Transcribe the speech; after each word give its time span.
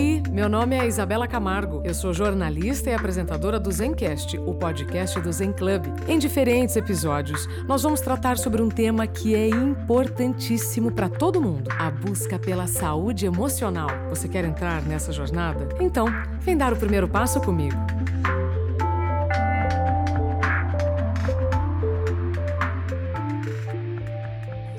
aí, 0.00 0.22
meu 0.30 0.48
nome 0.48 0.76
é 0.76 0.86
Isabela 0.86 1.28
Camargo. 1.28 1.82
Eu 1.84 1.92
sou 1.92 2.12
jornalista 2.14 2.90
e 2.90 2.94
apresentadora 2.94 3.60
do 3.60 3.70
Zencast, 3.70 4.38
o 4.38 4.54
podcast 4.54 5.20
do 5.20 5.30
Zen 5.30 5.52
Club. 5.52 5.84
Em 6.08 6.18
diferentes 6.18 6.76
episódios, 6.76 7.46
nós 7.66 7.82
vamos 7.82 8.00
tratar 8.00 8.38
sobre 8.38 8.62
um 8.62 8.68
tema 8.68 9.06
que 9.06 9.34
é 9.34 9.48
importantíssimo 9.48 10.90
para 10.90 11.08
todo 11.08 11.40
mundo: 11.40 11.70
a 11.78 11.90
busca 11.90 12.38
pela 12.38 12.66
saúde 12.66 13.26
emocional. 13.26 13.90
Você 14.08 14.28
quer 14.28 14.44
entrar 14.44 14.82
nessa 14.82 15.12
jornada? 15.12 15.68
Então, 15.80 16.06
vem 16.40 16.56
dar 16.56 16.72
o 16.72 16.76
primeiro 16.76 17.08
passo 17.08 17.40
comigo. 17.40 17.76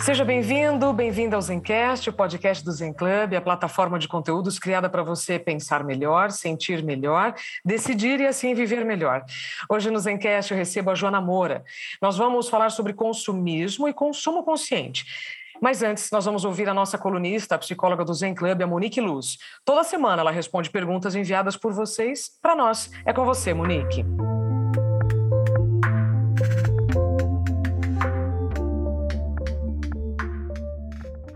Seja 0.02 0.26
bem-vindo, 0.26 0.92
bem-vinda 0.92 1.36
ao 1.36 1.42
Zencast, 1.42 2.10
o 2.10 2.14
podcast 2.14 2.66
do 2.66 2.72
Zen 2.72 2.92
Club, 2.92 3.36
a 3.36 3.42
plataforma 3.42 4.00
de 4.00 4.08
conteúdos 4.08 4.58
criada 4.58 4.90
para 4.90 5.04
você 5.04 5.38
pensar 5.38 5.84
melhor, 5.84 6.32
sentir 6.32 6.84
melhor, 6.84 7.36
decidir 7.64 8.20
e 8.20 8.26
assim 8.26 8.56
viver 8.56 8.84
melhor. 8.84 9.24
Hoje 9.70 9.92
no 9.92 10.00
Zencast 10.00 10.52
eu 10.52 10.58
recebo 10.58 10.90
a 10.90 10.96
Joana 10.96 11.22
Moura. 11.22 11.64
Nós 12.02 12.18
vamos 12.18 12.50
falar 12.50 12.72
sobre 12.72 12.94
consumismo 12.94 13.88
e 13.88 13.94
consumo 13.94 14.44
consciente. 14.44 15.06
Mas 15.62 15.84
antes, 15.84 16.10
nós 16.10 16.26
vamos 16.26 16.44
ouvir 16.44 16.68
a 16.68 16.74
nossa 16.74 16.98
colunista, 16.98 17.54
a 17.54 17.60
psicóloga 17.60 18.04
do 18.04 18.14
Zen 18.16 18.34
Club, 18.34 18.60
a 18.60 18.68
Monique 18.68 19.00
Luz. 19.00 19.38
Toda 19.64 19.84
semana 19.84 20.24
ela 20.24 20.32
responde 20.32 20.72
perguntas 20.72 21.14
enviadas 21.14 21.56
por 21.56 21.72
vocês 21.72 22.32
para 22.42 22.56
nós. 22.56 22.90
É 23.06 23.14
com 23.14 23.24
você, 23.24 23.54
Monique. 23.54 24.04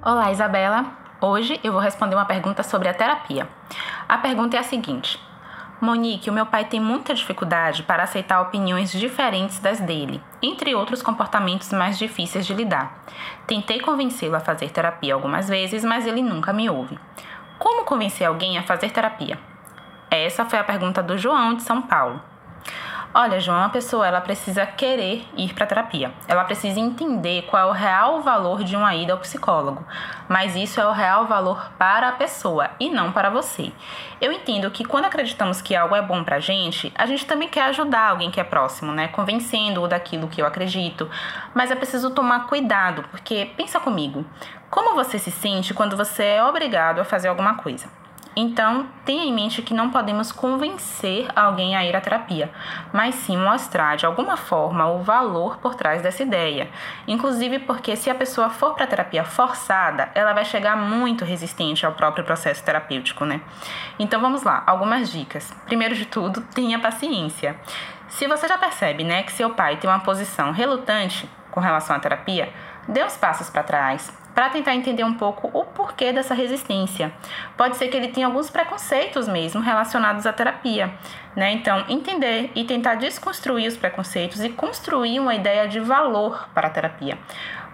Olá, 0.06 0.32
Isabela. 0.32 0.86
Hoje 1.20 1.60
eu 1.64 1.72
vou 1.72 1.82
responder 1.82 2.14
uma 2.14 2.26
pergunta 2.26 2.62
sobre 2.62 2.88
a 2.88 2.94
terapia. 2.94 3.50
A 4.08 4.20
pergunta 4.20 4.56
é 4.56 4.60
a 4.60 4.64
seguinte: 4.64 5.20
Monique, 5.82 6.30
o 6.30 6.34
meu 6.34 6.46
pai 6.46 6.64
tem 6.64 6.80
muita 6.80 7.12
dificuldade 7.16 7.82
para 7.82 8.04
aceitar 8.04 8.40
opiniões 8.40 8.92
diferentes 8.92 9.58
das 9.58 9.80
dele, 9.80 10.22
entre 10.44 10.76
outros 10.76 11.02
comportamentos 11.02 11.74
mais 11.74 11.98
difíceis 11.98 12.46
de 12.46 12.54
lidar. 12.54 13.04
Tentei 13.48 13.80
convencê-lo 13.80 14.36
a 14.36 14.40
fazer 14.40 14.70
terapia 14.70 15.16
algumas 15.16 15.50
vezes, 15.50 15.84
mas 15.84 16.06
ele 16.06 16.22
nunca 16.22 16.54
me 16.54 16.70
ouve. 16.70 17.00
Como 17.58 17.84
convencer 17.84 18.28
alguém 18.28 18.60
a 18.60 18.64
fazer 18.64 18.92
terapia? 18.92 19.40
Essa 20.12 20.46
foi 20.46 20.60
a 20.60 20.64
pergunta 20.64 21.02
do 21.02 21.18
João 21.18 21.56
de 21.56 21.64
São 21.64 21.82
Paulo. 21.82 22.22
Olha, 23.18 23.40
João, 23.40 23.64
a 23.64 23.70
pessoa 23.70 24.06
ela 24.06 24.20
precisa 24.20 24.66
querer 24.66 25.26
ir 25.38 25.54
para 25.54 25.66
terapia. 25.66 26.12
Ela 26.28 26.44
precisa 26.44 26.82
entender 26.82 27.44
qual 27.44 27.64
é 27.64 27.66
o 27.66 27.72
real 27.72 28.22
valor 28.22 28.62
de 28.62 28.76
uma 28.76 28.94
ida 28.94 29.14
ao 29.14 29.20
psicólogo. 29.20 29.88
Mas 30.28 30.54
isso 30.54 30.82
é 30.82 30.86
o 30.86 30.92
real 30.92 31.26
valor 31.26 31.72
para 31.78 32.10
a 32.10 32.12
pessoa 32.12 32.72
e 32.78 32.90
não 32.90 33.14
para 33.14 33.30
você. 33.30 33.72
Eu 34.20 34.34
entendo 34.34 34.70
que 34.70 34.84
quando 34.84 35.06
acreditamos 35.06 35.62
que 35.62 35.74
algo 35.74 35.96
é 35.96 36.02
bom 36.02 36.26
pra 36.26 36.42
gente, 36.42 36.92
a 36.94 37.06
gente 37.06 37.26
também 37.26 37.48
quer 37.48 37.62
ajudar 37.68 38.10
alguém 38.10 38.30
que 38.30 38.42
é 38.42 38.44
próximo, 38.44 38.92
né? 38.92 39.08
Convencendo-o 39.08 39.88
daquilo 39.88 40.28
que 40.28 40.42
eu 40.42 40.46
acredito. 40.46 41.10
Mas 41.54 41.72
é 41.72 41.76
preciso 41.76 42.10
tomar 42.10 42.48
cuidado, 42.48 43.06
porque 43.12 43.50
pensa 43.56 43.80
comigo, 43.80 44.26
como 44.70 44.94
você 44.94 45.18
se 45.18 45.32
sente 45.32 45.74
quando 45.74 45.96
você 45.96 46.24
é 46.24 46.44
obrigado 46.44 47.00
a 47.00 47.06
fazer 47.06 47.30
alguma 47.30 47.54
coisa? 47.54 47.88
Então, 48.36 48.88
tenha 49.06 49.24
em 49.24 49.34
mente 49.34 49.62
que 49.62 49.74
não 49.74 49.90
podemos 49.90 50.32
convencer 50.32 51.28
alguém 51.34 51.76
a 51.76 51.86
ir 51.86 51.96
à 51.96 52.02
terapia, 52.02 52.52
mas 52.92 53.16
sim 53.16 53.38
mostrar 53.38 53.96
de 53.96 54.06
alguma 54.06 54.36
forma 54.36 54.86
o 54.92 55.02
valor 55.02 55.58
por 55.58 55.76
trás 55.76 56.02
dessa 56.02 56.24
ideia. 56.24 56.70
Inclusive 57.08 57.60
porque 57.60 57.96
se 57.96 58.10
a 58.10 58.16
pessoa 58.16 58.50
for 58.50 58.74
para 58.74 58.84
a 58.84 58.88
terapia 58.88 59.24
forçada, 59.24 60.10
ela 60.14 60.34
vai 60.34 60.44
chegar 60.44 60.76
muito 60.76 61.24
resistente 61.24 61.86
ao 61.86 61.94
próprio 61.94 62.26
processo 62.26 62.64
terapêutico, 62.64 63.24
né? 63.24 63.40
Então 63.98 64.20
vamos 64.20 64.44
lá, 64.44 64.64
algumas 64.68 65.10
dicas. 65.10 65.54
Primeiro 65.66 65.96
de 65.96 66.06
tudo, 66.06 66.42
tenha 66.54 66.78
paciência. 66.78 67.56
Se 68.10 68.28
você 68.28 68.48
já 68.48 68.58
percebe, 68.58 69.04
né, 69.04 69.24
que 69.24 69.32
seu 69.32 69.50
pai 69.52 69.78
tem 69.78 69.90
uma 69.90 70.00
posição 70.00 70.52
relutante 70.52 71.30
com 71.52 71.60
relação 71.60 71.96
à 71.96 72.00
terapia, 72.00 72.52
dê 72.88 73.04
uns 73.04 73.18
passos 73.18 73.50
para 73.50 73.64
trás, 73.64 74.14
para 74.36 74.50
tentar 74.50 74.76
entender 74.76 75.06
um 75.06 75.14
pouco 75.14 75.50
o 75.58 75.64
porquê 75.64 76.12
dessa 76.12 76.34
resistência. 76.34 77.12
Pode 77.56 77.78
ser 77.78 77.88
que 77.88 77.96
ele 77.96 78.10
tenha 78.10 78.28
alguns 78.28 78.50
preconceitos 78.50 79.28
mesmo 79.28 79.62
relacionados 79.62 80.26
à 80.26 80.34
terapia, 80.34 80.94
né? 81.36 81.54
Então, 81.54 81.86
entender 81.88 82.52
e 82.54 82.66
tentar 82.66 82.96
desconstruir 82.96 83.68
os 83.68 83.78
preconceitos 83.78 84.44
e 84.44 84.50
construir 84.50 85.22
uma 85.22 85.34
ideia 85.34 85.68
de 85.68 85.80
valor 85.80 86.50
para 86.54 86.68
a 86.68 86.70
terapia. 86.70 87.18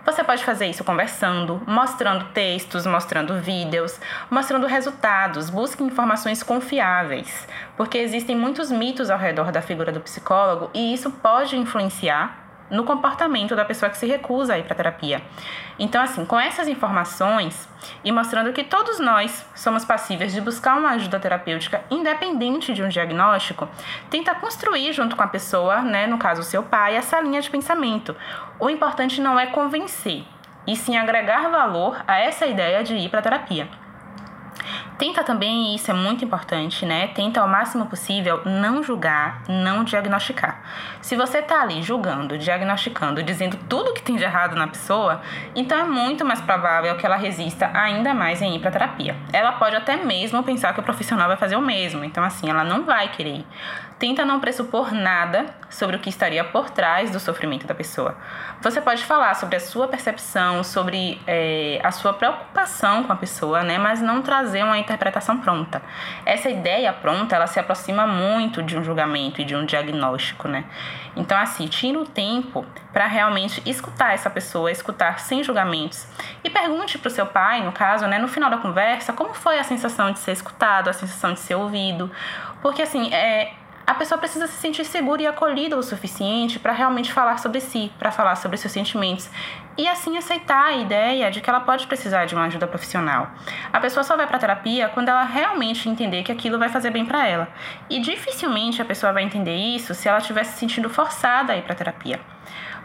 Você 0.03 0.23
pode 0.23 0.43
fazer 0.43 0.65
isso 0.65 0.83
conversando, 0.83 1.61
mostrando 1.67 2.25
textos, 2.33 2.87
mostrando 2.87 3.39
vídeos, 3.39 3.99
mostrando 4.31 4.65
resultados. 4.65 5.49
Busque 5.49 5.83
informações 5.83 6.41
confiáveis, 6.41 7.47
porque 7.77 7.99
existem 7.99 8.35
muitos 8.35 8.71
mitos 8.71 9.11
ao 9.11 9.19
redor 9.19 9.51
da 9.51 9.61
figura 9.61 9.91
do 9.91 9.99
psicólogo 9.99 10.71
e 10.73 10.91
isso 10.91 11.11
pode 11.11 11.55
influenciar 11.55 12.40
no 12.71 12.85
comportamento 12.85 13.55
da 13.55 13.65
pessoa 13.65 13.89
que 13.89 13.97
se 13.97 14.07
recusa 14.07 14.53
a 14.53 14.57
ir 14.57 14.63
para 14.63 14.75
terapia. 14.75 15.21
Então, 15.77 16.01
assim, 16.01 16.25
com 16.25 16.39
essas 16.39 16.67
informações 16.67 17.67
e 18.03 18.11
mostrando 18.11 18.53
que 18.53 18.63
todos 18.63 18.99
nós 18.99 19.45
somos 19.53 19.83
passíveis 19.83 20.31
de 20.31 20.39
buscar 20.39 20.77
uma 20.77 20.91
ajuda 20.91 21.19
terapêutica 21.19 21.83
independente 21.91 22.73
de 22.73 22.81
um 22.81 22.87
diagnóstico, 22.87 23.67
tenta 24.09 24.33
construir 24.33 24.93
junto 24.93 25.15
com 25.15 25.23
a 25.23 25.27
pessoa, 25.27 25.81
né, 25.81 26.07
no 26.07 26.17
caso 26.17 26.43
seu 26.43 26.63
pai, 26.63 26.95
essa 26.95 27.19
linha 27.19 27.41
de 27.41 27.49
pensamento. 27.49 28.15
O 28.59 28.69
importante 28.69 29.19
não 29.19 29.39
é 29.39 29.47
convencer, 29.47 30.23
e 30.65 30.75
sim 30.75 30.97
agregar 30.97 31.49
valor 31.49 32.03
a 32.07 32.19
essa 32.19 32.45
ideia 32.45 32.83
de 32.83 32.95
ir 32.95 33.09
para 33.09 33.21
terapia. 33.21 33.80
Tenta 35.01 35.23
também, 35.23 35.71
e 35.71 35.75
isso 35.77 35.89
é 35.89 35.95
muito 35.95 36.23
importante, 36.23 36.85
né? 36.85 37.07
Tenta 37.07 37.41
ao 37.41 37.47
máximo 37.47 37.87
possível 37.87 38.39
não 38.45 38.83
julgar, 38.83 39.41
não 39.49 39.83
diagnosticar. 39.83 40.61
Se 41.01 41.15
você 41.15 41.41
tá 41.41 41.59
ali 41.63 41.81
julgando, 41.81 42.37
diagnosticando, 42.37 43.23
dizendo 43.23 43.57
tudo 43.67 43.95
que 43.95 44.03
tem 44.03 44.15
de 44.15 44.23
errado 44.23 44.55
na 44.55 44.67
pessoa, 44.67 45.19
então 45.55 45.79
é 45.79 45.83
muito 45.85 46.23
mais 46.23 46.39
provável 46.39 46.95
que 46.97 47.03
ela 47.03 47.15
resista 47.15 47.71
ainda 47.73 48.13
mais 48.13 48.43
em 48.43 48.55
ir 48.55 48.59
para 48.59 48.69
terapia. 48.69 49.15
Ela 49.33 49.53
pode 49.53 49.75
até 49.75 49.95
mesmo 49.95 50.43
pensar 50.43 50.71
que 50.71 50.79
o 50.79 50.83
profissional 50.83 51.27
vai 51.27 51.35
fazer 51.35 51.55
o 51.55 51.61
mesmo, 51.63 52.03
então 52.03 52.23
assim, 52.23 52.47
ela 52.47 52.63
não 52.63 52.83
vai 52.83 53.07
querer 53.07 53.37
ir. 53.37 53.45
Tenta 54.01 54.25
não 54.25 54.39
pressupor 54.39 54.91
nada 54.91 55.45
sobre 55.69 55.95
o 55.95 55.99
que 55.99 56.09
estaria 56.09 56.43
por 56.43 56.71
trás 56.71 57.11
do 57.11 57.19
sofrimento 57.19 57.67
da 57.67 57.75
pessoa. 57.75 58.17
Você 58.59 58.81
pode 58.81 59.05
falar 59.05 59.35
sobre 59.35 59.57
a 59.57 59.59
sua 59.59 59.87
percepção, 59.87 60.63
sobre 60.63 61.21
é, 61.27 61.79
a 61.83 61.91
sua 61.91 62.11
preocupação 62.11 63.03
com 63.03 63.13
a 63.13 63.15
pessoa, 63.15 63.61
né? 63.61 63.77
Mas 63.77 64.01
não 64.01 64.23
trazer 64.23 64.63
uma 64.63 64.79
interpretação 64.79 65.37
pronta. 65.37 65.83
Essa 66.25 66.49
ideia 66.49 66.91
pronta, 66.91 67.35
ela 67.35 67.45
se 67.45 67.59
aproxima 67.59 68.07
muito 68.07 68.63
de 68.63 68.75
um 68.75 68.83
julgamento 68.83 69.39
e 69.39 69.45
de 69.45 69.55
um 69.55 69.65
diagnóstico, 69.67 70.47
né? 70.47 70.65
Então, 71.15 71.37
assim, 71.37 71.67
tira 71.67 71.99
o 71.99 72.03
tempo 72.03 72.65
para 72.91 73.05
realmente 73.05 73.61
escutar 73.69 74.15
essa 74.15 74.31
pessoa, 74.31 74.71
escutar 74.71 75.19
sem 75.19 75.43
julgamentos. 75.43 76.07
E 76.43 76.49
pergunte 76.49 76.97
para 76.97 77.07
o 77.07 77.11
seu 77.11 77.27
pai, 77.27 77.63
no 77.63 77.71
caso, 77.71 78.07
né, 78.07 78.17
no 78.17 78.27
final 78.27 78.49
da 78.49 78.57
conversa, 78.57 79.13
como 79.13 79.35
foi 79.35 79.59
a 79.59 79.63
sensação 79.63 80.11
de 80.11 80.17
ser 80.17 80.31
escutado, 80.31 80.89
a 80.89 80.93
sensação 80.93 81.33
de 81.33 81.39
ser 81.39 81.53
ouvido. 81.53 82.09
Porque, 82.63 82.81
assim, 82.81 83.13
é, 83.13 83.53
a 83.85 83.93
pessoa 83.93 84.17
precisa 84.17 84.47
se 84.47 84.53
sentir 84.53 84.85
segura 84.85 85.21
e 85.21 85.27
acolhida 85.27 85.77
o 85.77 85.83
suficiente 85.83 86.59
para 86.59 86.71
realmente 86.71 87.11
falar 87.11 87.39
sobre 87.39 87.59
si, 87.59 87.91
para 87.97 88.11
falar 88.11 88.35
sobre 88.35 88.57
seus 88.57 88.71
sentimentos 88.71 89.29
e 89.77 89.87
assim 89.87 90.17
aceitar 90.17 90.65
a 90.65 90.73
ideia 90.73 91.31
de 91.31 91.41
que 91.41 91.49
ela 91.49 91.61
pode 91.61 91.87
precisar 91.87 92.25
de 92.25 92.35
uma 92.35 92.45
ajuda 92.45 92.67
profissional. 92.67 93.31
A 93.71 93.79
pessoa 93.79 94.03
só 94.03 94.15
vai 94.15 94.27
para 94.27 94.37
terapia 94.37 94.89
quando 94.89 95.09
ela 95.09 95.23
realmente 95.23 95.89
entender 95.89 96.23
que 96.23 96.31
aquilo 96.31 96.59
vai 96.59 96.69
fazer 96.69 96.91
bem 96.91 97.05
para 97.05 97.27
ela. 97.27 97.47
E 97.89 97.99
dificilmente 97.99 98.81
a 98.81 98.85
pessoa 98.85 99.13
vai 99.13 99.23
entender 99.23 99.55
isso 99.55 99.93
se 99.93 100.07
ela 100.07 100.19
estiver 100.19 100.43
se 100.43 100.57
sentindo 100.57 100.89
forçada 100.89 101.53
a 101.53 101.57
ir 101.57 101.63
para 101.63 101.75
terapia. 101.75 102.19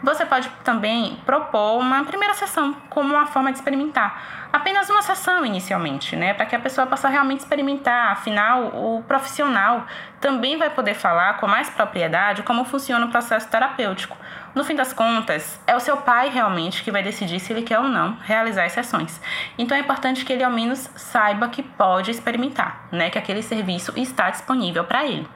Você 0.03 0.25
pode 0.25 0.47
também 0.63 1.19
propor 1.25 1.79
uma 1.79 2.03
primeira 2.03 2.33
sessão 2.35 2.75
como 2.89 3.15
uma 3.15 3.25
forma 3.25 3.51
de 3.51 3.57
experimentar. 3.57 4.47
Apenas 4.53 4.89
uma 4.89 5.01
sessão 5.01 5.45
inicialmente, 5.45 6.15
né? 6.15 6.33
Para 6.33 6.45
que 6.45 6.55
a 6.55 6.59
pessoa 6.59 6.85
possa 6.85 7.09
realmente 7.09 7.39
experimentar. 7.39 8.11
Afinal, 8.11 8.67
o 8.67 9.03
profissional 9.07 9.85
também 10.21 10.57
vai 10.57 10.69
poder 10.69 10.93
falar 10.93 11.37
com 11.37 11.47
mais 11.47 11.69
propriedade 11.69 12.43
como 12.43 12.63
funciona 12.63 13.05
o 13.05 13.09
processo 13.09 13.47
terapêutico. 13.49 14.15
No 14.53 14.63
fim 14.63 14.75
das 14.75 14.93
contas, 14.93 15.59
é 15.67 15.75
o 15.75 15.79
seu 15.79 15.97
pai 15.97 16.29
realmente 16.29 16.83
que 16.83 16.91
vai 16.91 17.03
decidir 17.03 17.39
se 17.39 17.51
ele 17.51 17.63
quer 17.63 17.79
ou 17.79 17.87
não 17.87 18.17
realizar 18.21 18.65
as 18.65 18.71
sessões. 18.71 19.19
Então 19.57 19.75
é 19.75 19.81
importante 19.81 20.23
que 20.23 20.31
ele 20.31 20.43
ao 20.43 20.51
menos 20.51 20.89
saiba 20.95 21.49
que 21.49 21.61
pode 21.61 22.11
experimentar, 22.11 22.87
né? 22.91 23.09
Que 23.09 23.17
aquele 23.17 23.41
serviço 23.41 23.93
está 23.95 24.29
disponível 24.29 24.83
para 24.83 25.05
ele. 25.05 25.27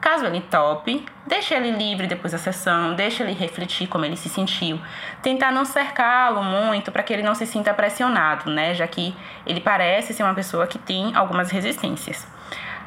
Caso 0.00 0.26
ele 0.26 0.40
tope, 0.40 1.04
deixe 1.26 1.54
ele 1.54 1.70
livre 1.70 2.06
depois 2.06 2.32
da 2.32 2.38
sessão, 2.38 2.94
deixe 2.94 3.22
ele 3.22 3.32
refletir 3.32 3.88
como 3.88 4.04
ele 4.04 4.16
se 4.16 4.28
sentiu. 4.28 4.80
Tentar 5.22 5.50
não 5.50 5.64
cercá-lo 5.64 6.44
muito 6.44 6.92
para 6.92 7.02
que 7.02 7.12
ele 7.12 7.22
não 7.22 7.34
se 7.34 7.46
sinta 7.46 7.74
pressionado, 7.74 8.50
né? 8.50 8.74
Já 8.74 8.86
que 8.86 9.16
ele 9.46 9.60
parece 9.60 10.12
ser 10.12 10.22
uma 10.22 10.34
pessoa 10.34 10.66
que 10.66 10.78
tem 10.78 11.14
algumas 11.16 11.50
resistências. 11.50 12.26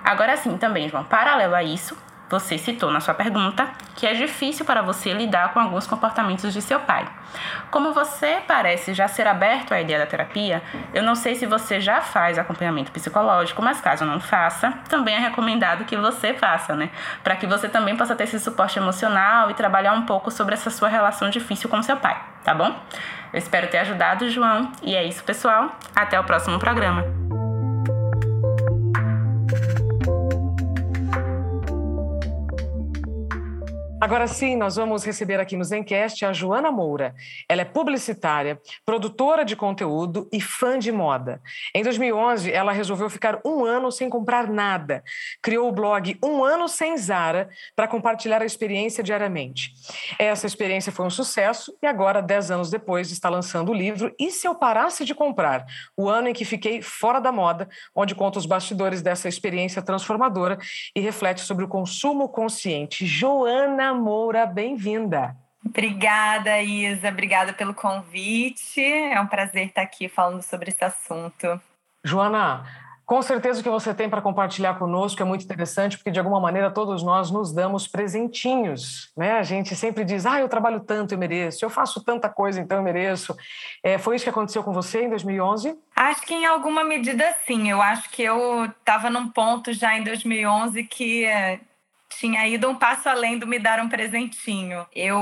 Agora 0.03 0.37
sim, 0.37 0.57
também, 0.57 0.87
João, 0.87 1.03
paralelo 1.03 1.55
a 1.55 1.63
isso, 1.63 1.97
Você 2.29 2.57
citou 2.57 2.91
na 2.91 2.99
sua 2.99 3.13
pergunta 3.13 3.67
que 3.95 4.05
é 4.05 4.13
difícil 4.13 4.63
para 4.63 4.81
você 4.81 5.11
lidar 5.11 5.51
com 5.51 5.59
alguns 5.59 5.87
comportamentos 5.87 6.53
de 6.53 6.61
seu 6.61 6.79
pai. 6.79 7.07
Como 7.71 7.91
você 7.91 8.37
parece 8.47 8.93
já 8.93 9.07
ser 9.07 9.27
aberto 9.27 9.73
à 9.73 9.81
ideia 9.81 9.99
da 9.99 10.05
terapia, 10.05 10.61
eu 10.93 11.03
não 11.03 11.15
sei 11.15 11.35
se 11.35 11.45
você 11.45 11.81
já 11.81 12.01
faz 12.01 12.37
acompanhamento 12.37 12.91
psicológico, 12.91 13.61
mas 13.61 13.81
caso 13.81 14.05
não 14.05 14.19
faça, 14.19 14.71
também 14.87 15.15
é 15.15 15.19
recomendado 15.19 15.85
que 15.85 15.97
você 15.97 16.33
faça, 16.33 16.75
né? 16.75 16.89
Para 17.23 17.35
que 17.35 17.47
você 17.47 17.67
também 17.67 17.97
possa 17.97 18.15
ter 18.15 18.23
esse 18.23 18.39
suporte 18.39 18.79
emocional 18.79 19.49
e 19.49 19.53
trabalhar 19.53 19.93
um 19.93 20.03
pouco 20.03 20.31
sobre 20.31 20.53
essa 20.53 20.69
sua 20.69 20.87
relação 20.87 21.29
difícil 21.29 21.69
com 21.69 21.81
seu 21.81 21.97
pai, 21.97 22.17
tá 22.43 22.53
bom? 22.53 22.73
Eu 23.33 23.39
espero 23.39 23.67
ter 23.67 23.79
ajudado, 23.79 24.29
João. 24.29 24.71
E 24.81 24.95
é 24.95 25.03
isso, 25.03 25.23
pessoal. 25.23 25.75
Até 25.95 26.19
o 26.19 26.23
próximo 26.23 26.57
programa. 26.57 27.18
Agora 34.01 34.27
sim, 34.27 34.55
nós 34.55 34.77
vamos 34.77 35.03
receber 35.03 35.41
aqui 35.41 35.57
no 35.57 35.63
Zencast 35.63 36.23
a 36.23 36.31
Joana 36.31 36.71
Moura. 36.71 37.13
Ela 37.49 37.63
é 37.63 37.65
publicitária, 37.65 38.57
produtora 38.85 39.43
de 39.43 39.57
conteúdo 39.57 40.29
e 40.31 40.39
fã 40.39 40.79
de 40.79 40.89
moda. 40.89 41.41
Em 41.75 41.83
2011, 41.83 42.49
ela 42.49 42.71
resolveu 42.71 43.09
ficar 43.09 43.41
um 43.45 43.65
ano 43.65 43.91
sem 43.91 44.09
comprar 44.09 44.47
nada. 44.47 45.03
Criou 45.41 45.67
o 45.67 45.73
blog 45.73 46.17
Um 46.23 46.45
Ano 46.45 46.69
Sem 46.69 46.97
Zara 46.97 47.49
para 47.75 47.89
compartilhar 47.89 48.41
a 48.41 48.45
experiência 48.45 49.03
diariamente. 49.03 49.73
Essa 50.17 50.47
experiência 50.47 50.93
foi 50.93 51.05
um 51.05 51.09
sucesso 51.09 51.77
e 51.83 51.85
agora, 51.85 52.21
dez 52.21 52.49
anos 52.49 52.69
depois, 52.69 53.11
está 53.11 53.27
lançando 53.27 53.69
o 53.69 53.75
livro 53.75 54.15
E 54.17 54.31
Se 54.31 54.47
Eu 54.47 54.55
Parasse 54.55 55.03
de 55.03 55.13
Comprar? 55.13 55.65
O 55.97 56.07
ano 56.07 56.29
em 56.29 56.33
que 56.33 56.45
fiquei 56.45 56.81
fora 56.81 57.19
da 57.19 57.33
moda, 57.33 57.67
onde 57.93 58.15
conta 58.15 58.39
os 58.39 58.45
bastidores 58.45 59.01
dessa 59.01 59.27
experiência 59.27 59.81
transformadora 59.81 60.57
e 60.95 61.01
reflete 61.01 61.41
sobre 61.41 61.65
o 61.65 61.67
consumo 61.67 62.29
consciente. 62.29 63.05
Joana 63.05 63.88
Moura, 63.93 64.45
bem-vinda. 64.45 65.35
Obrigada, 65.65 66.61
Isa. 66.61 67.09
Obrigada 67.09 67.53
pelo 67.53 67.73
convite. 67.73 68.81
É 68.81 69.19
um 69.19 69.27
prazer 69.27 69.67
estar 69.67 69.81
aqui 69.81 70.07
falando 70.07 70.41
sobre 70.41 70.69
esse 70.69 70.83
assunto. 70.83 71.59
Joana, 72.03 72.65
com 73.09 73.23
certeza 73.23 73.59
o 73.59 73.63
que 73.63 73.69
você 73.71 73.91
tem 73.91 74.07
para 74.07 74.21
compartilhar 74.21 74.77
conosco 74.77 75.19
é 75.19 75.25
muito 75.25 75.43
interessante, 75.43 75.97
porque 75.97 76.11
de 76.11 76.19
alguma 76.19 76.39
maneira 76.39 76.69
todos 76.69 77.01
nós 77.01 77.31
nos 77.31 77.51
damos 77.51 77.87
presentinhos, 77.87 79.11
né? 79.17 79.31
A 79.31 79.41
gente 79.41 79.75
sempre 79.75 80.05
diz, 80.05 80.27
ah, 80.27 80.39
eu 80.39 80.47
trabalho 80.47 80.79
tanto, 80.79 81.15
eu 81.15 81.17
mereço, 81.17 81.65
eu 81.65 81.71
faço 81.71 82.03
tanta 82.03 82.29
coisa, 82.29 82.61
então 82.61 82.77
eu 82.77 82.83
mereço. 82.83 83.35
É, 83.83 83.97
foi 83.97 84.15
isso 84.15 84.25
que 84.25 84.29
aconteceu 84.29 84.63
com 84.63 84.71
você 84.71 85.05
em 85.05 85.09
2011? 85.09 85.75
Acho 85.95 86.21
que 86.21 86.35
em 86.35 86.45
alguma 86.45 86.83
medida 86.83 87.35
sim. 87.47 87.69
Eu 87.69 87.81
acho 87.81 88.11
que 88.11 88.21
eu 88.21 88.65
estava 88.65 89.09
num 89.09 89.27
ponto 89.27 89.73
já 89.73 89.97
em 89.97 90.03
2011 90.03 90.83
que 90.83 91.25
tinha 92.09 92.47
ido 92.47 92.69
um 92.69 92.75
passo 92.75 93.07
além 93.07 93.37
do 93.37 93.47
me 93.47 93.59
dar 93.59 93.79
um 93.79 93.87
presentinho. 93.87 94.85
Eu, 94.93 95.19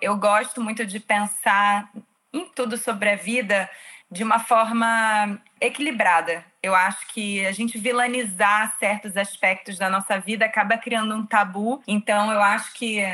eu 0.00 0.16
gosto 0.16 0.62
muito 0.62 0.86
de 0.86 1.00
pensar 1.00 1.90
em 2.32 2.46
tudo 2.46 2.76
sobre 2.76 3.10
a 3.10 3.16
vida 3.16 3.68
de 4.10 4.24
uma 4.24 4.38
forma 4.38 5.38
equilibrada. 5.60 6.44
Eu 6.62 6.74
acho 6.74 7.06
que 7.08 7.44
a 7.44 7.52
gente 7.52 7.76
vilanizar 7.78 8.74
certos 8.78 9.16
aspectos 9.16 9.76
da 9.78 9.90
nossa 9.90 10.18
vida 10.18 10.44
acaba 10.44 10.78
criando 10.78 11.14
um 11.14 11.26
tabu. 11.26 11.82
Então, 11.86 12.32
eu 12.32 12.40
acho 12.40 12.72
que 12.72 13.04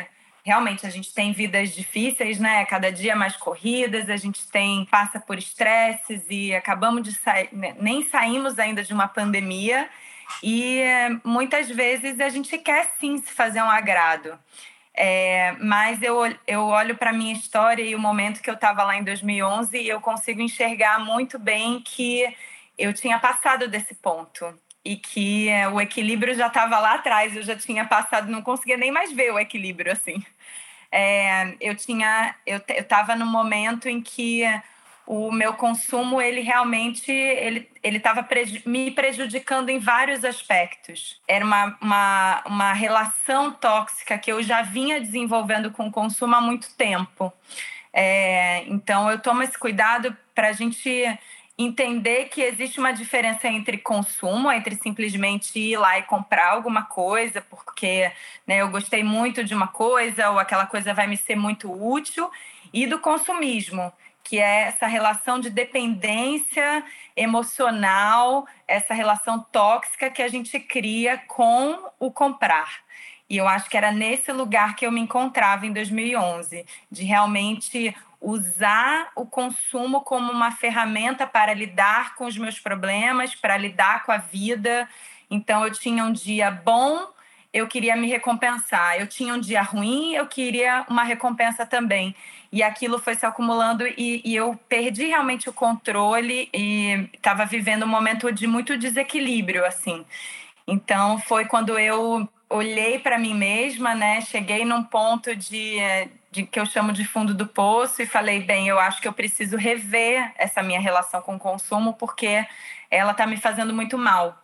realmente 0.45 0.87
a 0.87 0.91
gente 0.91 1.13
tem 1.13 1.33
vidas 1.33 1.75
difíceis, 1.75 2.39
né? 2.39 2.65
Cada 2.67 2.93
dia 2.93 3.17
mais 3.17 3.37
corridas, 3.37 4.09
a 4.11 4.17
gente 4.17 4.47
tem 4.49 4.85
passa 4.85 5.19
por 5.19 5.39
estresses 5.39 6.23
e 6.29 6.55
acabamos 6.55 7.03
de 7.03 7.13
sair, 7.13 7.49
né, 7.51 7.75
nem 7.81 8.03
saímos 8.03 8.59
ainda 8.59 8.83
de 8.83 8.93
uma 8.93 9.09
pandemia 9.09 9.89
e 10.43 10.83
muitas 11.25 11.69
vezes 11.69 12.21
a 12.21 12.29
gente 12.29 12.57
quer 12.59 12.91
sim 12.99 13.19
se 13.19 13.33
fazer 13.33 13.63
um 13.63 13.71
agrado. 13.71 14.39
É, 14.97 15.53
mas 15.61 16.01
eu, 16.03 16.17
eu 16.47 16.67
olho 16.67 16.97
para 16.97 17.11
a 17.11 17.13
minha 17.13 17.33
história 17.33 17.83
e 17.83 17.97
o 17.97 17.99
momento 17.99 18.41
que 18.41 18.49
eu 18.49 18.55
estava 18.55 18.85
lá 18.85 18.97
em 18.97 19.03
2011 19.03 19.77
e 19.77 19.89
eu 19.89 20.01
consigo 20.01 20.41
enxergar 20.41 21.01
muito 21.01 21.37
bem 21.37 21.81
que 21.81 22.25
eu 22.79 22.93
tinha 22.95 23.19
passado 23.19 23.67
desse 23.67 23.95
ponto 23.95 24.57
e 24.85 24.97
que 24.97 25.49
é, 25.49 25.69
o 25.69 25.81
equilíbrio 25.81 26.35
já 26.35 26.47
estava 26.47 26.79
lá 26.79 26.95
atrás, 26.95 27.35
eu 27.35 27.43
já 27.43 27.57
tinha 27.57 27.85
passado, 27.87 28.31
não 28.31 28.43
conseguia 28.43 28.77
nem 28.77 28.93
mais 28.93 29.13
ver 29.13 29.33
o 29.33 29.39
equilíbrio 29.39 29.93
assim. 29.93 30.25
É, 30.93 31.57
eu 31.61 31.75
tinha, 31.75 32.37
eu 32.47 32.61
estava 32.69 33.17
num 33.17 33.27
momento 33.27 33.89
em 33.89 34.01
que 34.01 34.45
o 35.07 35.31
meu 35.31 35.53
consumo 35.55 36.21
ele 36.21 36.41
realmente 36.41 37.13
ele 37.13 37.69
ele 37.83 37.99
estava 37.99 38.23
preju 38.23 38.63
me 38.65 38.91
prejudicando 38.91 39.69
em 39.69 39.79
vários 39.79 40.25
aspectos. 40.25 41.21
Era 41.29 41.45
uma, 41.45 41.77
uma, 41.81 42.43
uma 42.47 42.73
relação 42.73 43.53
tóxica 43.53 44.17
que 44.17 44.33
eu 44.33 44.43
já 44.43 44.63
vinha 44.63 45.01
desenvolvendo 45.01 45.71
com 45.71 45.89
o 45.89 45.93
consumo 45.93 46.35
há 46.35 46.41
muito 46.41 46.75
tempo. 46.77 47.33
É, 47.93 48.65
então 48.67 49.11
eu 49.11 49.19
tomo 49.19 49.43
esse 49.43 49.59
cuidado 49.59 50.17
para 50.35 50.49
a 50.49 50.53
gente 50.53 50.91
entender 51.57 52.25
que 52.31 52.41
existe 52.41 52.81
uma 52.81 52.93
diferença 52.93 53.47
entre 53.47 53.79
consumo, 53.79 54.51
entre 54.51 54.75
simplesmente 54.75 55.59
ir 55.59 55.77
lá 55.77 55.99
e 55.99 56.03
comprar 56.03 56.49
alguma 56.49 56.83
coisa, 56.83 57.41
porque 57.43 58.11
né, 58.47 58.63
eu 58.63 58.69
gostei 58.69 59.05
muito 59.05 59.45
de 59.45 59.55
uma 59.55 59.69
coisa 59.69 60.31
ou 60.31 60.39
aquela 60.39 60.67
coisa 60.67 60.93
vai 60.93 61.07
me 61.07 61.17
ser 61.17 61.37
muito 61.37 61.71
útil, 61.71 62.29
e 62.73 62.87
do 62.87 62.99
consumismo, 62.99 63.93
que 64.25 64.39
é 64.41 64.63
essa 64.63 64.87
relação 64.87 65.39
de 65.39 65.51
dependência 65.51 66.83
emocional, 67.15 68.47
essa 68.67 68.95
relação 68.95 69.39
tóxica 69.53 70.11
que 70.11 70.23
a 70.23 70.29
gente 70.29 70.59
cria 70.59 71.19
com 71.29 71.79
o 72.01 72.11
comprar. 72.11 72.83
E 73.29 73.37
eu 73.37 73.47
acho 73.47 73.69
que 73.69 73.77
era 73.77 73.93
nesse 73.93 74.33
lugar 74.33 74.75
que 74.75 74.87
eu 74.87 74.91
me 74.91 75.01
encontrava 75.01 75.67
em 75.67 75.73
2011, 75.73 76.65
de 76.91 77.05
realmente 77.05 77.95
usar 78.21 79.11
o 79.15 79.27
consumo 79.27 80.01
como 80.01 80.33
uma 80.33 80.51
ferramenta 80.51 81.27
para 81.27 81.53
lidar 81.53 82.15
com 82.15 82.25
os 82.25 82.39
meus 82.39 82.59
problemas, 82.59 83.35
para 83.35 83.57
lidar 83.59 84.05
com 84.05 84.13
a 84.13 84.17
vida. 84.17 84.89
Então 85.31 85.65
eu 85.65 85.71
tinha 85.71 86.05
um 86.05 86.13
dia 86.13 86.51
bom, 86.51 87.07
eu 87.55 87.69
queria 87.69 87.97
me 87.97 88.09
recompensar. 88.09 88.99
Eu 88.99 89.07
tinha 89.07 89.33
um 89.33 89.39
dia 89.39 89.63
ruim, 89.63 90.15
eu 90.15 90.27
queria 90.27 90.85
uma 90.89 91.05
recompensa 91.05 91.65
também 91.65 92.13
e 92.51 92.63
aquilo 92.65 92.99
foi 92.99 93.15
se 93.15 93.25
acumulando 93.25 93.87
e, 93.87 94.21
e 94.25 94.35
eu 94.35 94.59
perdi 94.69 95.07
realmente 95.07 95.49
o 95.49 95.53
controle 95.53 96.49
e 96.53 97.09
estava 97.13 97.45
vivendo 97.47 97.85
um 97.85 97.89
momento 97.89 98.31
de 98.33 98.49
muito 98.49 98.77
desequilíbrio 98.77 99.65
assim. 99.65 100.05
Então 100.67 101.19
foi 101.21 101.45
quando 101.45 101.79
eu 101.79 102.29
olhei 102.51 102.99
para 102.99 103.19
mim 103.19 103.35
mesma, 103.35 103.95
né? 103.95 104.21
Cheguei 104.21 104.65
num 104.65 104.83
ponto 104.83 105.35
de, 105.37 105.77
de 106.33 106.43
que 106.45 106.59
eu 106.59 106.67
chamo 106.67 106.93
de 106.93 107.05
fundo 107.05 107.35
do 107.35 107.47
poço 107.47 108.03
e 108.03 108.07
falei, 108.07 108.41
bem, 108.41 108.67
eu 108.67 108.81
acho 108.81 109.01
que 109.01 109.07
eu 109.07 109.13
preciso 109.13 109.57
rever 109.57 110.33
essa 110.37 110.61
minha 110.63 110.81
relação 110.81 111.23
com 111.23 111.37
o 111.37 111.39
consumo 111.39 111.95
porque 111.95 112.45
ela 112.91 113.13
está 113.13 113.27
me 113.27 113.37
fazendo 113.37 113.73
muito 113.73 113.97
mal. 113.97 114.43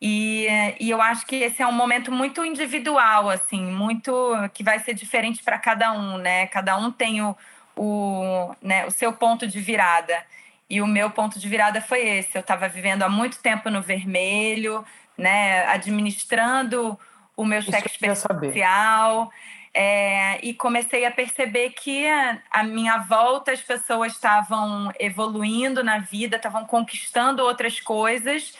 E, 0.00 0.46
e 0.80 0.88
eu 0.88 1.02
acho 1.02 1.26
que 1.26 1.36
esse 1.36 1.60
é 1.60 1.66
um 1.66 1.72
momento 1.72 2.10
muito 2.10 2.42
individual, 2.42 3.28
assim, 3.28 3.60
muito 3.60 4.34
que 4.54 4.62
vai 4.62 4.78
ser 4.78 4.94
diferente 4.94 5.42
para 5.42 5.58
cada 5.58 5.92
um, 5.92 6.16
né? 6.16 6.46
Cada 6.46 6.76
um 6.78 6.90
tem 6.90 7.20
o, 7.20 7.36
o, 7.76 8.54
né, 8.62 8.86
o 8.86 8.90
seu 8.90 9.12
ponto 9.12 9.46
de 9.46 9.60
virada. 9.60 10.24
E 10.70 10.80
o 10.80 10.86
meu 10.86 11.10
ponto 11.10 11.38
de 11.38 11.46
virada 11.46 11.82
foi 11.82 12.00
esse. 12.00 12.34
Eu 12.34 12.40
estava 12.40 12.66
vivendo 12.66 13.02
há 13.02 13.08
muito 13.10 13.42
tempo 13.42 13.68
no 13.68 13.82
vermelho, 13.82 14.84
né, 15.18 15.66
administrando 15.66 16.98
o 17.36 17.44
meu 17.44 17.60
cheque 17.60 17.88
especial. 17.88 19.30
É, 19.74 20.44
e 20.44 20.54
comecei 20.54 21.04
a 21.04 21.10
perceber 21.10 21.70
que 21.70 22.04
a 22.50 22.64
minha 22.64 22.98
volta 22.98 23.52
as 23.52 23.60
pessoas 23.60 24.12
estavam 24.12 24.90
evoluindo 24.98 25.84
na 25.84 25.98
vida, 25.98 26.36
estavam 26.36 26.64
conquistando 26.64 27.42
outras 27.42 27.78
coisas 27.78 28.54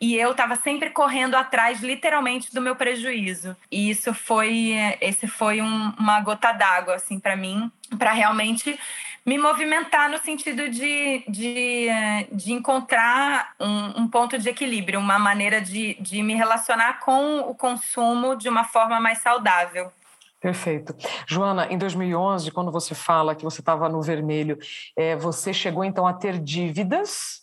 e 0.00 0.16
eu 0.16 0.32
estava 0.32 0.56
sempre 0.56 0.90
correndo 0.90 1.34
atrás, 1.34 1.80
literalmente, 1.80 2.54
do 2.54 2.60
meu 2.60 2.76
prejuízo. 2.76 3.56
E 3.70 3.90
isso 3.90 4.12
foi, 4.12 4.72
esse 5.00 5.26
foi 5.26 5.60
um, 5.62 5.92
uma 5.98 6.20
gota 6.20 6.52
d'água, 6.52 6.96
assim, 6.96 7.18
para 7.18 7.36
mim, 7.36 7.70
para 7.98 8.12
realmente 8.12 8.78
me 9.26 9.38
movimentar 9.38 10.08
no 10.08 10.18
sentido 10.18 10.68
de, 10.68 11.24
de, 11.28 11.88
de 12.30 12.52
encontrar 12.52 13.54
um, 13.58 14.02
um, 14.02 14.08
ponto 14.08 14.38
de 14.38 14.48
equilíbrio, 14.48 15.00
uma 15.00 15.18
maneira 15.18 15.60
de, 15.60 15.94
de 16.00 16.22
me 16.22 16.34
relacionar 16.34 17.00
com 17.00 17.40
o 17.40 17.54
consumo 17.54 18.36
de 18.36 18.48
uma 18.48 18.62
forma 18.62 19.00
mais 19.00 19.18
saudável. 19.18 19.90
Perfeito. 20.38 20.94
Joana, 21.26 21.66
em 21.72 21.76
2011, 21.76 22.52
quando 22.52 22.70
você 22.70 22.94
fala 22.94 23.34
que 23.34 23.42
você 23.42 23.60
estava 23.60 23.88
no 23.88 24.00
vermelho, 24.00 24.58
é, 24.94 25.16
você 25.16 25.52
chegou 25.52 25.82
então 25.82 26.06
a 26.06 26.12
ter 26.12 26.38
dívidas 26.38 27.40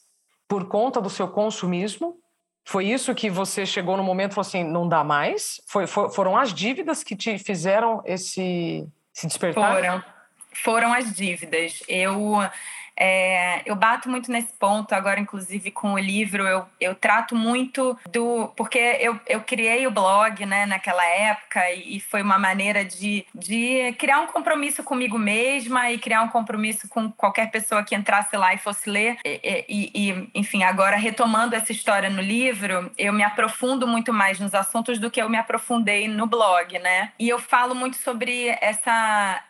por 0.47 0.69
conta 0.69 1.01
do 1.01 1.09
seu 1.09 1.27
consumismo? 1.27 2.22
Foi 2.65 2.85
isso 2.85 3.13
que 3.13 3.29
você 3.29 3.65
chegou 3.65 3.97
no 3.97 4.03
momento 4.03 4.31
e 4.31 4.35
falou 4.35 4.47
assim, 4.47 4.63
não 4.63 4.87
dá 4.87 5.03
mais? 5.03 5.61
Foi, 5.67 5.85
for, 5.85 6.09
foram 6.09 6.37
as 6.37 6.53
dívidas 6.53 7.03
que 7.03 7.15
te 7.15 7.37
fizeram 7.37 8.01
esse, 8.05 8.87
se 9.11 9.27
despertar? 9.27 9.75
Foram. 9.75 10.03
Foram 10.55 10.93
as 10.93 11.13
dívidas. 11.13 11.81
Eu 11.87 12.39
É, 12.97 13.61
eu 13.65 13.75
bato 13.75 14.09
muito 14.09 14.31
nesse 14.31 14.53
ponto, 14.53 14.93
agora, 14.93 15.19
inclusive, 15.19 15.71
com 15.71 15.93
o 15.93 15.99
livro, 15.99 16.47
eu, 16.47 16.65
eu 16.79 16.95
trato 16.95 17.35
muito 17.35 17.97
do. 18.11 18.51
Porque 18.55 18.77
eu, 18.99 19.19
eu 19.27 19.41
criei 19.41 19.85
o 19.87 19.91
blog 19.91 20.45
né, 20.45 20.65
naquela 20.65 21.05
época 21.05 21.71
e, 21.71 21.97
e 21.97 21.99
foi 21.99 22.21
uma 22.21 22.37
maneira 22.37 22.85
de, 22.85 23.25
de 23.33 23.93
criar 23.97 24.19
um 24.19 24.27
compromisso 24.27 24.83
comigo 24.83 25.17
mesma 25.17 25.91
e 25.91 25.97
criar 25.97 26.21
um 26.21 26.29
compromisso 26.29 26.87
com 26.87 27.11
qualquer 27.11 27.49
pessoa 27.51 27.83
que 27.83 27.95
entrasse 27.95 28.35
lá 28.37 28.53
e 28.53 28.57
fosse 28.57 28.89
ler. 28.89 29.17
E, 29.25 29.65
e, 29.67 29.91
e, 29.93 30.29
enfim, 30.35 30.63
agora 30.63 30.95
retomando 30.95 31.55
essa 31.55 31.71
história 31.71 32.09
no 32.09 32.21
livro, 32.21 32.91
eu 32.97 33.13
me 33.13 33.23
aprofundo 33.23 33.87
muito 33.87 34.13
mais 34.13 34.39
nos 34.39 34.53
assuntos 34.53 34.99
do 34.99 35.09
que 35.09 35.21
eu 35.21 35.29
me 35.29 35.37
aprofundei 35.37 36.07
no 36.07 36.27
blog, 36.27 36.77
né? 36.79 37.11
E 37.19 37.27
eu 37.27 37.39
falo 37.39 37.73
muito 37.73 37.97
sobre 37.97 38.47
essa 38.61 39.41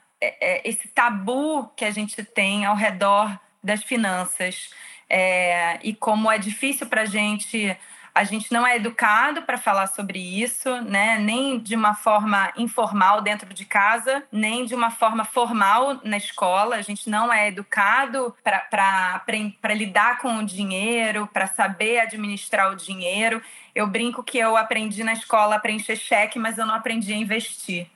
esse 0.63 0.87
tabu 0.89 1.69
que 1.75 1.85
a 1.85 1.91
gente 1.91 2.23
tem 2.23 2.65
ao 2.65 2.75
redor 2.75 3.39
das 3.63 3.83
finanças 3.83 4.69
é, 5.09 5.79
e 5.83 5.93
como 5.93 6.31
é 6.31 6.37
difícil 6.37 6.87
para 6.87 7.01
a 7.01 7.05
gente 7.05 7.77
a 8.15 8.23
gente 8.23 8.51
não 8.51 8.65
é 8.65 8.75
educado 8.75 9.41
para 9.41 9.57
falar 9.57 9.87
sobre 9.87 10.19
isso, 10.19 10.69
né? 10.81 11.17
Nem 11.17 11.57
de 11.57 11.75
uma 11.75 11.95
forma 11.95 12.53
informal 12.55 13.21
dentro 13.21 13.51
de 13.51 13.65
casa, 13.65 14.23
nem 14.31 14.65
de 14.65 14.75
uma 14.75 14.91
forma 14.91 15.25
formal 15.25 15.99
na 16.03 16.17
escola. 16.17 16.75
A 16.75 16.81
gente 16.81 17.09
não 17.09 17.33
é 17.33 17.47
educado 17.47 18.35
para 18.43 19.73
lidar 19.73 20.19
com 20.19 20.37
o 20.37 20.45
dinheiro, 20.45 21.27
para 21.33 21.47
saber 21.47 22.01
administrar 22.01 22.71
o 22.71 22.75
dinheiro. 22.75 23.41
Eu 23.73 23.87
brinco 23.87 24.23
que 24.23 24.37
eu 24.37 24.55
aprendi 24.55 25.03
na 25.03 25.13
escola 25.13 25.55
a 25.55 25.59
preencher 25.59 25.95
cheque, 25.95 26.37
mas 26.37 26.59
eu 26.59 26.67
não 26.67 26.75
aprendi 26.75 27.13
a 27.13 27.17
investir. 27.17 27.89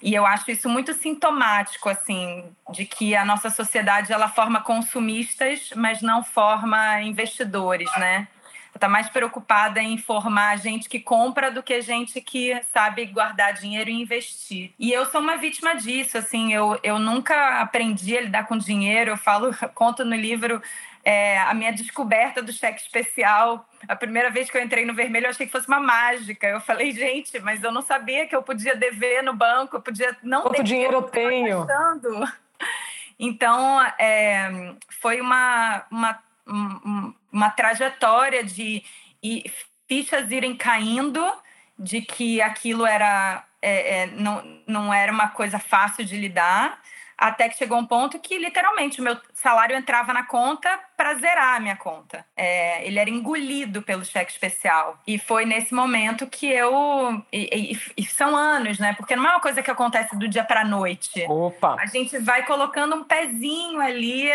E 0.00 0.14
eu 0.14 0.24
acho 0.24 0.50
isso 0.50 0.68
muito 0.68 0.94
sintomático, 0.94 1.88
assim, 1.88 2.44
de 2.70 2.84
que 2.84 3.16
a 3.16 3.24
nossa 3.24 3.50
sociedade 3.50 4.12
ela 4.12 4.28
forma 4.28 4.60
consumistas, 4.60 5.70
mas 5.74 6.00
não 6.00 6.22
forma 6.22 7.02
investidores, 7.02 7.90
né? 7.98 8.28
Está 8.72 8.88
mais 8.88 9.08
preocupada 9.08 9.82
em 9.82 9.98
formar 9.98 10.56
gente 10.56 10.88
que 10.88 11.00
compra 11.00 11.50
do 11.50 11.64
que 11.64 11.80
gente 11.80 12.20
que 12.20 12.60
sabe 12.72 13.06
guardar 13.06 13.52
dinheiro 13.52 13.90
e 13.90 14.00
investir. 14.00 14.72
E 14.78 14.92
eu 14.92 15.04
sou 15.06 15.20
uma 15.20 15.36
vítima 15.36 15.74
disso, 15.74 16.16
assim, 16.16 16.52
eu, 16.52 16.78
eu 16.84 16.96
nunca 17.00 17.60
aprendi 17.60 18.16
a 18.16 18.20
lidar 18.20 18.46
com 18.46 18.56
dinheiro. 18.56 19.10
Eu 19.10 19.16
falo, 19.16 19.50
conto 19.74 20.04
no 20.04 20.14
livro 20.14 20.62
é, 21.08 21.38
a 21.38 21.54
minha 21.54 21.72
descoberta 21.72 22.42
do 22.42 22.52
cheque 22.52 22.82
especial. 22.82 23.66
A 23.88 23.96
primeira 23.96 24.28
vez 24.28 24.50
que 24.50 24.58
eu 24.58 24.62
entrei 24.62 24.84
no 24.84 24.92
vermelho, 24.92 25.24
eu 25.24 25.30
achei 25.30 25.46
que 25.46 25.52
fosse 25.52 25.66
uma 25.66 25.80
mágica. 25.80 26.46
Eu 26.46 26.60
falei, 26.60 26.92
gente, 26.92 27.40
mas 27.40 27.64
eu 27.64 27.72
não 27.72 27.80
sabia 27.80 28.26
que 28.26 28.36
eu 28.36 28.42
podia 28.42 28.76
dever 28.76 29.22
no 29.22 29.32
banco, 29.32 29.76
eu 29.76 29.80
podia 29.80 30.14
não 30.22 30.42
Quanto 30.42 30.62
dinheiro 30.62 30.96
eu 30.96 31.02
tenho? 31.04 31.64
Então, 33.18 33.82
é, 33.98 34.74
foi 35.00 35.22
uma, 35.22 35.86
uma, 35.90 36.18
uma 37.32 37.50
trajetória 37.50 38.44
de 38.44 38.84
e 39.22 39.50
fichas 39.88 40.30
irem 40.30 40.54
caindo, 40.54 41.24
de 41.78 42.02
que 42.02 42.42
aquilo 42.42 42.84
era 42.84 43.42
é, 43.62 44.02
é, 44.02 44.06
não, 44.08 44.44
não 44.66 44.92
era 44.92 45.10
uma 45.10 45.28
coisa 45.28 45.58
fácil 45.58 46.04
de 46.04 46.18
lidar 46.18 46.78
até 47.18 47.48
que 47.48 47.56
chegou 47.56 47.76
um 47.76 47.84
ponto 47.84 48.16
que 48.20 48.38
literalmente 48.38 49.00
o 49.00 49.04
meu 49.04 49.18
salário 49.34 49.76
entrava 49.76 50.12
na 50.12 50.22
conta 50.22 50.78
para 50.96 51.14
zerar 51.14 51.56
a 51.56 51.60
minha 51.60 51.76
conta. 51.76 52.24
É, 52.36 52.86
ele 52.86 52.96
era 52.96 53.10
engolido 53.10 53.82
pelo 53.82 54.04
cheque 54.04 54.30
especial. 54.30 54.96
E 55.04 55.18
foi 55.18 55.44
nesse 55.44 55.74
momento 55.74 56.28
que 56.28 56.46
eu. 56.46 57.20
E, 57.32 57.72
e, 57.72 57.80
e, 57.96 58.06
são 58.06 58.36
anos, 58.36 58.78
né? 58.78 58.94
Porque 58.96 59.16
não 59.16 59.26
é 59.26 59.30
uma 59.30 59.40
coisa 59.40 59.60
que 59.60 59.70
acontece 59.70 60.16
do 60.16 60.28
dia 60.28 60.44
para 60.44 60.64
noite. 60.64 61.26
Opa! 61.28 61.76
A 61.80 61.86
gente 61.86 62.16
vai 62.20 62.46
colocando 62.46 62.94
um 62.94 63.02
pezinho 63.02 63.80
ali 63.80 64.30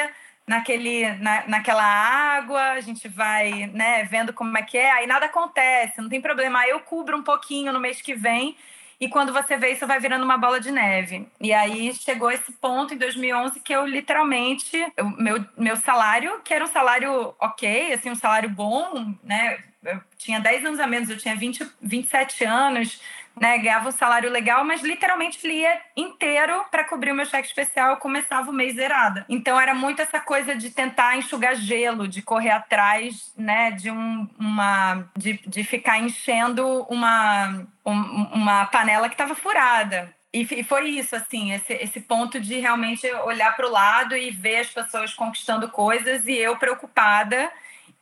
naquele, 0.45 1.09
na, 1.13 1.47
naquela 1.47 1.85
água, 1.85 2.71
a 2.71 2.81
gente 2.81 3.07
vai 3.07 3.67
né, 3.73 4.03
vendo 4.03 4.33
como 4.33 4.57
é 4.57 4.61
que 4.61 4.77
é, 4.77 4.91
aí 4.91 5.07
nada 5.07 5.27
acontece, 5.27 6.01
não 6.01 6.09
tem 6.09 6.19
problema. 6.19 6.59
Aí 6.59 6.71
eu 6.71 6.81
cubro 6.81 7.17
um 7.17 7.23
pouquinho 7.23 7.71
no 7.71 7.79
mês 7.79 8.01
que 8.01 8.13
vem 8.13 8.57
e 9.03 9.09
quando 9.09 9.33
você 9.33 9.57
vê 9.57 9.73
isso, 9.73 9.85
vai 9.85 9.99
virando 9.99 10.23
uma 10.23 10.37
bola 10.37 10.61
de 10.61 10.71
neve. 10.71 11.27
E 11.41 11.51
aí 11.51 11.93
chegou 11.93 12.31
esse 12.31 12.53
ponto 12.53 12.93
em 12.93 12.97
2011 12.97 13.59
que 13.59 13.73
eu 13.73 13.85
literalmente, 13.85 14.77
eu, 14.95 15.09
meu, 15.09 15.45
meu 15.57 15.75
salário, 15.75 16.39
que 16.41 16.53
era 16.53 16.63
um 16.63 16.69
salário 16.69 17.35
ok, 17.37 17.91
assim, 17.91 18.09
um 18.09 18.15
salário 18.15 18.49
bom, 18.49 19.13
né? 19.21 19.61
Eu 19.83 19.99
tinha 20.17 20.39
10 20.39 20.65
anos 20.65 20.79
a 20.79 20.87
menos, 20.87 21.09
eu 21.09 21.17
tinha 21.17 21.35
20, 21.35 21.69
27 21.81 22.45
anos 22.45 23.01
né, 23.39 23.57
ganhava 23.57 23.89
um 23.89 23.91
salário 23.91 24.29
legal, 24.29 24.63
mas 24.63 24.81
literalmente 24.81 25.45
lia 25.45 25.81
inteiro 25.95 26.65
para 26.69 26.83
cobrir 26.83 27.11
o 27.11 27.15
meu 27.15 27.25
cheque 27.25 27.47
especial, 27.47 27.97
começava 27.97 28.49
o 28.49 28.53
mês 28.53 28.75
zerada. 28.75 29.25
Então 29.27 29.59
era 29.59 29.73
muito 29.73 30.01
essa 30.01 30.19
coisa 30.19 30.55
de 30.55 30.69
tentar 30.69 31.17
enxugar 31.17 31.55
gelo, 31.55 32.07
de 32.07 32.21
correr 32.21 32.51
atrás, 32.51 33.33
né, 33.37 33.71
de 33.71 33.89
um, 33.89 34.27
uma 34.39 35.09
de, 35.17 35.39
de 35.47 35.63
ficar 35.63 35.99
enchendo 35.99 36.85
uma 36.89 37.65
um, 37.85 38.23
uma 38.33 38.65
panela 38.67 39.09
que 39.09 39.15
estava 39.15 39.35
furada. 39.35 40.13
E 40.35 40.63
foi 40.63 40.89
isso, 40.89 41.15
assim, 41.15 41.53
esse, 41.53 41.73
esse 41.73 42.01
ponto 42.01 42.39
de 42.39 42.59
realmente 42.59 43.05
olhar 43.23 43.55
para 43.55 43.67
o 43.67 43.71
lado 43.71 44.17
e 44.17 44.31
ver 44.31 44.61
as 44.61 44.67
pessoas 44.67 45.13
conquistando 45.13 45.69
coisas 45.69 46.25
e 46.25 46.33
eu 46.33 46.57
preocupada 46.57 47.51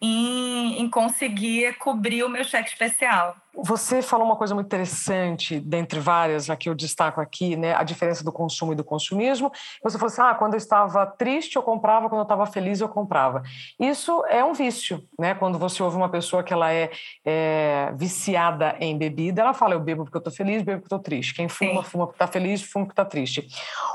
em, 0.02 0.82
em 0.82 0.90
conseguir 0.90 1.78
cobrir 1.78 2.24
o 2.24 2.30
meu 2.30 2.44
cheque 2.44 2.70
especial. 2.70 3.36
Você 3.54 4.02
falou 4.02 4.26
uma 4.26 4.38
coisa 4.38 4.56
muito 4.56 4.66
interessante, 4.66 5.60
dentre 5.60 6.00
várias, 6.00 6.50
a 6.50 6.56
que 6.56 6.70
eu 6.70 6.74
destaco 6.74 7.20
aqui, 7.20 7.56
né? 7.56 7.76
A 7.76 7.84
diferença 7.84 8.24
do 8.24 8.32
consumo 8.32 8.72
e 8.72 8.76
do 8.76 8.84
consumismo. 8.84 9.52
Você 9.84 9.98
falou 9.98 10.12
assim: 10.12 10.22
ah, 10.22 10.34
quando 10.34 10.54
eu 10.54 10.58
estava 10.58 11.06
triste, 11.06 11.58
eu 11.58 11.62
comprava, 11.62 12.08
quando 12.10 12.20
eu 12.20 12.24
estava 12.24 12.46
feliz, 12.46 12.80
eu 12.80 12.88
comprava. 12.90 13.44
Isso 13.78 14.24
é 14.28 14.44
um 14.44 14.54
vício, 14.54 15.04
né? 15.20 15.36
Quando 15.36 15.60
você 15.60 15.84
ouve 15.84 15.98
uma 15.98 16.10
pessoa 16.10 16.44
que 16.44 16.54
ela 16.54 16.74
é, 16.74 16.90
é 17.26 17.92
viciada 17.96 18.76
em 18.80 18.98
bebida, 18.98 19.42
ela 19.42 19.54
fala: 19.54 19.76
eu 19.76 19.82
bebo 19.82 20.06
porque 20.06 20.18
eu 20.18 20.22
estou 20.22 20.34
feliz, 20.34 20.64
bebo 20.64 20.80
porque 20.82 20.94
eu 20.94 20.98
estou 20.98 21.00
triste. 21.00 21.36
Quem 21.36 21.50
fuma, 21.50 21.84
Sim. 21.84 21.90
fuma 21.90 22.08
porque 22.08 22.24
está 22.24 22.28
feliz, 22.28 22.64
fuma 22.64 22.86
porque 22.86 22.94
está 22.94 23.06
triste. 23.06 23.48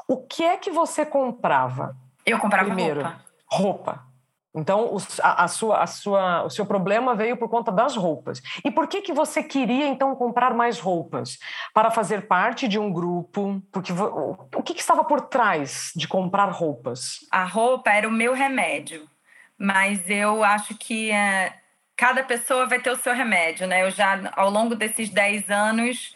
O 0.07 0.19
que 0.19 0.45
é 0.45 0.59
que 0.59 0.71
você 0.71 1.05
comprava? 1.07 1.97
Eu 2.27 2.39
comprava 2.39 2.67
Primeiro, 2.67 3.01
roupa. 3.01 3.21
Roupa. 3.51 4.06
Então, 4.57 4.97
a, 5.23 5.45
a, 5.45 5.49
sua, 5.49 5.83
a 5.83 5.87
sua, 5.87 6.45
o 6.45 6.51
seu 6.51 6.65
problema 6.65 7.15
veio 7.15 7.37
por 7.37 7.49
conta 7.49 7.71
das 7.71 7.95
roupas. 7.95 8.41
E 8.65 8.71
por 8.71 8.89
que, 8.89 9.03
que 9.03 9.13
você 9.13 9.43
queria, 9.43 9.87
então, 9.87 10.17
comprar 10.17 10.55
mais 10.55 10.81
roupas? 10.81 11.39
Para 11.75 11.91
fazer 11.91 12.27
parte 12.27 12.67
de 12.67 12.79
um 12.79 12.91
grupo? 12.91 13.63
Porque 13.71 13.93
o 13.93 14.63
que, 14.63 14.73
que 14.73 14.81
estava 14.81 15.05
por 15.05 15.21
trás 15.21 15.93
de 15.95 16.09
comprar 16.09 16.47
roupas? 16.47 17.19
A 17.31 17.45
roupa 17.45 17.91
era 17.91 18.09
o 18.09 18.13
meu 18.13 18.33
remédio. 18.33 19.07
Mas 19.59 20.09
eu 20.09 20.43
acho 20.43 20.75
que 20.75 21.11
é, 21.11 21.53
cada 21.95 22.23
pessoa 22.23 22.67
vai 22.67 22.79
ter 22.79 22.91
o 22.91 22.97
seu 22.97 23.15
remédio, 23.15 23.67
né? 23.67 23.83
Eu 23.83 23.91
já, 23.91 24.33
ao 24.37 24.51
longo 24.51 24.75
desses 24.75 25.11
10 25.11 25.51
anos 25.51 26.15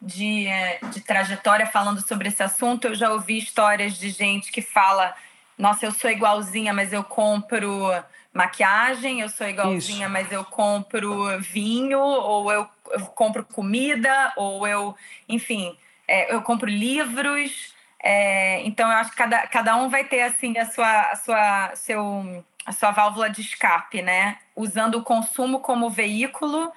de, 0.00 0.46
é, 0.46 0.78
de 0.90 1.00
trajetória 1.00 1.66
falando 1.66 2.06
sobre 2.06 2.28
esse 2.28 2.42
assunto, 2.42 2.86
eu 2.86 2.94
já 2.94 3.12
ouvi 3.12 3.38
histórias 3.38 3.98
de 3.98 4.10
gente 4.10 4.52
que 4.52 4.62
fala 4.62 5.14
nossa, 5.58 5.84
eu 5.84 5.92
sou 5.92 6.10
igualzinha, 6.10 6.72
mas 6.72 6.92
eu 6.92 7.02
compro 7.02 7.90
maquiagem, 8.32 9.20
eu 9.20 9.28
sou 9.28 9.48
igualzinha, 9.48 10.06
Isso. 10.06 10.12
mas 10.12 10.30
eu 10.30 10.44
compro 10.44 11.40
vinho, 11.40 11.98
ou 11.98 12.52
eu, 12.52 12.68
eu, 12.92 13.00
compro 13.06 13.44
comida, 13.44 14.32
ou 14.36 14.66
eu, 14.66 14.94
enfim, 15.28 15.76
é, 16.06 16.32
eu 16.32 16.40
compro 16.42 16.68
livros. 16.68 17.74
É, 18.00 18.62
então, 18.64 18.88
eu 18.88 18.96
acho 18.96 19.10
que 19.10 19.16
cada, 19.16 19.46
cada 19.48 19.76
um 19.76 19.88
vai 19.88 20.04
ter 20.04 20.22
assim 20.22 20.56
a 20.56 20.66
sua, 20.66 21.00
a 21.10 21.16
sua, 21.16 21.72
seu, 21.74 22.44
a 22.64 22.72
sua 22.72 22.92
válvula 22.92 23.28
de 23.28 23.40
escape, 23.40 24.00
né? 24.00 24.38
Usando 24.54 24.96
o 24.96 25.02
consumo 25.02 25.58
como 25.58 25.90
veículo 25.90 26.72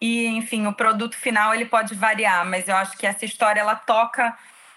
e, 0.00 0.26
enfim, 0.28 0.66
o 0.66 0.72
produto 0.72 1.16
final 1.16 1.54
ele 1.54 1.66
pode 1.66 1.94
variar, 1.94 2.44
mas 2.46 2.66
eu 2.66 2.74
acho 2.74 2.96
que 2.96 3.06
essa 3.06 3.24
história 3.26 3.60
ela 3.60 3.76
toca 3.76 4.36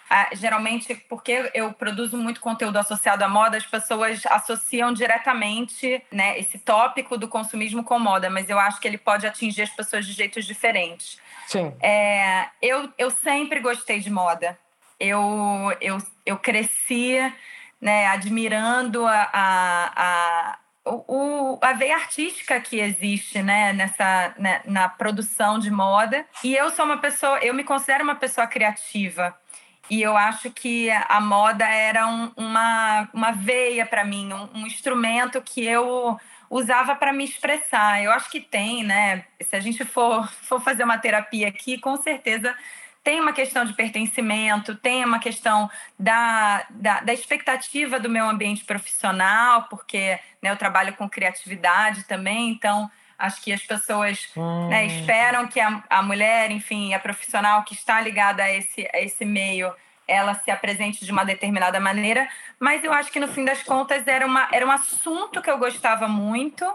ah, 0.10 0.30
geralmente, 0.34 0.94
porque 1.10 1.50
eu 1.54 1.74
produzo 1.74 2.18
muito 2.18 2.40
conteúdo 2.40 2.78
associado 2.78 3.24
à 3.24 3.28
moda, 3.28 3.58
as 3.58 3.66
pessoas 3.66 4.22
associam 4.28 4.94
diretamente 4.94 6.04
né, 6.12 6.38
esse 6.40 6.60
tópico 6.60 7.18
do 7.18 7.28
consumismo 7.28 7.84
com 7.84 7.98
moda, 7.98 8.30
mas 8.30 8.50
eu 8.50 8.60
acho 8.60 8.80
que 8.80 8.88
ele 8.88 8.98
pode 8.98 9.26
atingir 9.26 9.64
as 9.64 9.70
pessoas 9.70 10.06
de 10.06 10.12
jeitos 10.12 10.46
diferentes. 10.46 11.20
Sim. 11.48 11.74
É, 11.82 12.48
eu, 12.62 12.92
eu 12.98 13.10
sempre 13.10 13.60
gostei 13.60 14.00
de 14.00 14.12
moda. 14.12 14.58
Eu, 15.00 15.76
eu, 15.82 15.98
eu 16.26 16.38
cresci 16.38 17.18
né, 17.82 18.08
admirando 18.08 19.06
a, 19.06 19.30
a, 19.34 19.92
a 19.96 20.58
o, 20.86 21.58
a 21.62 21.74
veia 21.74 21.96
artística 21.96 22.60
que 22.62 22.80
existe 22.80 23.42
né, 23.42 23.74
nessa 23.74 24.36
né, 24.38 24.62
na 24.66 24.88
produção 24.88 25.58
de 25.58 25.72
moda 25.72 26.24
e 26.44 26.56
eu 26.56 26.70
sou 26.70 26.86
uma 26.86 27.00
pessoa 27.00 27.40
eu 27.40 27.56
me 27.56 27.64
considero 27.64 28.04
uma 28.04 28.14
pessoa 28.14 28.46
criativa 28.46 29.36
e 29.90 30.02
eu 30.02 30.18
acho 30.18 30.50
que 30.52 30.90
a 30.90 31.20
moda 31.22 31.66
era 31.66 32.08
um, 32.08 32.32
uma, 32.36 33.10
uma 33.14 33.32
veia 33.32 33.86
para 33.86 34.04
mim, 34.04 34.32
um, 34.34 34.62
um, 34.62 34.68
instrumento 34.68 35.42
que 35.42 35.66
eu 35.66 36.20
usava 36.50 36.96
para 36.96 37.14
me 37.14 37.24
expressar. 37.24 38.04
Eu 38.04 38.12
acho 38.12 38.30
que 38.30 38.40
tem, 38.40 38.84
né? 38.84 39.26
Se 39.42 39.56
a 39.56 39.60
gente 39.60 39.84
for, 39.86 40.28
for 40.44 40.62
fazer 40.62 40.84
uma 40.84 40.98
terapia 40.98 41.48
aqui, 41.48 41.78
com 41.78 41.96
certeza 41.98 42.56
tem 43.06 43.22
uma 43.22 43.34
questão 43.34 43.64
de 43.64 43.74
pertencimento, 43.74 44.74
tem 44.74 45.06
uma 45.06 45.20
questão 45.20 45.70
da, 45.98 46.66
da, 46.72 47.02
da 47.02 47.14
expectativa 47.14 48.00
do 48.00 48.10
meu 48.10 48.28
ambiente 48.28 48.66
profissional, 48.66 49.68
porque 49.70 50.20
né, 50.42 50.50
eu 50.50 50.58
trabalho 50.58 50.96
com 50.96 51.08
criatividade 51.08 52.06
também, 52.06 52.50
então 52.50 52.90
acho 53.18 53.42
que 53.42 53.52
as 53.52 53.62
pessoas 53.62 54.30
hum. 54.36 54.70
né, 54.70 54.86
esperam 54.86 55.48
que 55.48 55.60
a, 55.60 55.84
a 55.90 56.02
mulher, 56.02 56.52
enfim, 56.52 56.94
a 56.94 57.00
profissional 57.00 57.64
que 57.64 57.74
está 57.74 58.00
ligada 58.02 58.44
a 58.44 58.52
esse, 58.52 58.88
a 58.94 59.02
esse 59.02 59.26
meio, 59.26 59.74
ela 60.08 60.36
se 60.36 60.52
apresente 60.52 61.04
de 61.04 61.12
uma 61.12 61.26
determinada 61.26 61.80
maneira, 61.80 62.28
mas 62.60 62.84
eu 62.84 62.94
acho 62.94 63.12
que 63.12 63.20
no 63.20 63.28
fim 63.28 63.44
das 63.44 63.64
contas 63.64 64.08
era, 64.08 64.26
uma, 64.26 64.48
era 64.52 64.66
um 64.66 64.72
assunto 64.72 65.42
que 65.42 65.50
eu 65.50 65.58
gostava 65.58 66.08
muito 66.08 66.66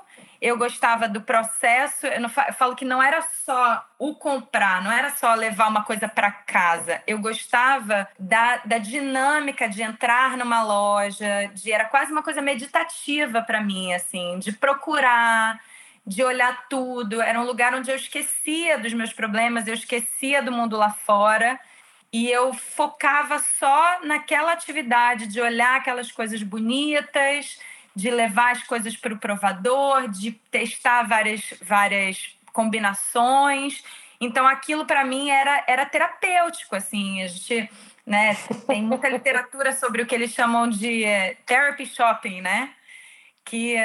eu 0.41 0.57
gostava 0.57 1.07
do 1.07 1.21
processo. 1.21 2.07
Eu, 2.07 2.21
não, 2.21 2.31
eu 2.49 2.55
falo 2.55 2.75
que 2.75 2.85
não 2.85 3.03
era 3.03 3.21
só 3.45 3.85
o 3.99 4.15
comprar, 4.15 4.83
não 4.83 4.91
era 4.91 5.11
só 5.11 5.35
levar 5.35 5.69
uma 5.69 5.85
coisa 5.85 6.09
para 6.09 6.31
casa. 6.31 7.03
Eu 7.07 7.19
gostava 7.19 8.09
da, 8.19 8.57
da 8.65 8.79
dinâmica 8.79 9.69
de 9.69 9.83
entrar 9.83 10.39
numa 10.39 10.63
loja, 10.63 11.51
de 11.53 11.71
era 11.71 11.85
quase 11.85 12.11
uma 12.11 12.23
coisa 12.23 12.41
meditativa 12.41 13.43
para 13.43 13.61
mim, 13.61 13.93
assim, 13.93 14.39
de 14.39 14.53
procurar, 14.53 15.61
de 16.11 16.25
olhar 16.25 16.67
tudo. 16.69 17.23
Era 17.23 17.41
um 17.41 17.45
lugar 17.45 17.73
onde 17.73 17.89
eu 17.89 17.95
esquecia 17.95 18.77
dos 18.77 18.93
meus 18.93 19.13
problemas, 19.13 19.69
eu 19.69 19.75
esquecia 19.75 20.43
do 20.43 20.51
mundo 20.51 20.77
lá 20.77 20.91
fora. 20.91 21.59
E 22.13 22.29
eu 22.29 22.53
focava 22.53 23.39
só 23.39 24.01
naquela 24.03 24.51
atividade 24.51 25.29
de 25.29 25.41
olhar 25.41 25.77
aquelas 25.77 26.11
coisas 26.11 26.43
bonitas, 26.43 27.61
de 27.95 28.11
levar 28.11 28.51
as 28.51 28.65
coisas 28.65 28.97
para 28.97 29.15
o 29.15 29.19
provador, 29.19 30.09
de 30.09 30.33
testar 30.51 31.05
várias, 31.05 31.55
várias 31.63 32.37
combinações. 32.53 33.85
Então, 34.21 34.49
aquilo 34.49 34.85
para 34.85 35.05
mim 35.05 35.31
era, 35.31 35.63
era 35.69 35.87
terapêutico, 35.87 36.75
assim. 36.75 37.23
A 37.23 37.29
gente 37.29 37.71
né, 38.05 38.35
tem 38.67 38.83
muita 38.83 39.09
literatura 39.09 39.73
sobre 39.73 40.03
o 40.03 40.07
que 40.07 40.17
eles 40.17 40.33
chamam 40.33 40.69
de 40.69 41.05
é, 41.05 41.37
therapy 41.47 41.87
shopping, 41.87 42.41
né? 42.41 42.75
Que 43.45 43.77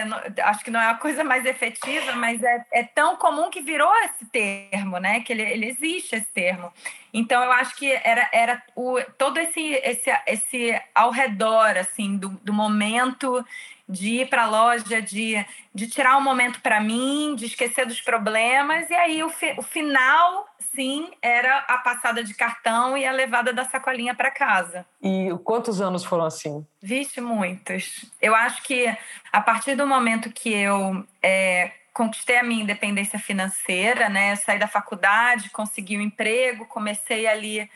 acho 0.44 0.64
que 0.64 0.70
não 0.70 0.80
é 0.80 0.90
a 0.90 0.96
coisa 0.96 1.24
mais 1.24 1.46
efetiva, 1.46 2.14
mas 2.14 2.44
é, 2.44 2.66
é 2.72 2.84
tão 2.84 3.16
comum 3.16 3.50
que 3.50 3.62
virou 3.62 3.92
esse 4.04 4.26
termo, 4.26 4.98
né? 5.00 5.22
Que 5.22 5.34
ele, 5.34 5.42
ele 5.42 5.66
existe 5.68 6.16
esse 6.16 6.32
termo. 6.32 6.72
Então, 7.14 7.44
eu 7.44 7.52
acho 7.52 7.76
que 7.76 7.92
era, 8.04 8.30
era 8.32 8.62
o, 8.76 9.00
todo 9.18 9.38
esse, 9.40 9.62
esse, 9.62 10.12
esse 10.28 10.82
ao 10.94 11.10
redor, 11.10 11.78
assim, 11.78 12.18
do, 12.18 12.30
do 12.44 12.54
momento 12.54 13.44
de 13.88 14.22
ir 14.22 14.30
para 14.30 14.44
a 14.44 14.48
loja, 14.48 15.02
de, 15.02 15.46
de 15.74 15.88
tirar 15.88 16.18
um 16.18 16.22
momento 16.22 16.60
para 16.62 16.80
mim, 16.82 17.36
de 17.36 17.46
esquecer 17.46 17.86
dos 17.86 18.02
problemas. 18.02 18.90
E 18.90 18.94
aí 18.96 19.24
o, 19.24 19.30
fi, 19.30 19.54
o 19.58 19.62
final, 19.62 20.48
sim, 20.74 21.12
era 21.22 21.60
a 21.68 21.78
passada 21.78 22.24
de 22.24 22.34
cartão 22.34 22.98
e 22.98 23.06
a 23.06 23.12
levada 23.12 23.54
da 23.54 23.64
sacolinha 23.64 24.16
para 24.16 24.32
casa. 24.32 24.86
E 25.02 25.30
quantos 25.44 25.82
anos 25.82 26.04
foram 26.04 26.26
assim? 26.26 26.66
Vixe, 26.82 27.22
muitos. 27.22 28.06
Eu 28.20 28.34
acho 28.34 28.64
que 28.64 28.96
a 29.32 29.42
partir 29.42 29.76
do 29.76 29.86
momento 29.86 30.32
que 30.32 30.52
eu 30.52 31.06
é, 31.22 31.72
conquistei 31.94 32.40
a 32.40 32.44
minha 32.44 32.64
independência 32.64 33.20
financeira, 33.20 34.10
né, 34.10 34.36
saí 34.36 34.58
da 34.58 34.68
faculdade, 34.68 35.52
consegui 35.52 35.98
um 35.98 36.02
emprego, 36.02 36.66
comecei 36.66 37.28
ali 37.28 37.70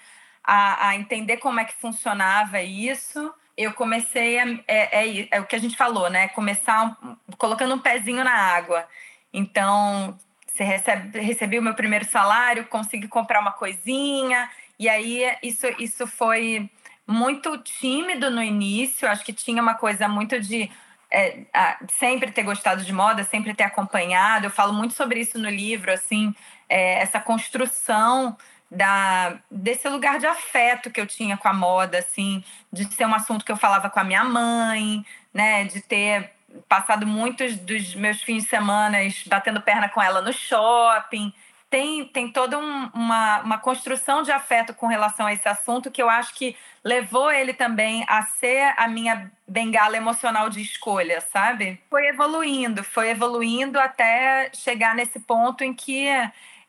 a, 0.44 0.90
a 0.90 0.96
entender 0.96 1.38
como 1.38 1.60
é 1.60 1.66
que 1.66 1.80
funcionava 1.80 2.62
isso 2.62 3.32
eu 3.60 3.74
comecei 3.74 4.40
a, 4.40 4.48
é, 4.66 5.06
é, 5.06 5.28
é, 5.32 5.42
o 5.42 5.46
que 5.46 5.56
a 5.56 5.60
gente 5.60 5.76
falou, 5.76 6.10
né? 6.10 6.30
Começar 6.30 6.98
colocando 7.38 7.76
um 7.76 7.80
pezinho 7.80 8.24
na 8.24 8.32
água. 8.32 8.88
Então, 9.34 10.18
você 10.48 10.64
recebe, 10.64 11.20
recebi 11.20 11.60
o 11.60 11.62
meu 11.62 11.74
primeiro 11.74 12.06
salário, 12.06 12.66
consegui 12.68 13.10
comprar 13.10 13.42
uma 13.42 13.52
coisinha, 13.52 14.50
e 14.80 14.88
aí 14.88 15.24
isso, 15.44 15.68
isso 15.78 16.08
foi 16.08 16.70
muito 17.06 17.58
tímido 17.58 18.32
no 18.32 18.42
início. 18.42 19.10
Acho 19.10 19.26
que 19.26 19.34
tinha 19.34 19.62
uma 19.62 19.74
coisa 19.74 20.08
muito 20.08 20.40
de 20.40 20.72
é, 21.12 21.42
a, 21.54 21.80
sempre 22.00 22.32
ter 22.32 22.44
gostado 22.44 22.82
de 22.82 22.94
moda, 22.94 23.26
sempre 23.26 23.54
ter 23.54 23.64
acompanhado. 23.64 24.46
Eu 24.46 24.52
falo 24.52 24.72
muito 24.72 24.94
sobre 24.94 25.20
isso 25.20 25.38
no 25.38 25.50
livro, 25.50 25.92
assim, 25.92 26.34
é, 26.70 27.02
essa 27.02 27.20
construção 27.20 28.38
da 28.72 29.40
desse 29.50 29.88
lugar 29.90 30.20
de 30.20 30.28
afeto 30.28 30.92
que 30.92 31.02
eu 31.02 31.08
tinha 31.08 31.38
com 31.38 31.48
a 31.48 31.54
moda, 31.54 32.00
assim, 32.00 32.44
de 32.72 32.86
ser 32.94 33.06
um 33.06 33.16
assunto 33.16 33.44
que 33.44 33.52
eu 33.52 33.58
falava 33.58 33.90
com 33.90 34.00
a 34.00 34.04
minha 34.04 34.24
mãe, 34.24 35.06
né, 35.34 35.64
de 35.66 35.82
ter 35.82 36.32
passado 36.68 37.06
muitos 37.06 37.56
dos 37.58 37.96
meus 37.96 38.22
fins 38.22 38.44
de 38.44 38.50
semana 38.50 38.98
batendo 39.28 39.62
perna 39.62 39.90
com 39.90 40.02
ela 40.02 40.22
no 40.22 40.34
shopping. 40.34 41.34
Tem, 41.70 42.04
tem 42.06 42.32
toda 42.32 42.58
um, 42.58 42.90
uma, 42.96 43.42
uma 43.42 43.58
construção 43.60 44.24
de 44.24 44.32
afeto 44.32 44.74
com 44.74 44.88
relação 44.88 45.28
a 45.28 45.34
esse 45.34 45.48
assunto 45.48 45.92
que 45.92 46.02
eu 46.02 46.10
acho 46.10 46.34
que 46.34 46.56
levou 46.84 47.32
ele 47.32 47.54
também 47.54 48.04
a 48.08 48.24
ser 48.24 48.74
a 48.76 48.88
minha 48.88 49.32
bengala 49.48 49.96
emocional 49.96 50.50
de 50.50 50.62
escolha, 50.62 51.22
sabe? 51.22 51.80
Foi 51.88 52.08
evoluindo, 52.08 52.84
foi 52.84 53.10
evoluindo 53.10 53.80
até 53.80 54.50
chegar 54.52 54.96
nesse 54.96 55.20
ponto 55.20 55.64
em 55.64 55.72
que 55.72 56.08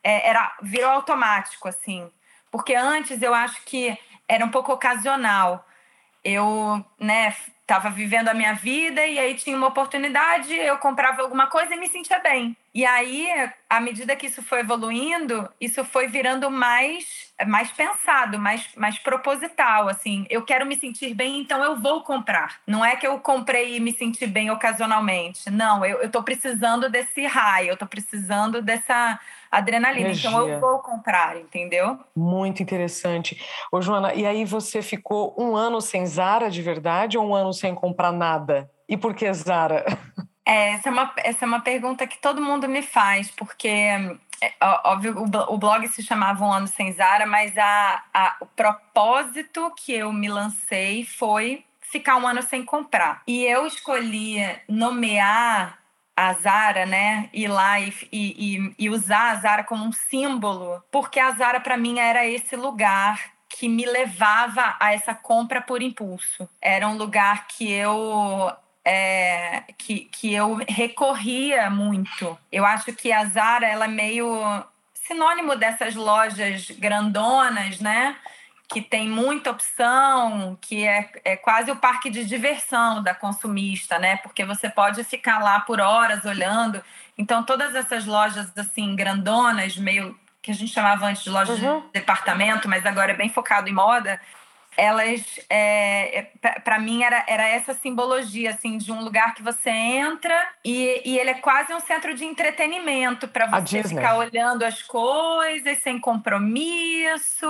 é, 0.02 0.28
era 0.28 0.56
virou 0.62 0.90
automático 0.90 1.68
assim, 1.68 2.10
porque 2.50 2.74
antes 2.74 3.22
eu 3.22 3.34
acho 3.34 3.62
que 3.64 3.96
era 4.28 4.44
um 4.44 4.50
pouco 4.50 4.72
ocasional. 4.72 5.66
Eu, 6.22 6.84
né, 6.98 7.34
estava 7.62 7.88
vivendo 7.88 8.28
a 8.28 8.34
minha 8.34 8.52
vida 8.52 9.06
e 9.06 9.18
aí 9.18 9.34
tinha 9.34 9.56
uma 9.56 9.68
oportunidade, 9.68 10.52
eu 10.52 10.76
comprava 10.78 11.22
alguma 11.22 11.46
coisa 11.46 11.74
e 11.74 11.78
me 11.78 11.88
sentia 11.88 12.18
bem. 12.18 12.56
E 12.74 12.84
aí, 12.84 13.28
à 13.68 13.80
medida 13.80 14.14
que 14.16 14.26
isso 14.26 14.42
foi 14.42 14.60
evoluindo, 14.60 15.48
isso 15.60 15.84
foi 15.84 16.08
virando 16.08 16.50
mais 16.50 17.30
mais 17.46 17.70
pensado, 17.70 18.38
mais, 18.38 18.68
mais 18.76 18.98
proposital, 18.98 19.88
assim. 19.88 20.26
Eu 20.28 20.42
quero 20.42 20.66
me 20.66 20.76
sentir 20.76 21.14
bem, 21.14 21.40
então 21.40 21.62
eu 21.64 21.76
vou 21.76 22.02
comprar. 22.02 22.60
Não 22.66 22.84
é 22.84 22.96
que 22.96 23.06
eu 23.06 23.18
comprei 23.18 23.76
e 23.76 23.80
me 23.80 23.92
senti 23.92 24.26
bem 24.26 24.50
ocasionalmente. 24.50 25.50
Não, 25.50 25.84
eu, 25.84 26.10
tô 26.10 26.22
precisando 26.22 26.88
desse 26.88 27.24
raio, 27.26 27.70
eu 27.70 27.76
tô 27.76 27.86
precisando 27.86 28.60
dessa 28.60 29.18
adrenalina. 29.50 30.08
Energia. 30.08 30.30
Então 30.30 30.48
eu 30.48 30.60
vou 30.60 30.78
comprar, 30.78 31.36
entendeu? 31.36 31.98
Muito 32.14 32.62
interessante. 32.62 33.40
Ô, 33.72 33.80
Joana, 33.80 34.14
e 34.14 34.26
aí 34.26 34.44
você 34.44 34.82
ficou 34.82 35.34
um 35.38 35.56
ano 35.56 35.80
sem 35.80 36.06
Zara 36.06 36.50
de 36.50 36.62
verdade 36.62 37.18
ou 37.18 37.26
um 37.26 37.34
ano 37.34 37.52
sem 37.52 37.74
comprar 37.74 38.12
nada? 38.12 38.70
E 38.88 38.96
por 38.96 39.14
que 39.14 39.32
Zara? 39.32 39.84
É, 40.50 40.72
essa, 40.72 40.88
é 40.88 40.92
uma, 40.92 41.12
essa 41.18 41.44
é 41.44 41.46
uma 41.46 41.60
pergunta 41.60 42.06
que 42.08 42.20
todo 42.20 42.42
mundo 42.42 42.66
me 42.66 42.82
faz, 42.82 43.30
porque, 43.30 43.68
é, 43.68 44.52
óbvio, 44.84 45.16
o, 45.16 45.54
o 45.54 45.58
blog 45.58 45.86
se 45.86 46.02
chamava 46.02 46.44
Um 46.44 46.52
Ano 46.52 46.66
Sem 46.66 46.92
Zara, 46.92 47.24
mas 47.24 47.56
a, 47.56 48.02
a, 48.12 48.36
o 48.40 48.46
propósito 48.46 49.72
que 49.76 49.92
eu 49.92 50.12
me 50.12 50.28
lancei 50.28 51.04
foi 51.04 51.64
ficar 51.80 52.16
um 52.16 52.26
ano 52.26 52.42
sem 52.42 52.64
comprar. 52.64 53.22
E 53.28 53.44
eu 53.44 53.64
escolhi 53.64 54.38
nomear 54.68 55.78
a 56.20 56.34
Zara, 56.34 56.84
né? 56.84 57.30
Ir 57.32 57.48
lá 57.48 57.80
e, 57.80 57.94
e, 58.12 58.74
e 58.78 58.90
usar 58.90 59.30
a 59.30 59.34
Zara 59.36 59.64
como 59.64 59.86
um 59.86 59.92
símbolo, 59.92 60.82
porque 60.90 61.18
a 61.18 61.30
Zara 61.32 61.60
para 61.60 61.78
mim 61.78 61.98
era 61.98 62.26
esse 62.26 62.56
lugar 62.56 63.32
que 63.48 63.68
me 63.68 63.86
levava 63.86 64.76
a 64.78 64.92
essa 64.92 65.14
compra 65.14 65.62
por 65.62 65.80
impulso. 65.80 66.46
Era 66.60 66.86
um 66.86 66.96
lugar 66.96 67.46
que 67.48 67.72
eu 67.72 68.52
é, 68.84 69.64
que, 69.78 70.00
que 70.12 70.34
eu 70.34 70.60
recorria 70.68 71.70
muito. 71.70 72.38
Eu 72.52 72.66
acho 72.66 72.92
que 72.92 73.10
a 73.10 73.24
Zara 73.24 73.66
ela 73.66 73.86
é 73.86 73.88
meio 73.88 74.62
sinônimo 74.92 75.56
dessas 75.56 75.94
lojas 75.94 76.70
grandonas, 76.70 77.80
né? 77.80 78.14
Que 78.72 78.80
tem 78.80 79.08
muita 79.08 79.50
opção, 79.50 80.56
que 80.60 80.86
é, 80.86 81.10
é 81.24 81.36
quase 81.36 81.72
o 81.72 81.76
parque 81.76 82.08
de 82.08 82.24
diversão 82.24 83.02
da 83.02 83.12
consumista, 83.12 83.98
né? 83.98 84.16
Porque 84.18 84.44
você 84.44 84.70
pode 84.70 85.02
ficar 85.02 85.40
lá 85.40 85.58
por 85.60 85.80
horas 85.80 86.24
olhando. 86.24 86.80
Então, 87.18 87.42
todas 87.42 87.74
essas 87.74 88.06
lojas 88.06 88.56
assim 88.56 88.94
grandonas, 88.94 89.76
meio 89.76 90.16
que 90.40 90.52
a 90.52 90.54
gente 90.54 90.72
chamava 90.72 91.06
antes 91.06 91.24
de 91.24 91.30
lojas 91.30 91.60
uhum. 91.60 91.80
de 91.80 91.86
departamento, 91.94 92.68
mas 92.68 92.86
agora 92.86 93.10
é 93.10 93.16
bem 93.16 93.28
focado 93.28 93.68
em 93.68 93.74
moda, 93.74 94.20
elas, 94.76 95.40
é, 95.50 96.20
é 96.20 96.60
para 96.60 96.78
mim, 96.78 97.02
era, 97.02 97.24
era 97.26 97.48
essa 97.48 97.74
simbologia, 97.74 98.50
assim, 98.50 98.78
de 98.78 98.92
um 98.92 99.02
lugar 99.02 99.34
que 99.34 99.42
você 99.42 99.68
entra 99.68 100.48
e, 100.64 101.02
e 101.04 101.18
ele 101.18 101.30
é 101.30 101.34
quase 101.34 101.74
um 101.74 101.80
centro 101.80 102.14
de 102.14 102.24
entretenimento 102.24 103.26
para 103.26 103.46
você 103.46 103.82
ficar 103.82 104.16
olhando 104.16 104.62
as 104.62 104.80
coisas 104.80 105.78
sem 105.78 105.98
compromisso. 105.98 107.48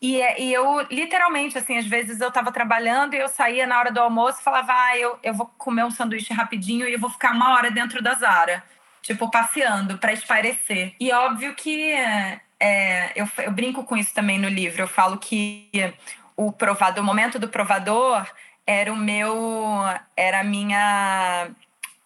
E, 0.00 0.20
é, 0.20 0.40
e 0.40 0.52
eu, 0.52 0.82
literalmente, 0.90 1.56
assim, 1.56 1.78
às 1.78 1.86
vezes 1.86 2.20
eu 2.20 2.28
estava 2.28 2.52
trabalhando 2.52 3.14
e 3.14 3.18
eu 3.18 3.28
saía 3.28 3.66
na 3.66 3.78
hora 3.78 3.90
do 3.90 4.00
almoço 4.00 4.40
e 4.40 4.44
falava, 4.44 4.72
ah, 4.72 4.98
eu, 4.98 5.18
eu 5.22 5.32
vou 5.32 5.46
comer 5.56 5.84
um 5.84 5.90
sanduíche 5.90 6.34
rapidinho 6.34 6.86
e 6.86 6.92
eu 6.92 6.98
vou 6.98 7.10
ficar 7.10 7.32
uma 7.32 7.54
hora 7.54 7.70
dentro 7.70 8.02
da 8.02 8.14
Zara, 8.14 8.62
tipo, 9.00 9.30
passeando 9.30 9.96
para 9.98 10.12
esparecer. 10.12 10.94
E 11.00 11.10
óbvio 11.12 11.54
que 11.54 11.92
é, 12.60 13.12
eu, 13.16 13.28
eu 13.38 13.50
brinco 13.50 13.84
com 13.84 13.96
isso 13.96 14.12
também 14.12 14.38
no 14.38 14.48
livro, 14.48 14.82
eu 14.82 14.88
falo 14.88 15.16
que 15.16 15.70
o 16.36 16.52
provador, 16.52 17.02
o 17.02 17.06
momento 17.06 17.38
do 17.38 17.48
provador 17.48 18.26
era 18.66 18.92
o 18.92 18.96
meu, 18.96 19.80
era 20.14 20.40
a 20.40 20.44
minha, 20.44 21.48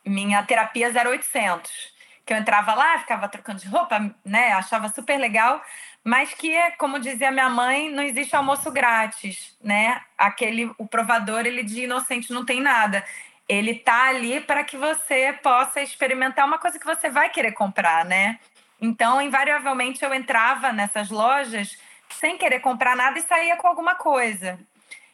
minha 0.05 0.43
terapia 0.45 0.93
0800 0.93 2.00
que 2.31 2.35
eu 2.35 2.39
entrava 2.39 2.75
lá, 2.75 2.97
ficava 3.01 3.27
trocando 3.27 3.59
de 3.59 3.67
roupa, 3.67 4.15
né? 4.25 4.53
Achava 4.53 4.89
super 4.89 5.19
legal, 5.19 5.61
mas 6.05 6.33
que, 6.33 6.57
como 6.79 7.01
dizia 7.01 7.33
minha 7.33 7.49
mãe, 7.49 7.91
não 7.91 8.05
existe 8.05 8.37
almoço 8.37 8.71
grátis, 8.71 9.59
né? 9.61 10.01
Aquele, 10.17 10.71
o 10.79 10.87
provador, 10.87 11.45
ele 11.45 11.65
de 11.65 11.83
inocente 11.83 12.33
não 12.33 12.45
tem 12.45 12.61
nada. 12.61 13.05
Ele 13.49 13.75
tá 13.75 14.05
ali 14.05 14.41
para 14.41 14.63
que 14.63 14.77
você 14.77 15.37
possa 15.43 15.81
experimentar 15.81 16.47
uma 16.47 16.57
coisa 16.57 16.79
que 16.79 16.87
você 16.87 17.11
vai 17.11 17.31
querer 17.31 17.51
comprar, 17.51 18.05
né? 18.05 18.39
Então, 18.81 19.21
invariavelmente, 19.21 20.05
eu 20.05 20.15
entrava 20.15 20.73
nessas 20.73 21.11
lojas 21.11 21.77
sem 22.11 22.39
querer 22.39 22.61
comprar 22.61 22.95
nada 22.95 23.19
e 23.19 23.23
saía 23.23 23.57
com 23.57 23.67
alguma 23.67 23.97
coisa. 23.97 24.57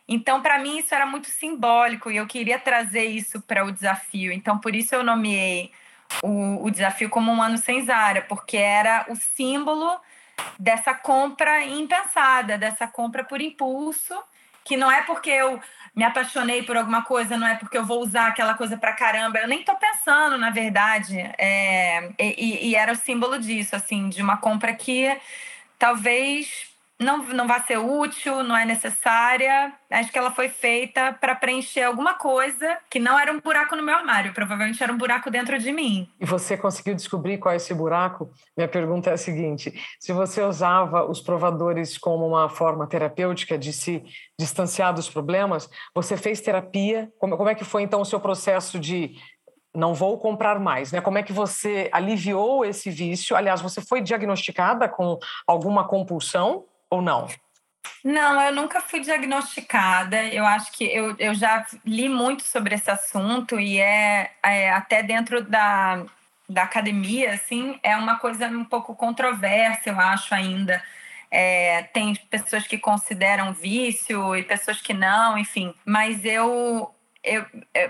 Então, 0.06 0.42
para 0.42 0.58
mim, 0.58 0.76
isso 0.80 0.94
era 0.94 1.06
muito 1.06 1.28
simbólico 1.28 2.10
e 2.10 2.18
eu 2.18 2.26
queria 2.26 2.58
trazer 2.58 3.06
isso 3.06 3.40
para 3.40 3.64
o 3.64 3.72
desafio. 3.72 4.30
Então, 4.32 4.58
por 4.58 4.76
isso 4.76 4.94
eu 4.94 5.02
nomeei 5.02 5.72
o, 6.22 6.64
o 6.64 6.70
desafio 6.70 7.10
como 7.10 7.32
um 7.32 7.42
ano 7.42 7.58
sem 7.58 7.84
Zara, 7.84 8.22
porque 8.22 8.56
era 8.56 9.06
o 9.08 9.16
símbolo 9.16 9.98
dessa 10.58 10.94
compra 10.94 11.64
impensada, 11.64 12.58
dessa 12.58 12.86
compra 12.86 13.24
por 13.24 13.40
impulso, 13.40 14.14
que 14.64 14.76
não 14.76 14.90
é 14.90 15.02
porque 15.02 15.30
eu 15.30 15.60
me 15.94 16.04
apaixonei 16.04 16.62
por 16.62 16.76
alguma 16.76 17.02
coisa, 17.02 17.36
não 17.36 17.46
é 17.46 17.54
porque 17.54 17.78
eu 17.78 17.84
vou 17.84 18.02
usar 18.02 18.26
aquela 18.26 18.54
coisa 18.54 18.76
para 18.76 18.92
caramba. 18.92 19.38
Eu 19.38 19.48
nem 19.48 19.60
estou 19.60 19.76
pensando, 19.76 20.36
na 20.36 20.50
verdade. 20.50 21.18
É, 21.38 22.10
e, 22.18 22.70
e, 22.70 22.74
era 22.74 22.92
o 22.92 22.96
símbolo 22.96 23.38
disso, 23.38 23.74
assim, 23.74 24.08
de 24.08 24.20
uma 24.20 24.36
compra 24.36 24.74
que 24.74 25.16
talvez 25.78 26.75
não, 26.98 27.24
não 27.24 27.46
vai 27.46 27.62
ser 27.62 27.76
útil, 27.76 28.42
não 28.42 28.56
é 28.56 28.64
necessária. 28.64 29.72
Acho 29.90 30.10
que 30.10 30.18
ela 30.18 30.30
foi 30.30 30.48
feita 30.48 31.12
para 31.12 31.34
preencher 31.34 31.82
alguma 31.82 32.14
coisa 32.14 32.78
que 32.90 32.98
não 32.98 33.18
era 33.18 33.30
um 33.30 33.40
buraco 33.40 33.76
no 33.76 33.82
meu 33.82 33.94
armário, 33.94 34.32
provavelmente 34.32 34.82
era 34.82 34.92
um 34.92 34.96
buraco 34.96 35.30
dentro 35.30 35.58
de 35.58 35.70
mim. 35.72 36.08
E 36.18 36.24
você 36.24 36.56
conseguiu 36.56 36.94
descobrir 36.94 37.38
qual 37.38 37.52
é 37.52 37.56
esse 37.56 37.74
buraco? 37.74 38.30
Minha 38.56 38.68
pergunta 38.68 39.10
é 39.10 39.12
a 39.12 39.18
seguinte: 39.18 39.72
se 40.00 40.12
você 40.12 40.42
usava 40.42 41.04
os 41.04 41.20
provadores 41.20 41.98
como 41.98 42.26
uma 42.26 42.48
forma 42.48 42.86
terapêutica 42.86 43.58
de 43.58 43.72
se 43.72 44.02
distanciar 44.38 44.94
dos 44.94 45.08
problemas, 45.08 45.68
você 45.94 46.16
fez 46.16 46.40
terapia? 46.40 47.12
Como, 47.18 47.36
como 47.36 47.50
é 47.50 47.54
que 47.54 47.64
foi 47.64 47.82
então 47.82 48.00
o 48.00 48.06
seu 48.06 48.20
processo 48.20 48.78
de 48.78 49.16
não 49.74 49.92
vou 49.92 50.18
comprar 50.18 50.58
mais, 50.58 50.90
né? 50.90 51.02
Como 51.02 51.18
é 51.18 51.22
que 51.22 51.34
você 51.34 51.90
aliviou 51.92 52.64
esse 52.64 52.90
vício? 52.90 53.36
Aliás, 53.36 53.60
você 53.60 53.82
foi 53.82 54.00
diagnosticada 54.00 54.88
com 54.88 55.18
alguma 55.46 55.86
compulsão? 55.86 56.64
Ou 56.90 57.02
não? 57.02 57.28
Não, 58.04 58.40
eu 58.40 58.52
nunca 58.54 58.80
fui 58.80 59.00
diagnosticada. 59.00 60.24
Eu 60.26 60.44
acho 60.46 60.72
que 60.72 60.84
eu, 60.84 61.16
eu 61.18 61.34
já 61.34 61.66
li 61.84 62.08
muito 62.08 62.42
sobre 62.42 62.74
esse 62.74 62.90
assunto 62.90 63.58
e 63.58 63.80
é, 63.80 64.30
é 64.42 64.70
até 64.70 65.02
dentro 65.02 65.42
da, 65.42 66.04
da 66.48 66.62
academia, 66.62 67.34
assim, 67.34 67.78
é 67.82 67.96
uma 67.96 68.18
coisa 68.18 68.46
um 68.46 68.64
pouco 68.64 68.94
controversa, 68.94 69.90
eu 69.90 69.98
acho 69.98 70.34
ainda. 70.34 70.82
É, 71.30 71.82
tem 71.92 72.14
pessoas 72.30 72.66
que 72.66 72.78
consideram 72.78 73.52
vício 73.52 74.36
e 74.36 74.42
pessoas 74.44 74.80
que 74.80 74.94
não, 74.94 75.36
enfim. 75.36 75.74
Mas 75.84 76.24
eu, 76.24 76.94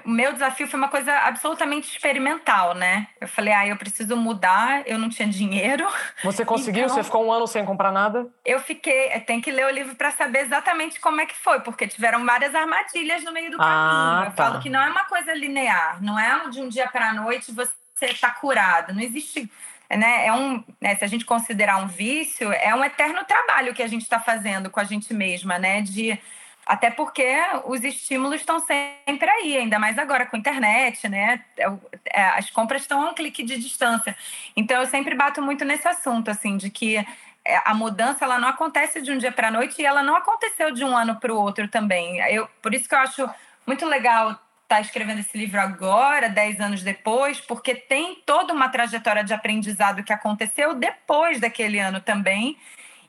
o 0.04 0.10
meu 0.10 0.32
desafio 0.32 0.66
foi 0.66 0.78
uma 0.78 0.88
coisa 0.88 1.12
absolutamente 1.12 1.90
experimental, 1.90 2.74
né? 2.74 3.08
Eu 3.20 3.28
falei, 3.28 3.52
ah, 3.52 3.66
eu 3.66 3.76
preciso 3.76 4.16
mudar, 4.16 4.82
eu 4.86 4.98
não 4.98 5.08
tinha 5.08 5.28
dinheiro. 5.28 5.86
Você 6.24 6.44
conseguiu? 6.44 6.84
Então, 6.84 6.96
Você 6.96 7.04
ficou 7.04 7.26
um 7.26 7.32
ano 7.32 7.46
sem 7.46 7.64
comprar 7.64 7.92
nada? 7.92 8.26
Eu 8.44 8.60
fiquei, 8.60 9.10
tem 9.20 9.40
que 9.40 9.50
ler 9.50 9.66
o 9.66 9.70
livro 9.70 9.94
para 9.94 10.10
saber 10.10 10.40
exatamente 10.40 10.98
como 10.98 11.20
é 11.20 11.26
que 11.26 11.36
foi, 11.36 11.60
porque 11.60 11.86
tiveram 11.86 12.24
várias 12.24 12.54
armadilhas 12.54 13.22
no 13.24 13.32
meio 13.32 13.50
do 13.50 13.58
caminho. 13.58 13.74
Ah, 13.74 14.22
eu 14.26 14.32
tá. 14.32 14.44
falo 14.44 14.60
que 14.62 14.70
não 14.70 14.80
é 14.80 14.88
uma 14.88 15.04
coisa 15.04 15.34
linear, 15.34 16.02
não 16.02 16.18
é 16.18 16.48
de 16.48 16.60
um 16.60 16.68
dia 16.68 16.88
para 16.88 17.10
a 17.10 17.12
noite 17.12 17.52
você 17.52 18.06
está 18.06 18.30
curado. 18.30 18.94
Não 18.94 19.02
existe 19.02 19.50
né, 19.90 20.26
é 20.26 20.32
um, 20.32 20.64
né, 20.80 20.96
se 20.96 21.04
a 21.04 21.06
gente 21.06 21.24
considerar 21.24 21.76
um 21.76 21.86
vício, 21.86 22.50
é 22.52 22.74
um 22.74 22.84
eterno 22.84 23.24
trabalho 23.24 23.72
que 23.72 23.82
a 23.82 23.86
gente 23.86 24.02
está 24.02 24.18
fazendo 24.18 24.68
com 24.68 24.80
a 24.80 24.84
gente 24.84 25.14
mesma, 25.14 25.58
né? 25.58 25.80
De 25.80 26.18
até 26.66 26.90
porque 26.90 27.24
os 27.64 27.84
estímulos 27.84 28.40
estão 28.40 28.58
sempre 28.58 29.30
aí, 29.30 29.56
ainda 29.56 29.78
mais 29.78 29.96
agora 29.96 30.26
com 30.26 30.34
a 30.34 30.38
internet, 30.38 31.08
né? 31.08 31.40
É 31.56 31.70
é, 32.16 32.22
as 32.30 32.50
compras 32.50 32.82
estão 32.82 33.02
a 33.06 33.10
um 33.10 33.14
clique 33.14 33.42
de 33.42 33.58
distância. 33.58 34.16
Então 34.56 34.80
eu 34.80 34.86
sempre 34.86 35.14
bato 35.14 35.42
muito 35.42 35.64
nesse 35.64 35.86
assunto, 35.86 36.30
assim, 36.30 36.56
de 36.56 36.70
que 36.70 36.96
é, 36.96 37.62
a 37.64 37.74
mudança 37.74 38.24
ela 38.24 38.38
não 38.38 38.48
acontece 38.48 39.02
de 39.02 39.12
um 39.12 39.18
dia 39.18 39.30
para 39.30 39.48
a 39.48 39.50
noite 39.50 39.80
e 39.80 39.84
ela 39.84 40.02
não 40.02 40.16
aconteceu 40.16 40.70
de 40.72 40.82
um 40.82 40.96
ano 40.96 41.16
para 41.16 41.32
o 41.32 41.38
outro 41.38 41.68
também. 41.68 42.18
Eu, 42.32 42.48
por 42.62 42.74
isso 42.74 42.88
que 42.88 42.94
eu 42.94 42.98
acho 42.98 43.28
muito 43.66 43.84
legal 43.84 44.30
estar 44.30 44.76
tá 44.76 44.80
escrevendo 44.80 45.20
esse 45.20 45.36
livro 45.36 45.60
agora, 45.60 46.28
dez 46.28 46.58
anos 46.58 46.82
depois, 46.82 47.40
porque 47.40 47.74
tem 47.74 48.16
toda 48.24 48.52
uma 48.52 48.68
trajetória 48.68 49.22
de 49.22 49.34
aprendizado 49.34 50.02
que 50.02 50.12
aconteceu 50.12 50.74
depois 50.74 51.38
daquele 51.38 51.78
ano 51.78 52.00
também 52.00 52.56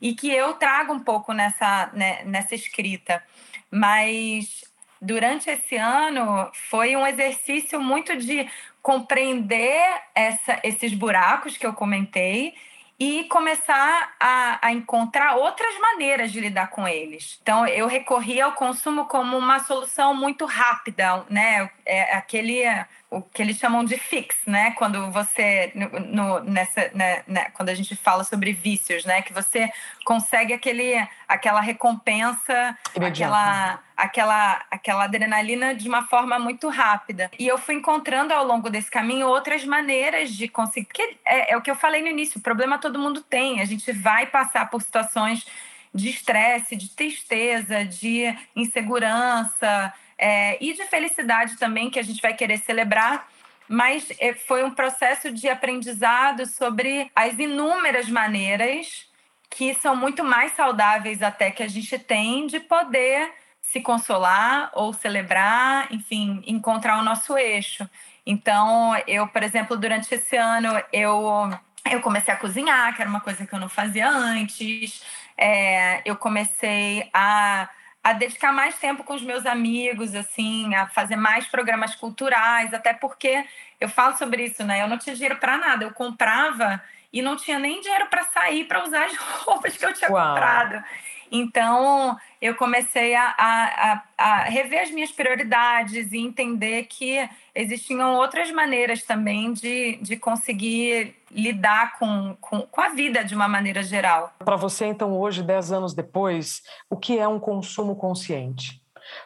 e 0.00 0.14
que 0.14 0.30
eu 0.30 0.52
trago 0.54 0.92
um 0.92 1.00
pouco 1.00 1.32
nessa, 1.32 1.90
né, 1.92 2.22
nessa 2.24 2.54
escrita. 2.54 3.22
Mas 3.70 4.64
durante 5.00 5.48
esse 5.50 5.76
ano 5.76 6.50
foi 6.70 6.96
um 6.96 7.06
exercício 7.06 7.80
muito 7.80 8.16
de 8.16 8.48
compreender 8.82 9.82
essa, 10.14 10.58
esses 10.62 10.92
buracos 10.94 11.56
que 11.56 11.66
eu 11.66 11.72
comentei 11.72 12.54
e 12.98 13.24
começar 13.24 14.16
a, 14.18 14.66
a, 14.66 14.72
encontrar 14.72 15.36
outras 15.36 15.78
maneiras 15.78 16.32
de 16.32 16.40
lidar 16.40 16.68
com 16.70 16.86
eles. 16.88 17.38
Então, 17.40 17.64
eu 17.66 17.86
recorri 17.86 18.40
ao 18.40 18.52
consumo 18.52 19.04
como 19.04 19.38
uma 19.38 19.60
solução 19.60 20.12
muito 20.14 20.44
rápida, 20.44 21.24
né? 21.30 21.70
É 21.90 22.14
aquele 22.14 22.62
o 23.10 23.22
que 23.22 23.40
eles 23.40 23.56
chamam 23.56 23.84
de 23.84 23.96
fix, 23.96 24.36
né? 24.46 24.72
Quando 24.72 25.10
você 25.10 25.72
no, 25.74 26.40
nessa, 26.40 26.90
né, 26.94 27.22
né, 27.26 27.50
quando 27.54 27.70
a 27.70 27.74
gente 27.74 27.96
fala 27.96 28.22
sobre 28.22 28.52
vícios, 28.52 29.04
né? 29.06 29.22
Que 29.22 29.32
você 29.32 29.70
consegue 30.04 30.52
aquele, 30.52 30.94
aquela 31.26 31.60
recompensa, 31.60 32.76
aquela, 32.94 33.80
aquela, 33.96 34.64
aquela 34.70 35.04
adrenalina 35.04 35.74
de 35.74 35.88
uma 35.88 36.06
forma 36.06 36.38
muito 36.38 36.68
rápida. 36.68 37.30
E 37.38 37.46
eu 37.46 37.56
fui 37.56 37.76
encontrando 37.76 38.34
ao 38.34 38.44
longo 38.44 38.68
desse 38.68 38.90
caminho 38.90 39.26
outras 39.26 39.64
maneiras 39.64 40.30
de 40.30 40.46
conseguir. 40.46 40.86
Porque 40.86 41.16
é, 41.24 41.52
é 41.52 41.56
o 41.56 41.62
que 41.62 41.70
eu 41.70 41.76
falei 41.76 42.02
no 42.02 42.08
início. 42.08 42.38
O 42.38 42.42
problema 42.42 42.76
todo 42.76 42.98
mundo 42.98 43.22
tem. 43.22 43.62
A 43.62 43.64
gente 43.64 43.90
vai 43.90 44.26
passar 44.26 44.68
por 44.68 44.82
situações 44.82 45.46
de 45.94 46.10
estresse, 46.10 46.76
de 46.76 46.90
tristeza, 46.90 47.86
de 47.86 48.36
insegurança 48.54 49.94
é, 50.18 50.62
e 50.62 50.74
de 50.74 50.84
felicidade 50.84 51.56
também, 51.56 51.90
que 51.90 51.98
a 51.98 52.02
gente 52.02 52.20
vai 52.20 52.34
querer 52.34 52.58
celebrar. 52.58 53.28
Mas 53.68 54.10
é, 54.18 54.32
foi 54.34 54.64
um 54.64 54.70
processo 54.70 55.30
de 55.30 55.48
aprendizado 55.48 56.46
sobre 56.46 57.10
as 57.14 57.38
inúmeras 57.38 58.08
maneiras 58.08 59.06
que 59.50 59.74
são 59.74 59.96
muito 59.96 60.22
mais 60.24 60.52
saudáveis 60.52 61.22
até 61.22 61.50
que 61.50 61.62
a 61.62 61.68
gente 61.68 61.98
tem 61.98 62.46
de 62.46 62.60
poder 62.60 63.32
se 63.60 63.80
consolar 63.80 64.70
ou 64.74 64.92
celebrar, 64.92 65.92
enfim, 65.92 66.42
encontrar 66.46 66.98
o 66.98 67.02
nosso 67.02 67.36
eixo. 67.36 67.88
Então, 68.24 68.94
eu, 69.06 69.26
por 69.28 69.42
exemplo, 69.42 69.76
durante 69.76 70.14
esse 70.14 70.36
ano, 70.36 70.70
eu, 70.92 71.50
eu 71.90 72.00
comecei 72.00 72.32
a 72.32 72.36
cozinhar, 72.36 72.94
que 72.94 73.02
era 73.02 73.10
uma 73.10 73.20
coisa 73.20 73.46
que 73.46 73.54
eu 73.54 73.58
não 73.58 73.68
fazia 73.68 74.08
antes. 74.08 75.02
É, 75.36 76.02
eu 76.04 76.16
comecei 76.16 77.08
a 77.12 77.68
a 78.02 78.12
dedicar 78.12 78.52
mais 78.52 78.78
tempo 78.78 79.04
com 79.04 79.14
os 79.14 79.22
meus 79.22 79.44
amigos, 79.44 80.14
assim, 80.14 80.74
a 80.74 80.86
fazer 80.86 81.16
mais 81.16 81.46
programas 81.46 81.94
culturais, 81.94 82.72
até 82.72 82.94
porque 82.94 83.44
eu 83.80 83.88
falo 83.88 84.16
sobre 84.16 84.44
isso, 84.44 84.64
né? 84.64 84.82
Eu 84.82 84.88
não 84.88 84.98
tinha 84.98 85.14
dinheiro 85.14 85.36
para 85.36 85.58
nada, 85.58 85.84
eu 85.84 85.92
comprava 85.92 86.82
e 87.12 87.22
não 87.22 87.36
tinha 87.36 87.58
nem 87.58 87.80
dinheiro 87.80 88.06
para 88.06 88.24
sair 88.24 88.64
para 88.64 88.84
usar 88.84 89.06
as 89.06 89.16
roupas 89.44 89.76
que 89.76 89.84
eu 89.84 89.92
tinha 89.92 90.10
Uau. 90.10 90.28
comprado. 90.28 90.82
Então, 91.30 92.16
eu 92.40 92.54
comecei 92.54 93.14
a, 93.14 93.34
a, 93.38 94.02
a, 94.16 94.42
rever 94.44 94.82
as 94.82 94.90
minhas 94.90 95.10
prioridades 95.10 96.12
e 96.12 96.18
entender 96.18 96.84
que 96.84 97.28
existiam 97.54 98.14
outras 98.14 98.50
maneiras 98.50 99.02
também 99.02 99.52
de, 99.52 99.96
de 99.96 100.16
conseguir 100.16 101.16
lidar 101.30 101.98
com, 101.98 102.36
com, 102.40 102.62
com 102.62 102.80
a 102.80 102.90
vida 102.90 103.24
de 103.24 103.34
uma 103.34 103.48
maneira 103.48 103.82
geral. 103.82 104.32
Para 104.38 104.56
você, 104.56 104.86
então, 104.86 105.12
hoje, 105.18 105.42
dez 105.42 105.72
anos 105.72 105.94
depois, 105.94 106.62
o 106.88 106.96
que 106.96 107.18
é 107.18 107.26
um 107.26 107.38
consumo 107.38 107.96
consciente? 107.96 108.80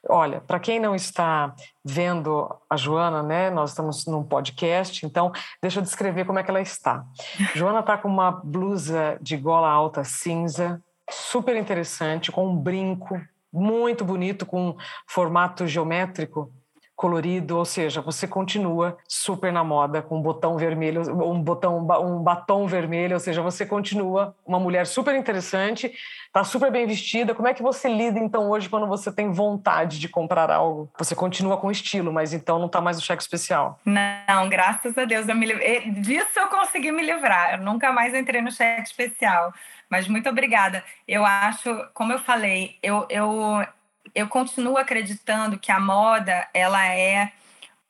Olha, 0.09 0.41
para 0.41 0.61
quem 0.61 0.79
não 0.79 0.95
está 0.95 1.55
vendo 1.85 2.49
a 2.69 2.77
Joana, 2.77 3.23
né? 3.23 3.51
Nós 3.51 3.71
estamos 3.71 4.07
num 4.07 4.23
podcast, 4.23 5.05
então 5.05 5.33
deixa 5.61 5.79
eu 5.81 5.83
descrever 5.83 6.25
como 6.25 6.39
é 6.39 6.43
que 6.43 6.51
ela 6.51 6.61
está. 6.61 7.05
Joana 7.55 7.81
está 7.81 7.97
com 7.99 8.09
uma 8.09 8.31
blusa 8.31 9.19
de 9.21 9.37
gola 9.37 9.69
alta 9.69 10.05
cinza, 10.05 10.83
super 11.11 11.57
interessante, 11.57 12.33
com 12.33 12.47
um 12.47 12.57
brinco 12.57 13.21
muito 13.53 14.05
bonito, 14.05 14.47
com 14.47 14.77
formato 15.07 15.67
geométrico, 15.67 16.51
colorido, 17.03 17.59
ou 17.59 17.65
seja, 17.65 18.01
você 18.01 18.29
continua 18.29 18.97
super 19.09 19.53
na 19.53 19.65
moda 19.65 20.01
com 20.01 20.19
um 20.19 20.23
botão 20.23 20.57
vermelho, 20.57 21.03
um 21.25 21.43
botão, 21.43 21.79
um 21.79 22.23
batom 22.23 22.67
vermelho, 22.67 23.15
ou 23.15 23.21
seja, 23.21 23.43
você 23.43 23.67
continua 23.67 24.37
uma 24.47 24.61
mulher 24.61 24.87
super 24.87 25.13
interessante, 25.17 25.93
tá 26.33 26.45
super 26.45 26.71
bem 26.71 26.87
vestida. 26.87 27.35
Como 27.35 27.49
é 27.49 27.55
que 27.55 27.63
você 27.63 27.89
lida 27.89 28.21
então 28.21 28.49
hoje 28.49 28.69
quando 28.69 28.87
você 28.87 29.11
tem 29.11 29.33
vontade 29.33 29.99
de 29.99 30.09
comprar 30.09 30.49
algo? 30.49 30.89
Você 30.97 31.15
continua 31.17 31.57
com 31.57 31.73
estilo, 31.73 32.13
mas 32.13 32.33
então 32.33 32.61
não 32.61 32.69
tá 32.69 32.81
mais 32.81 32.99
o 32.99 33.03
cheque 33.03 33.23
especial? 33.23 33.81
Não, 33.85 34.49
graças 34.49 34.97
a 34.97 35.05
Deus 35.05 35.29
eu 35.29 35.35
me 35.35 35.47
livrei. 35.47 35.91
Disso 35.91 36.39
eu 36.39 36.47
consegui 36.47 36.93
me 36.93 37.03
livrar. 37.03 37.55
Eu 37.55 37.65
nunca 37.65 37.91
mais 37.91 38.15
entrei 38.15 38.41
no 38.41 38.53
cheque 38.53 38.87
especial. 38.87 39.53
Mas 39.93 40.09
muito 40.09 40.27
obrigada. 40.27 40.83
Eu 41.07 41.27
acho, 41.27 41.69
como 41.93 42.15
eu 42.15 42.19
falei, 42.19 42.79
eu, 42.83 43.07
eu 43.11 43.63
eu 44.15 44.27
continuo 44.27 44.79
acreditando 44.79 45.59
que 45.59 45.71
a 45.71 45.79
moda 45.79 46.49
ela 46.55 46.83
é 46.87 47.31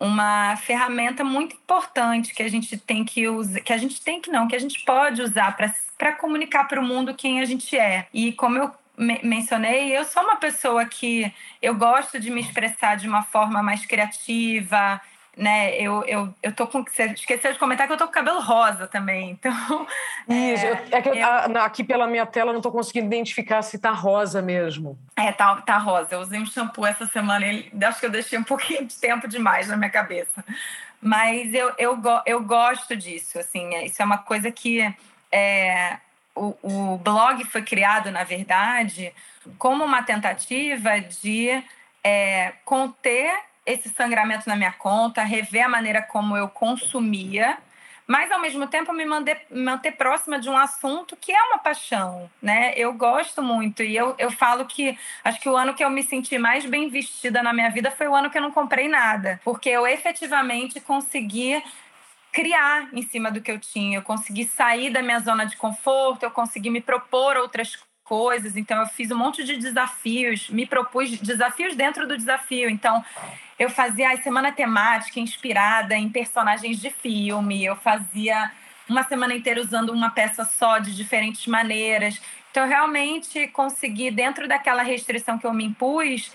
uma 0.01 0.57
ferramenta 0.57 1.23
muito 1.23 1.55
importante 1.55 2.35
que 2.35 2.43
a 2.43 2.49
gente 2.49 2.77
tem 2.77 3.05
que 3.05 3.29
usar, 3.29 3.61
que 3.61 3.73
a 3.73 3.77
gente 3.77 4.01
tem 4.01 4.21
que 4.21 4.33
não, 4.33 4.49
que 4.49 4.57
a 4.57 4.59
gente 4.59 4.85
pode 4.85 5.23
usar 5.23 5.57
para 5.97 6.12
comunicar 6.15 6.65
para 6.65 6.81
o 6.81 6.85
mundo 6.85 7.15
quem 7.15 7.41
a 7.41 7.45
gente 7.45 7.79
é. 7.79 8.09
E 8.12 8.33
como 8.33 8.59
eu 8.59 8.73
mencionei, 9.23 9.97
eu 9.97 10.05
sou 10.05 10.25
uma 10.25 10.37
pessoa 10.37 10.85
que 10.85 11.33
eu 11.62 11.77
gosto 11.77 12.19
de 12.19 12.33
me 12.33 12.41
expressar 12.41 12.97
de 12.97 13.07
uma 13.07 13.23
forma 13.23 13.62
mais 13.62 13.87
criativa, 13.87 15.01
né? 15.37 15.75
Eu, 15.77 16.05
eu, 16.05 16.35
eu 16.42 16.53
tô 16.53 16.66
com. 16.66 16.85
Você 16.85 17.07
esqueceu 17.07 17.53
de 17.53 17.59
comentar 17.59 17.87
que 17.87 17.92
eu 17.92 17.97
tô 17.97 18.07
com 18.07 18.12
cabelo 18.12 18.40
rosa 18.40 18.87
também. 18.87 19.31
Então. 19.31 19.87
Isso, 20.29 20.66
é, 20.66 20.85
é 20.90 21.03
que 21.03 21.09
eu, 21.09 21.62
aqui 21.62 21.83
pela 21.83 22.07
minha 22.07 22.27
tela 22.27 22.51
eu 22.51 22.55
não 22.55 22.61
tô 22.61 22.71
conseguindo 22.71 23.07
identificar 23.07 23.62
se 23.62 23.79
tá 23.79 23.90
rosa 23.90 24.42
mesmo. 24.42 24.99
É, 25.16 25.33
tá, 25.33 25.57
tá 25.62 25.79
rosa. 25.79 26.14
Eu 26.14 26.21
usei 26.21 26.38
um 26.38 26.47
shampoo 26.47 26.87
essa 26.87 27.07
semana 27.07 27.47
acho 27.87 28.01
que 28.01 28.07
eu 28.07 28.11
deixei 28.11 28.38
um 28.38 28.45
pouquinho 28.45 28.87
de 28.87 28.95
tempo 28.97 29.27
demais 29.27 29.68
na 29.68 29.77
minha 29.77 29.90
cabeça. 29.90 30.45
Mas 31.01 31.53
eu, 31.53 31.73
eu, 31.79 31.99
eu 32.25 32.45
gosto 32.45 32.95
disso, 32.95 33.37
assim, 33.37 33.75
é, 33.75 33.87
isso 33.87 34.01
é 34.01 34.05
uma 34.05 34.18
coisa 34.18 34.53
que 34.53 34.81
é, 35.33 35.99
o, 36.33 36.55
o 36.62 36.99
blog 36.99 37.45
foi 37.47 37.62
criado, 37.62 38.09
na 38.12 38.23
verdade, 38.23 39.12
como 39.59 39.85
uma 39.85 40.05
tentativa 40.05 41.01
de 41.01 41.61
é, 42.05 42.53
conter 42.64 43.33
esse 43.64 43.88
sangramento 43.88 44.48
na 44.48 44.57
minha 44.57 44.72
conta, 44.72 45.22
rever 45.22 45.64
a 45.64 45.68
maneira 45.68 46.03
como 46.03 46.37
eu 46.37 46.48
consumia, 46.48 47.59
mas 48.07 48.31
ao 48.33 48.40
mesmo 48.40 48.66
tempo 48.66 48.92
me 48.92 49.05
manter, 49.05 49.46
manter 49.51 49.92
próxima 49.92 50.38
de 50.38 50.48
um 50.48 50.57
assunto 50.57 51.16
que 51.16 51.33
é 51.33 51.42
uma 51.44 51.59
paixão, 51.59 52.29
né? 52.42 52.72
Eu 52.77 52.92
gosto 52.92 53.42
muito 53.42 53.83
e 53.83 53.96
eu, 53.96 54.14
eu 54.18 54.31
falo 54.31 54.66
que 54.66 54.98
acho 55.22 55.40
que 55.40 55.48
o 55.48 55.57
ano 55.57 55.75
que 55.75 55.85
eu 55.85 55.90
me 55.90 56.03
senti 56.03 56.37
mais 56.38 56.66
bem 56.66 56.88
vestida 56.88 57.42
na 57.42 57.53
minha 57.53 57.70
vida 57.70 57.90
foi 57.90 58.09
o 58.09 58.14
ano 58.14 58.29
que 58.29 58.37
eu 58.37 58.42
não 58.42 58.51
comprei 58.51 58.88
nada, 58.88 59.40
porque 59.44 59.68
eu 59.68 59.87
efetivamente 59.87 60.81
consegui 60.81 61.62
criar 62.33 62.88
em 62.92 63.03
cima 63.03 63.31
do 63.31 63.40
que 63.40 63.51
eu 63.51 63.59
tinha, 63.59 63.98
eu 63.98 64.03
consegui 64.03 64.44
sair 64.46 64.90
da 64.90 65.03
minha 65.03 65.20
zona 65.20 65.44
de 65.44 65.57
conforto, 65.57 66.25
eu 66.25 66.31
consegui 66.31 66.70
me 66.70 66.81
propor 66.81 67.37
outras 67.37 67.79
coisas, 68.05 68.57
então 68.57 68.81
eu 68.81 68.87
fiz 68.87 69.11
um 69.11 69.17
monte 69.17 69.45
de 69.45 69.57
desafios, 69.57 70.49
me 70.51 70.67
propus 70.67 71.11
desafios 71.19 71.75
dentro 71.75 72.07
do 72.07 72.17
desafio. 72.17 72.69
Então, 72.69 73.05
eu 73.59 73.71
fazia 73.71 74.11
a 74.11 74.17
semana 74.23 74.53
temática 74.53 75.21
inspirada 75.21 75.95
em 75.95 76.09
personagens 76.09 76.81
de 76.81 76.91
filme, 76.91 77.65
eu 77.65 77.77
fazia 77.77 78.51
uma 78.88 79.03
semana 79.05 79.35
inteira 79.35 79.61
usando 79.61 79.91
uma 79.91 80.11
peça 80.11 80.45
só 80.45 80.79
de 80.79 80.95
diferentes 80.95 81.47
maneiras. 81.47 82.21
Então, 82.51 82.69
realmente 82.69 83.47
consegui, 83.49 84.11
dentro 84.11 84.47
daquela 84.47 84.83
restrição 84.83 85.38
que 85.38 85.47
eu 85.47 85.55
me 85.55 85.65
impus, 85.65 86.33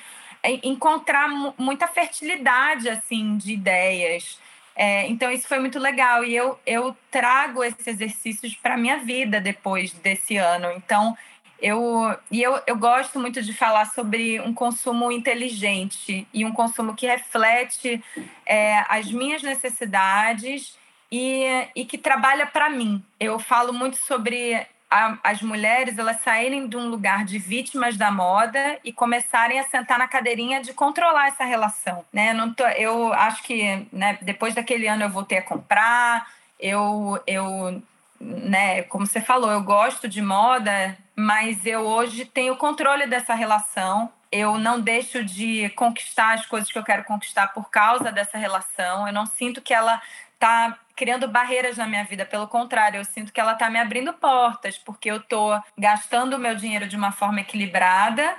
encontrar 0.64 1.28
muita 1.58 1.88
fertilidade 1.88 2.90
assim 2.90 3.38
de 3.38 3.54
ideias. 3.54 4.40
É, 4.76 5.08
então, 5.08 5.32
isso 5.32 5.48
foi 5.48 5.60
muito 5.60 5.80
legal. 5.80 6.24
E 6.24 6.36
eu, 6.36 6.60
eu 6.66 6.96
trago 7.12 7.64
esses 7.64 7.86
exercícios 7.86 8.56
para 8.56 8.78
minha 8.78 8.98
vida 8.98 9.42
depois 9.42 9.92
desse 9.92 10.38
ano. 10.38 10.72
Então, 10.72 11.18
eu, 11.60 12.16
e 12.30 12.42
eu, 12.42 12.60
eu 12.68 12.76
gosto 12.78 13.20
muito 13.20 13.42
de 13.42 13.54
falar 13.54 13.86
sobre 13.86 14.40
um 14.42 14.54
consumo 14.54 15.12
inteligente 15.12 16.28
e 16.34 16.46
um 16.46 16.52
consumo 16.52 16.96
que 16.96 17.08
reflete 17.08 18.04
é, 18.46 18.84
as 18.90 19.12
minhas 19.12 19.42
necessidades 19.42 20.78
e, 21.12 21.68
e 21.76 21.86
que 21.86 21.98
trabalha 21.98 22.46
para 22.46 22.70
mim. 22.70 23.04
Eu 23.20 23.40
falo 23.40 23.74
muito 23.74 23.98
sobre 23.98 24.66
a, 24.90 25.18
as 25.24 25.42
mulheres 25.42 25.98
elas 25.98 26.22
saírem 26.22 26.68
de 26.68 26.78
um 26.78 26.90
lugar 26.90 27.26
de 27.26 27.38
vítimas 27.38 27.98
da 27.98 28.12
moda 28.12 28.80
e 28.84 28.94
começarem 28.94 29.60
a 29.60 29.68
sentar 29.68 30.00
na 30.00 30.08
cadeirinha 30.08 30.62
de 30.62 30.74
controlar 30.74 31.28
essa 31.28 31.44
relação. 31.44 32.06
Né? 32.12 32.34
Não 32.34 32.54
tô, 32.54 32.66
eu 32.68 33.14
acho 33.14 33.44
que 33.44 33.88
né, 33.92 34.18
depois 34.22 34.56
daquele 34.56 34.88
ano 34.88 35.04
eu 35.04 35.10
voltei 35.10 35.40
a 35.40 35.44
comprar, 35.44 36.28
eu, 36.60 37.22
eu 37.26 37.82
né, 38.20 38.84
como 38.84 39.06
você 39.06 39.22
falou, 39.22 39.52
eu 39.52 39.62
gosto 39.62 40.08
de 40.08 40.22
moda, 40.22 40.98
mas 41.18 41.66
eu 41.66 41.82
hoje 41.82 42.26
tenho 42.26 42.56
controle 42.56 43.08
dessa 43.08 43.34
relação. 43.34 44.14
Eu 44.32 44.60
não 44.60 44.80
deixo 44.80 45.24
de 45.24 45.68
conquistar 45.70 46.34
as 46.34 46.46
coisas 46.46 46.72
que 46.72 46.78
eu 46.78 46.84
quero 46.84 47.04
conquistar 47.06 47.48
por 47.48 47.72
causa 47.72 48.12
dessa 48.12 48.38
relação. 48.38 49.08
Eu 49.08 49.14
não 49.14 49.26
sinto 49.26 49.60
que 49.60 49.74
ela 49.74 50.00
está 50.34 50.78
criando 50.96 51.28
barreiras 51.28 51.78
na 51.78 51.88
minha 51.88 52.04
vida. 52.04 52.24
Pelo 52.24 52.48
contrário, 52.48 53.00
eu 53.00 53.06
sinto 53.06 53.34
que 53.34 53.40
ela 53.40 53.54
está 53.54 53.68
me 53.68 53.80
abrindo 53.80 54.14
portas, 54.14 54.78
porque 54.78 55.10
eu 55.10 55.18
estou 55.18 55.60
gastando 55.76 56.36
o 56.36 56.40
meu 56.40 56.56
dinheiro 56.56 56.88
de 56.88 56.96
uma 56.96 57.12
forma 57.12 57.40
equilibrada 57.40 58.36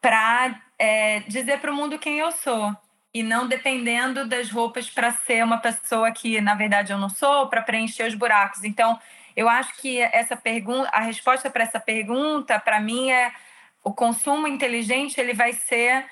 para 0.00 0.60
é, 0.78 1.20
dizer 1.20 1.58
para 1.58 1.72
o 1.72 1.74
mundo 1.74 1.98
quem 1.98 2.20
eu 2.20 2.30
sou 2.30 2.76
e 3.12 3.22
não 3.22 3.48
dependendo 3.48 4.28
das 4.28 4.50
roupas 4.50 4.90
para 4.90 5.10
ser 5.10 5.42
uma 5.42 5.58
pessoa 5.58 6.12
que 6.12 6.40
na 6.40 6.54
verdade 6.54 6.92
eu 6.92 6.98
não 6.98 7.08
sou, 7.08 7.48
para 7.48 7.62
preencher 7.62 8.06
os 8.06 8.14
buracos. 8.14 8.62
Então, 8.62 8.96
eu 9.36 9.48
acho 9.48 9.76
que 9.76 10.00
essa 10.00 10.34
pergunta, 10.34 10.88
a 10.90 11.00
resposta 11.00 11.50
para 11.50 11.62
essa 11.62 11.78
pergunta, 11.78 12.58
para 12.58 12.80
mim 12.80 13.10
é 13.10 13.32
o 13.84 13.92
consumo 13.92 14.48
inteligente, 14.48 15.20
ele 15.20 15.34
vai 15.34 15.52
ser 15.52 16.06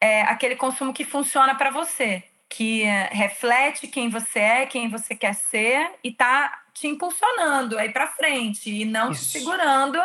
é, 0.00 0.22
aquele 0.22 0.56
consumo 0.56 0.92
que 0.92 1.04
funciona 1.04 1.54
para 1.54 1.70
você, 1.70 2.24
que 2.48 2.82
reflete 3.12 3.86
quem 3.86 4.08
você 4.08 4.40
é, 4.40 4.66
quem 4.66 4.88
você 4.88 5.14
quer 5.14 5.34
ser 5.34 5.92
e 6.02 6.08
está 6.08 6.62
te 6.72 6.88
impulsionando 6.88 7.78
aí 7.78 7.90
para 7.90 8.06
frente 8.06 8.70
e 8.70 8.84
não 8.84 9.12
Isso. 9.12 9.24
te 9.24 9.38
segurando 9.38 10.00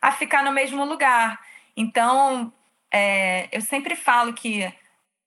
a 0.00 0.12
ficar 0.12 0.44
no 0.44 0.52
mesmo 0.52 0.84
lugar. 0.84 1.40
Então, 1.74 2.52
é, 2.92 3.48
eu 3.50 3.60
sempre 3.60 3.96
falo 3.96 4.32
que 4.34 4.72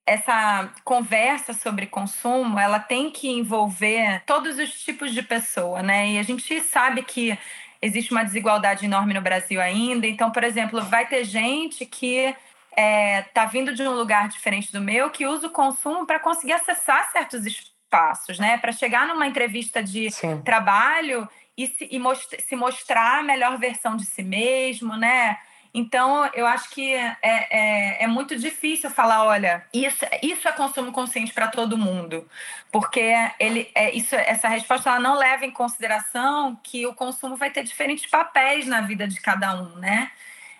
essa 0.06 0.70
conversa 0.84 1.54
sobre 1.54 1.86
consumo, 1.86 2.60
ela 2.60 2.80
tem 2.80 3.12
que 3.12 3.30
envolver 3.30 4.24
todos 4.26 4.58
os 4.58 4.74
tipos 4.84 5.14
de 5.14 5.22
pessoa, 5.22 5.82
né? 5.82 6.12
E 6.12 6.20
a 6.20 6.24
gente 6.24 6.60
sabe 6.62 7.04
que 7.04 7.38
existe 7.82 8.12
uma 8.12 8.24
desigualdade 8.24 8.86
enorme 8.86 9.14
no 9.14 9.22
Brasil 9.22 9.62
ainda. 9.62 10.08
Então, 10.08 10.32
por 10.32 10.44
exemplo, 10.44 10.82
vai 10.82 11.08
ter 11.08 11.24
gente 11.24 11.86
que 11.86 12.36
é, 12.76 13.22
tá 13.34 13.46
vindo 13.46 13.74
de 13.74 13.84
um 13.84 13.94
lugar 13.94 14.28
diferente 14.30 14.72
do 14.72 14.82
meu 14.82 15.10
que 15.10 15.26
usa 15.26 15.48
o 15.48 15.52
consumo 15.52 16.06
para 16.06 16.20
conseguir 16.20 16.54
acessar 16.54 17.12
certos 17.12 17.46
espaços, 17.46 18.40
né? 18.40 18.58
Para 18.58 18.72
chegar 18.72 19.08
numa 19.08 19.28
entrevista 19.28 19.84
de 19.84 20.10
Sim. 20.10 20.42
trabalho 20.42 21.28
e, 21.58 21.68
se, 21.68 21.88
e 21.92 22.00
most 22.00 22.42
se 22.42 22.56
mostrar 22.56 23.20
a 23.20 23.24
melhor 23.24 23.58
versão 23.58 23.96
de 23.96 24.06
si 24.06 24.24
mesmo, 24.24 24.96
né? 24.96 25.38
Então, 25.74 26.30
eu 26.34 26.46
acho 26.46 26.70
que 26.72 26.94
é, 26.94 27.18
é, 27.22 28.04
é, 28.04 28.08
muito 28.08 28.38
difícil 28.38 28.90
falar, 28.90 29.24
olha, 29.24 29.66
isso, 29.74 30.06
isso 30.22 30.48
é 30.48 30.52
consumo 30.52 30.92
consciente 30.92 31.34
para 31.34 31.48
todo 31.48 31.78
mundo, 31.78 32.28
porque 32.72 33.14
ele, 33.40 33.72
é, 33.74 33.90
isso, 33.96 34.14
essa 34.16 34.50
resposta 34.50 34.90
ela 34.90 35.00
não 35.00 35.16
leva 35.16 35.46
em 35.46 35.52
consideração 35.52 36.60
que 36.62 36.86
o 36.86 36.94
consumo 36.94 37.38
vai 37.38 37.50
ter 37.52 37.64
diferentes 37.64 38.06
papéis 38.06 38.68
na 38.68 38.82
vida 38.82 39.08
de 39.08 39.22
cada 39.22 39.56
um, 39.56 39.76
né? 39.78 40.12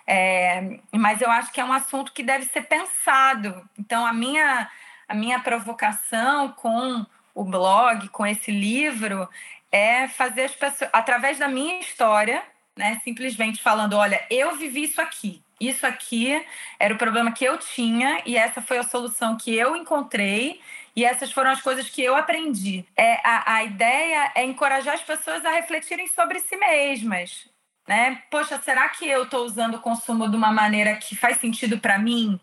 É, 0.06 0.78
mas 0.92 1.20
eu 1.20 1.30
acho 1.30 1.52
que 1.52 1.60
é 1.60 1.64
um 1.64 1.72
assunto 1.72 2.12
que 2.12 2.22
deve 2.22 2.46
ser 2.46 2.62
pensado. 2.62 3.68
Então, 3.78 4.06
a 4.06 4.12
minha, 4.12 4.68
a 5.06 5.14
minha 5.14 5.38
provocação 5.40 6.48
com 6.52 7.04
o 7.34 7.44
blog, 7.44 8.08
com 8.08 8.26
esse 8.26 8.50
livro, 8.50 9.28
é 9.70 10.08
fazer 10.08 10.44
as 10.44 10.54
pessoas, 10.54 10.90
através 10.92 11.38
da 11.38 11.48
minha 11.48 11.80
história, 11.80 12.42
né? 12.76 13.00
Simplesmente 13.04 13.62
falando, 13.62 13.94
olha, 13.94 14.24
eu 14.30 14.56
vivi 14.56 14.84
isso 14.84 15.00
aqui. 15.00 15.42
Isso 15.60 15.86
aqui 15.86 16.44
era 16.78 16.92
o 16.92 16.98
problema 16.98 17.30
que 17.30 17.44
eu 17.44 17.56
tinha 17.56 18.20
e 18.26 18.36
essa 18.36 18.60
foi 18.60 18.78
a 18.78 18.82
solução 18.82 19.36
que 19.36 19.54
eu 19.54 19.76
encontrei 19.76 20.60
e 20.96 21.04
essas 21.04 21.30
foram 21.30 21.50
as 21.50 21.62
coisas 21.62 21.88
que 21.88 22.02
eu 22.02 22.16
aprendi. 22.16 22.84
É, 22.96 23.20
a, 23.24 23.54
a 23.54 23.64
ideia 23.64 24.32
é 24.34 24.44
encorajar 24.44 24.94
as 24.94 25.02
pessoas 25.02 25.44
a 25.44 25.50
refletirem 25.52 26.08
sobre 26.08 26.40
si 26.40 26.56
mesmas. 26.56 27.48
Né? 27.86 28.22
Poxa, 28.30 28.60
será 28.60 28.88
que 28.88 29.06
eu 29.08 29.24
estou 29.24 29.44
usando 29.44 29.76
o 29.76 29.80
consumo 29.80 30.28
de 30.28 30.36
uma 30.36 30.52
maneira 30.52 30.96
que 30.96 31.16
faz 31.16 31.38
sentido 31.38 31.78
para 31.78 31.98
mim? 31.98 32.40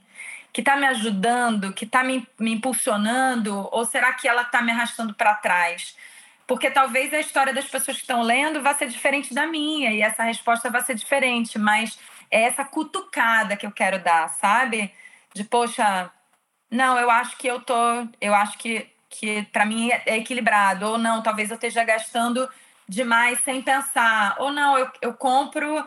Que 0.52 0.62
está 0.62 0.76
me 0.76 0.88
ajudando? 0.88 1.74
Que 1.74 1.86
está 1.86 2.04
me, 2.04 2.28
me 2.40 2.54
impulsionando? 2.54 3.68
Ou 3.72 3.86
será 3.86 4.14
que 4.14 4.28
ela 4.28 4.42
está 4.44 4.62
me 4.62 4.72
arrastando 4.72 5.14
para 5.14 5.36
trás? 5.36 5.96
Porque 6.50 6.72
talvez 6.72 7.14
a 7.14 7.20
história 7.20 7.54
das 7.54 7.66
pessoas 7.66 7.98
que 7.98 8.02
estão 8.02 8.24
lendo 8.24 8.64
vá 8.64 8.74
ser 8.74 8.88
diferente 8.90 9.36
da 9.36 9.46
minha 9.46 9.92
e 9.94 10.02
essa 10.02 10.24
resposta 10.24 10.68
vai 10.68 10.82
ser 10.82 10.96
diferente, 10.96 11.60
mas 11.60 12.00
é 12.32 12.42
essa 12.42 12.66
cutucada 12.66 13.56
que 13.56 13.68
eu 13.68 13.72
quero 13.72 14.00
dar, 14.00 14.28
sabe? 14.30 14.92
De, 15.32 15.44
poxa, 15.44 16.12
Não, 16.72 16.98
eu 17.00 17.12
acho 17.12 17.38
que 17.38 17.48
eu 17.48 17.62
tô. 17.62 17.76
Eu 18.22 18.34
acho 18.36 18.58
que, 18.58 18.88
que 19.10 19.44
para 19.54 19.66
mim 19.66 19.92
é 20.08 20.18
equilibrado. 20.18 20.88
Ou 20.88 20.98
não, 20.98 21.24
talvez 21.24 21.52
eu 21.52 21.56
esteja 21.56 21.84
gastando 21.84 22.50
demais 22.88 23.40
sem 23.42 23.62
pensar. 23.62 24.36
Ou 24.40 24.52
não, 24.52 24.78
eu, 24.78 24.92
eu 25.02 25.14
compro. 25.16 25.86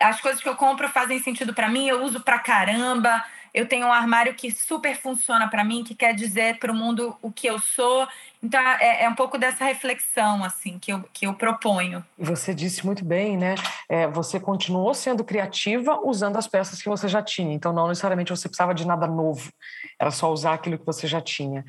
As 0.00 0.20
coisas 0.20 0.42
que 0.42 0.48
eu 0.48 0.56
compro 0.56 0.88
fazem 0.88 1.18
sentido 1.20 1.54
para 1.54 1.68
mim, 1.68 1.88
eu 1.88 2.02
uso 2.04 2.20
pra 2.20 2.38
caramba. 2.38 3.24
Eu 3.52 3.66
tenho 3.68 3.86
um 3.86 3.92
armário 3.92 4.34
que 4.34 4.50
super 4.50 4.96
funciona 4.96 5.48
para 5.48 5.64
mim, 5.64 5.84
que 5.84 5.94
quer 5.94 6.14
dizer 6.14 6.58
para 6.58 6.72
o 6.72 6.74
mundo 6.74 7.16
o 7.22 7.32
que 7.32 7.46
eu 7.48 7.58
sou. 7.58 8.08
Então, 8.42 8.58
é, 8.58 9.04
é, 9.04 9.08
um 9.08 9.14
pouco 9.14 9.36
dessa 9.36 9.64
reflexão, 9.66 10.42
assim, 10.42 10.78
que 10.78 10.90
eu, 10.90 11.04
que 11.12 11.26
eu 11.26 11.34
proponho. 11.34 12.02
Você 12.18 12.54
disse 12.54 12.86
muito 12.86 13.04
bem, 13.04 13.36
né? 13.36 13.54
É, 13.86 14.06
você 14.06 14.40
continuou 14.40 14.94
sendo 14.94 15.22
criativa 15.22 16.00
usando 16.02 16.36
as 16.36 16.46
peças 16.46 16.80
que 16.80 16.88
você 16.88 17.06
já 17.06 17.22
tinha. 17.22 17.52
Então, 17.52 17.70
não 17.70 17.86
necessariamente 17.86 18.30
você 18.30 18.48
precisava 18.48 18.74
de 18.74 18.86
nada 18.86 19.06
novo. 19.06 19.52
Era 19.98 20.10
só 20.10 20.32
usar 20.32 20.54
aquilo 20.54 20.78
que 20.78 20.86
você 20.86 21.06
já 21.06 21.20
tinha. 21.20 21.64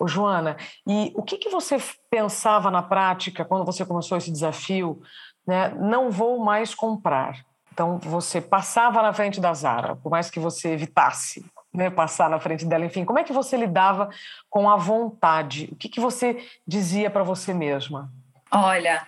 Ô, 0.00 0.08
Joana, 0.08 0.56
e 0.84 1.12
o 1.14 1.22
que, 1.22 1.38
que 1.38 1.48
você 1.48 1.76
pensava 2.10 2.72
na 2.72 2.82
prática 2.82 3.44
quando 3.44 3.64
você 3.64 3.84
começou 3.86 4.18
esse 4.18 4.32
desafio? 4.32 5.00
Né? 5.46 5.68
Não 5.78 6.10
vou 6.10 6.44
mais 6.44 6.74
comprar. 6.74 7.44
Então, 7.72 7.98
você 7.98 8.40
passava 8.40 9.00
na 9.00 9.12
frente 9.12 9.40
da 9.40 9.54
Zara, 9.54 9.94
por 9.94 10.10
mais 10.10 10.28
que 10.28 10.40
você 10.40 10.70
evitasse 10.70 11.44
né, 11.76 11.90
passar 11.90 12.30
na 12.30 12.40
frente 12.40 12.64
dela. 12.64 12.86
Enfim, 12.86 13.04
como 13.04 13.18
é 13.18 13.24
que 13.24 13.32
você 13.32 13.56
lidava 13.56 14.10
com 14.48 14.68
a 14.68 14.76
vontade? 14.76 15.68
O 15.70 15.76
que, 15.76 15.88
que 15.88 16.00
você 16.00 16.44
dizia 16.66 17.10
para 17.10 17.22
você 17.22 17.52
mesma? 17.52 18.10
Olha, 18.50 19.06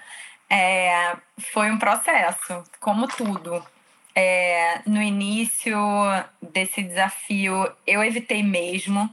é, 0.50 1.16
foi 1.52 1.70
um 1.70 1.78
processo, 1.78 2.62
como 2.78 3.08
tudo. 3.08 3.64
É, 4.14 4.80
no 4.84 5.00
início 5.00 5.76
desse 6.42 6.82
desafio, 6.82 7.70
eu 7.86 8.04
evitei 8.04 8.42
mesmo. 8.42 9.12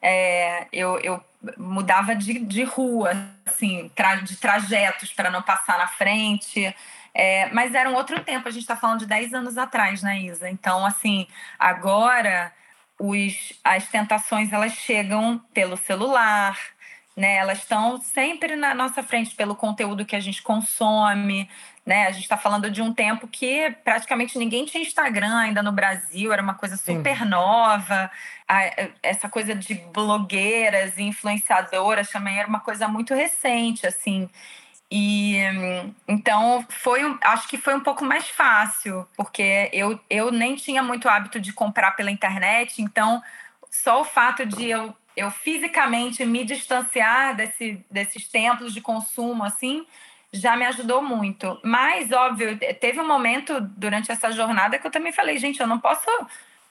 É, 0.00 0.66
eu, 0.72 0.98
eu 1.00 1.22
mudava 1.58 2.14
de, 2.14 2.38
de 2.38 2.62
rua, 2.62 3.12
assim, 3.44 3.90
tra, 3.94 4.16
de 4.16 4.36
trajetos 4.36 5.12
para 5.12 5.30
não 5.30 5.42
passar 5.42 5.78
na 5.78 5.88
frente. 5.88 6.74
É, 7.12 7.50
mas 7.52 7.74
era 7.74 7.90
um 7.90 7.94
outro 7.94 8.20
tempo, 8.22 8.48
a 8.48 8.50
gente 8.50 8.62
está 8.62 8.76
falando 8.76 9.00
de 9.00 9.06
10 9.06 9.34
anos 9.34 9.58
atrás, 9.58 10.02
né, 10.02 10.20
Isa? 10.20 10.48
Então, 10.48 10.86
assim, 10.86 11.26
agora 11.58 12.52
os, 13.00 13.54
as 13.64 13.88
tentações 13.88 14.52
elas 14.52 14.72
chegam 14.72 15.40
pelo 15.54 15.76
celular, 15.76 16.56
né? 17.16 17.36
Elas 17.36 17.58
estão 17.58 18.00
sempre 18.00 18.54
na 18.54 18.74
nossa 18.74 19.02
frente 19.02 19.34
pelo 19.34 19.56
conteúdo 19.56 20.04
que 20.04 20.14
a 20.14 20.20
gente 20.20 20.42
consome, 20.42 21.48
né? 21.84 22.06
A 22.06 22.10
gente 22.12 22.22
está 22.22 22.36
falando 22.36 22.70
de 22.70 22.82
um 22.82 22.92
tempo 22.92 23.26
que 23.26 23.70
praticamente 23.82 24.38
ninguém 24.38 24.66
tinha 24.66 24.82
Instagram 24.82 25.34
ainda 25.34 25.62
no 25.62 25.72
Brasil, 25.72 26.32
era 26.32 26.42
uma 26.42 26.54
coisa 26.54 26.76
super 26.76 27.18
Sim. 27.18 27.24
nova. 27.24 28.10
A, 28.46 28.90
essa 29.02 29.28
coisa 29.28 29.54
de 29.54 29.74
blogueiras 29.92 30.98
e 30.98 31.02
influenciadoras 31.02 32.10
também 32.10 32.38
era 32.38 32.46
uma 32.46 32.60
coisa 32.60 32.86
muito 32.86 33.14
recente, 33.14 33.86
assim. 33.86 34.28
E 34.90 35.36
então 36.08 36.66
foi, 36.68 37.00
acho 37.22 37.46
que 37.48 37.56
foi 37.56 37.74
um 37.74 37.80
pouco 37.80 38.04
mais 38.04 38.28
fácil, 38.28 39.06
porque 39.16 39.70
eu, 39.72 40.00
eu 40.10 40.32
nem 40.32 40.56
tinha 40.56 40.82
muito 40.82 41.08
hábito 41.08 41.38
de 41.38 41.52
comprar 41.52 41.92
pela 41.92 42.10
internet, 42.10 42.82
então 42.82 43.22
só 43.70 44.00
o 44.00 44.04
fato 44.04 44.44
de 44.44 44.68
eu, 44.68 44.92
eu 45.16 45.30
fisicamente 45.30 46.24
me 46.24 46.44
distanciar 46.44 47.36
desse, 47.36 47.84
desses 47.88 48.26
templos 48.26 48.74
de 48.74 48.80
consumo 48.80 49.44
assim 49.44 49.86
já 50.32 50.56
me 50.56 50.64
ajudou 50.66 51.02
muito. 51.02 51.58
Mas, 51.64 52.12
óbvio, 52.12 52.58
teve 52.80 53.00
um 53.00 53.06
momento 53.06 53.60
durante 53.60 54.12
essa 54.12 54.30
jornada 54.30 54.78
que 54.78 54.86
eu 54.86 54.90
também 54.90 55.12
falei, 55.12 55.38
gente, 55.38 55.60
eu 55.60 55.66
não 55.66 55.78
posso 55.78 56.06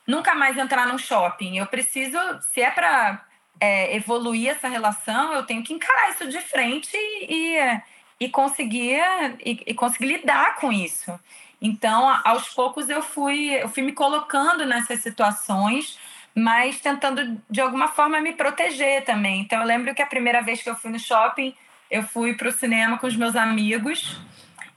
nunca 0.07 0.33
mais 0.33 0.57
entrar 0.57 0.87
num 0.87 0.97
shopping. 0.97 1.57
Eu 1.57 1.67
preciso, 1.67 2.17
se 2.53 2.61
é 2.61 2.71
para 2.71 3.23
é, 3.59 3.95
evoluir 3.95 4.49
essa 4.49 4.67
relação, 4.67 5.33
eu 5.33 5.43
tenho 5.43 5.63
que 5.63 5.73
encarar 5.73 6.09
isso 6.09 6.27
de 6.29 6.39
frente 6.39 6.95
e, 6.95 7.57
e 7.57 7.81
e 8.19 8.29
conseguir, 8.29 8.99
e, 9.45 9.63
e 9.67 9.73
conseguir 9.73 10.07
lidar 10.07 10.55
com 10.57 10.71
isso. 10.71 11.17
Então, 11.61 12.09
aos 12.23 12.49
poucos 12.49 12.89
eu 12.89 13.01
fui, 13.01 13.55
eu 13.55 13.69
fui 13.69 13.83
me 13.83 13.91
colocando 13.91 14.65
nessas 14.65 15.01
situações, 15.01 15.97
mas 16.35 16.79
tentando 16.79 17.41
de 17.49 17.61
alguma 17.61 17.87
forma 17.87 18.21
me 18.21 18.33
proteger 18.33 19.03
também. 19.03 19.41
Então, 19.41 19.59
eu 19.59 19.65
lembro 19.65 19.93
que 19.93 20.01
a 20.01 20.07
primeira 20.07 20.41
vez 20.41 20.61
que 20.61 20.69
eu 20.69 20.75
fui 20.75 20.91
no 20.91 20.99
shopping, 20.99 21.53
eu 21.89 22.03
fui 22.03 22.33
para 22.33 22.49
o 22.49 22.51
cinema 22.51 22.97
com 22.97 23.07
os 23.07 23.15
meus 23.15 23.35
amigos 23.35 24.17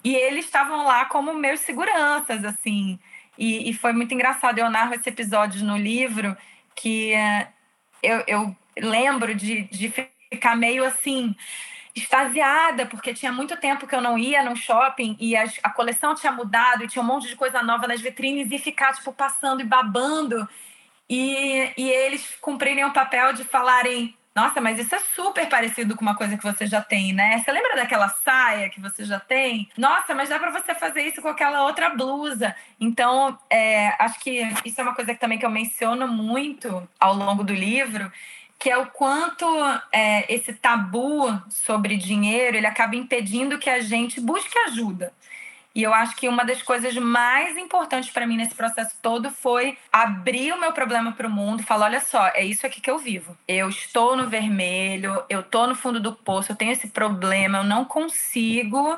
e 0.04 0.14
eles 0.14 0.44
estavam 0.44 0.86
lá 0.86 1.04
como 1.04 1.34
meus 1.34 1.60
seguranças, 1.60 2.44
assim. 2.44 2.98
E, 3.38 3.70
e 3.70 3.74
foi 3.74 3.92
muito 3.92 4.14
engraçado. 4.14 4.58
Eu 4.58 4.70
narro 4.70 4.94
esse 4.94 5.08
episódio 5.08 5.64
no 5.64 5.76
livro 5.76 6.36
que 6.74 7.14
uh, 7.14 7.46
eu, 8.02 8.24
eu 8.26 8.56
lembro 8.76 9.34
de, 9.34 9.62
de 9.64 9.92
ficar 10.30 10.56
meio 10.56 10.84
assim 10.84 11.34
extasiada, 11.94 12.86
porque 12.86 13.12
tinha 13.12 13.30
muito 13.30 13.56
tempo 13.56 13.86
que 13.86 13.94
eu 13.94 14.00
não 14.00 14.18
ia 14.18 14.42
no 14.42 14.56
shopping 14.56 15.16
e 15.20 15.36
a, 15.36 15.44
a 15.62 15.70
coleção 15.70 16.14
tinha 16.14 16.32
mudado 16.32 16.84
e 16.84 16.88
tinha 16.88 17.02
um 17.02 17.06
monte 17.06 17.28
de 17.28 17.36
coisa 17.36 17.62
nova 17.62 17.86
nas 17.86 18.00
vitrines 18.00 18.50
e 18.50 18.58
ficar, 18.58 18.94
tipo, 18.94 19.12
passando 19.12 19.60
e 19.60 19.64
babando. 19.64 20.48
E, 21.08 21.70
e 21.76 21.90
eles 21.90 22.26
cumprirem 22.40 22.84
o 22.84 22.92
papel 22.92 23.34
de 23.34 23.44
falarem: 23.44 24.16
Nossa, 24.34 24.60
mas 24.62 24.78
isso 24.78 24.94
é 24.94 24.98
super 25.14 25.46
parecido 25.46 25.94
com 25.94 26.00
uma 26.00 26.16
coisa 26.16 26.38
que 26.38 26.42
você 26.42 26.66
já 26.66 26.80
tem, 26.80 27.12
né? 27.12 27.38
Você 27.38 27.52
lembra 27.52 27.76
daquela 27.76 28.08
saia 28.08 28.70
que 28.70 28.80
você 28.80 29.04
já 29.04 29.20
tem? 29.20 29.68
Nossa, 29.76 30.14
mas 30.14 30.30
dá 30.30 30.38
para 30.38 30.50
você 30.50 30.74
fazer 30.74 31.02
isso 31.02 31.20
com 31.20 31.28
aquela 31.28 31.64
outra 31.64 31.90
blusa. 31.90 32.56
Então, 32.80 33.38
é, 33.50 33.94
acho 33.98 34.18
que 34.20 34.40
isso 34.64 34.80
é 34.80 34.84
uma 34.84 34.94
coisa 34.94 35.12
que 35.12 35.20
também 35.20 35.38
que 35.38 35.44
eu 35.44 35.50
menciono 35.50 36.08
muito 36.08 36.88
ao 36.98 37.12
longo 37.12 37.44
do 37.44 37.52
livro 37.52 38.10
que 38.62 38.70
é 38.70 38.78
o 38.78 38.86
quanto 38.86 39.44
é, 39.90 40.32
esse 40.32 40.52
tabu 40.52 41.36
sobre 41.50 41.96
dinheiro 41.96 42.56
ele 42.56 42.66
acaba 42.66 42.94
impedindo 42.94 43.58
que 43.58 43.68
a 43.68 43.80
gente 43.80 44.20
busque 44.20 44.56
ajuda. 44.56 45.12
E 45.74 45.82
eu 45.82 45.92
acho 45.92 46.14
que 46.14 46.28
uma 46.28 46.44
das 46.44 46.62
coisas 46.62 46.94
mais 46.94 47.56
importantes 47.56 48.10
para 48.10 48.24
mim 48.24 48.36
nesse 48.36 48.54
processo 48.54 48.94
todo 49.02 49.32
foi 49.32 49.76
abrir 49.92 50.52
o 50.52 50.60
meu 50.60 50.72
problema 50.72 51.10
para 51.10 51.26
o 51.26 51.30
mundo 51.30 51.64
falar: 51.64 51.86
olha 51.86 52.00
só, 52.00 52.28
é 52.28 52.44
isso 52.44 52.64
aqui 52.64 52.80
que 52.80 52.88
eu 52.88 52.98
vivo. 52.98 53.36
Eu 53.48 53.68
estou 53.68 54.14
no 54.14 54.28
vermelho, 54.28 55.24
eu 55.28 55.40
estou 55.40 55.66
no 55.66 55.74
fundo 55.74 55.98
do 55.98 56.14
poço, 56.14 56.52
eu 56.52 56.56
tenho 56.56 56.70
esse 56.70 56.86
problema, 56.86 57.58
eu 57.58 57.64
não 57.64 57.84
consigo 57.84 58.96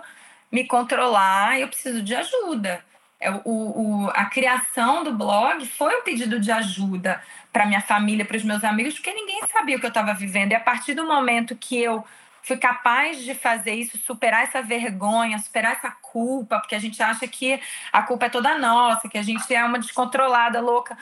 me 0.52 0.66
controlar, 0.66 1.58
eu 1.58 1.68
preciso 1.68 2.02
de 2.02 2.14
ajuda. 2.14 2.84
É, 3.18 3.30
o, 3.30 3.40
o, 3.46 4.10
a 4.12 4.26
criação 4.26 5.02
do 5.02 5.14
blog 5.14 5.64
foi 5.66 6.00
um 6.00 6.02
pedido 6.02 6.38
de 6.38 6.52
ajuda 6.52 7.22
para 7.54 7.66
minha 7.66 7.80
família, 7.80 8.24
para 8.24 8.36
os 8.36 8.42
meus 8.42 8.64
amigos, 8.64 8.94
porque 8.94 9.14
ninguém 9.14 9.40
sabia 9.46 9.76
o 9.76 9.80
que 9.80 9.86
eu 9.86 9.88
estava 9.88 10.12
vivendo. 10.12 10.50
E 10.50 10.56
a 10.56 10.60
partir 10.60 10.92
do 10.92 11.06
momento 11.06 11.54
que 11.54 11.80
eu 11.80 12.04
fui 12.42 12.56
capaz 12.56 13.22
de 13.22 13.32
fazer 13.32 13.74
isso, 13.74 13.96
superar 13.96 14.42
essa 14.42 14.60
vergonha, 14.60 15.38
superar 15.38 15.74
essa 15.74 15.88
culpa, 16.02 16.58
porque 16.58 16.74
a 16.74 16.80
gente 16.80 17.00
acha 17.00 17.28
que 17.28 17.60
a 17.92 18.02
culpa 18.02 18.26
é 18.26 18.28
toda 18.28 18.58
nossa, 18.58 19.08
que 19.08 19.16
a 19.16 19.22
gente 19.22 19.54
é 19.54 19.64
uma 19.64 19.78
descontrolada, 19.78 20.60
louca. 20.60 20.98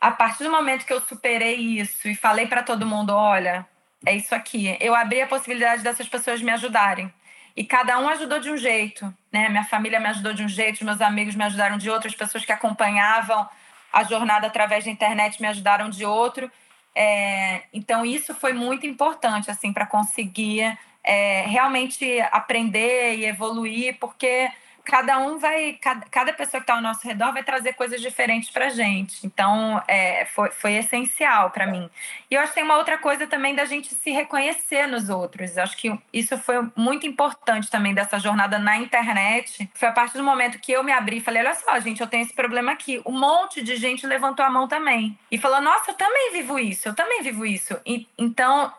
A 0.00 0.10
partir 0.10 0.42
do 0.42 0.50
momento 0.50 0.84
que 0.84 0.92
eu 0.92 1.00
superei 1.00 1.54
isso 1.54 2.08
e 2.08 2.16
falei 2.16 2.48
para 2.48 2.64
todo 2.64 2.84
mundo, 2.84 3.10
olha, 3.10 3.64
é 4.04 4.16
isso 4.16 4.34
aqui, 4.34 4.76
eu 4.80 4.96
abri 4.96 5.22
a 5.22 5.28
possibilidade 5.28 5.84
dessas 5.84 6.08
pessoas 6.08 6.42
me 6.42 6.50
ajudarem. 6.50 7.10
E 7.56 7.64
cada 7.64 8.00
um 8.00 8.08
ajudou 8.08 8.40
de 8.40 8.50
um 8.50 8.56
jeito, 8.56 9.14
né? 9.32 9.48
Minha 9.48 9.62
família 9.62 10.00
me 10.00 10.08
ajudou 10.08 10.32
de 10.32 10.42
um 10.42 10.48
jeito, 10.48 10.84
meus 10.84 11.00
amigos 11.00 11.36
me 11.36 11.44
ajudaram 11.44 11.78
de 11.78 11.88
outro, 11.88 12.08
as 12.08 12.16
pessoas 12.16 12.44
que 12.44 12.50
acompanhavam 12.50 13.48
a 13.94 14.02
jornada 14.04 14.46
através 14.48 14.84
da 14.84 14.90
internet 14.90 15.40
me 15.40 15.46
ajudaram 15.46 15.88
de 15.88 16.04
outro. 16.04 16.50
É, 16.94 17.62
então 17.72 18.04
isso 18.04 18.34
foi 18.34 18.52
muito 18.52 18.86
importante 18.86 19.50
assim 19.50 19.72
para 19.72 19.86
conseguir 19.86 20.76
é, 21.02 21.42
realmente 21.46 22.20
aprender 22.32 23.16
e 23.16 23.24
evoluir, 23.24 23.96
porque 23.98 24.50
cada 24.84 25.18
um 25.18 25.38
vai, 25.38 25.72
cada, 25.80 26.06
cada 26.10 26.32
pessoa 26.32 26.60
que 26.60 26.64
está 26.64 26.74
ao 26.74 26.82
nosso 26.82 27.06
redor 27.06 27.32
vai 27.32 27.42
trazer 27.42 27.72
coisas 27.72 28.00
diferentes 28.00 28.50
para 28.50 28.68
gente. 28.68 29.26
Então, 29.26 29.82
é, 29.88 30.26
foi, 30.26 30.50
foi 30.50 30.74
essencial 30.74 31.50
para 31.50 31.66
mim. 31.66 31.88
E 32.30 32.34
eu 32.34 32.40
acho 32.40 32.50
que 32.50 32.56
tem 32.56 32.64
uma 32.64 32.76
outra 32.76 32.98
coisa 32.98 33.26
também 33.26 33.54
da 33.54 33.64
gente 33.64 33.94
se 33.94 34.10
reconhecer 34.10 34.86
nos 34.86 35.08
outros. 35.08 35.56
Eu 35.56 35.62
acho 35.62 35.76
que 35.76 35.98
isso 36.12 36.36
foi 36.38 36.56
muito 36.76 37.06
importante 37.06 37.70
também 37.70 37.94
dessa 37.94 38.18
jornada 38.18 38.58
na 38.58 38.76
internet. 38.76 39.68
Foi 39.74 39.88
a 39.88 39.92
partir 39.92 40.18
do 40.18 40.24
momento 40.24 40.58
que 40.58 40.72
eu 40.72 40.84
me 40.84 40.92
abri 40.92 41.16
e 41.16 41.20
falei: 41.20 41.42
olha 41.42 41.54
só, 41.54 41.80
gente, 41.80 42.00
eu 42.00 42.06
tenho 42.06 42.22
esse 42.22 42.34
problema 42.34 42.72
aqui. 42.72 43.00
Um 43.06 43.18
monte 43.18 43.62
de 43.62 43.76
gente 43.76 44.06
levantou 44.06 44.44
a 44.44 44.50
mão 44.50 44.68
também. 44.68 45.18
E 45.30 45.38
falou: 45.38 45.60
nossa, 45.60 45.92
eu 45.92 45.94
também 45.94 46.32
vivo 46.32 46.58
isso, 46.58 46.88
eu 46.88 46.94
também 46.94 47.22
vivo 47.22 47.46
isso. 47.46 47.80
E, 47.86 48.06
então, 48.18 48.72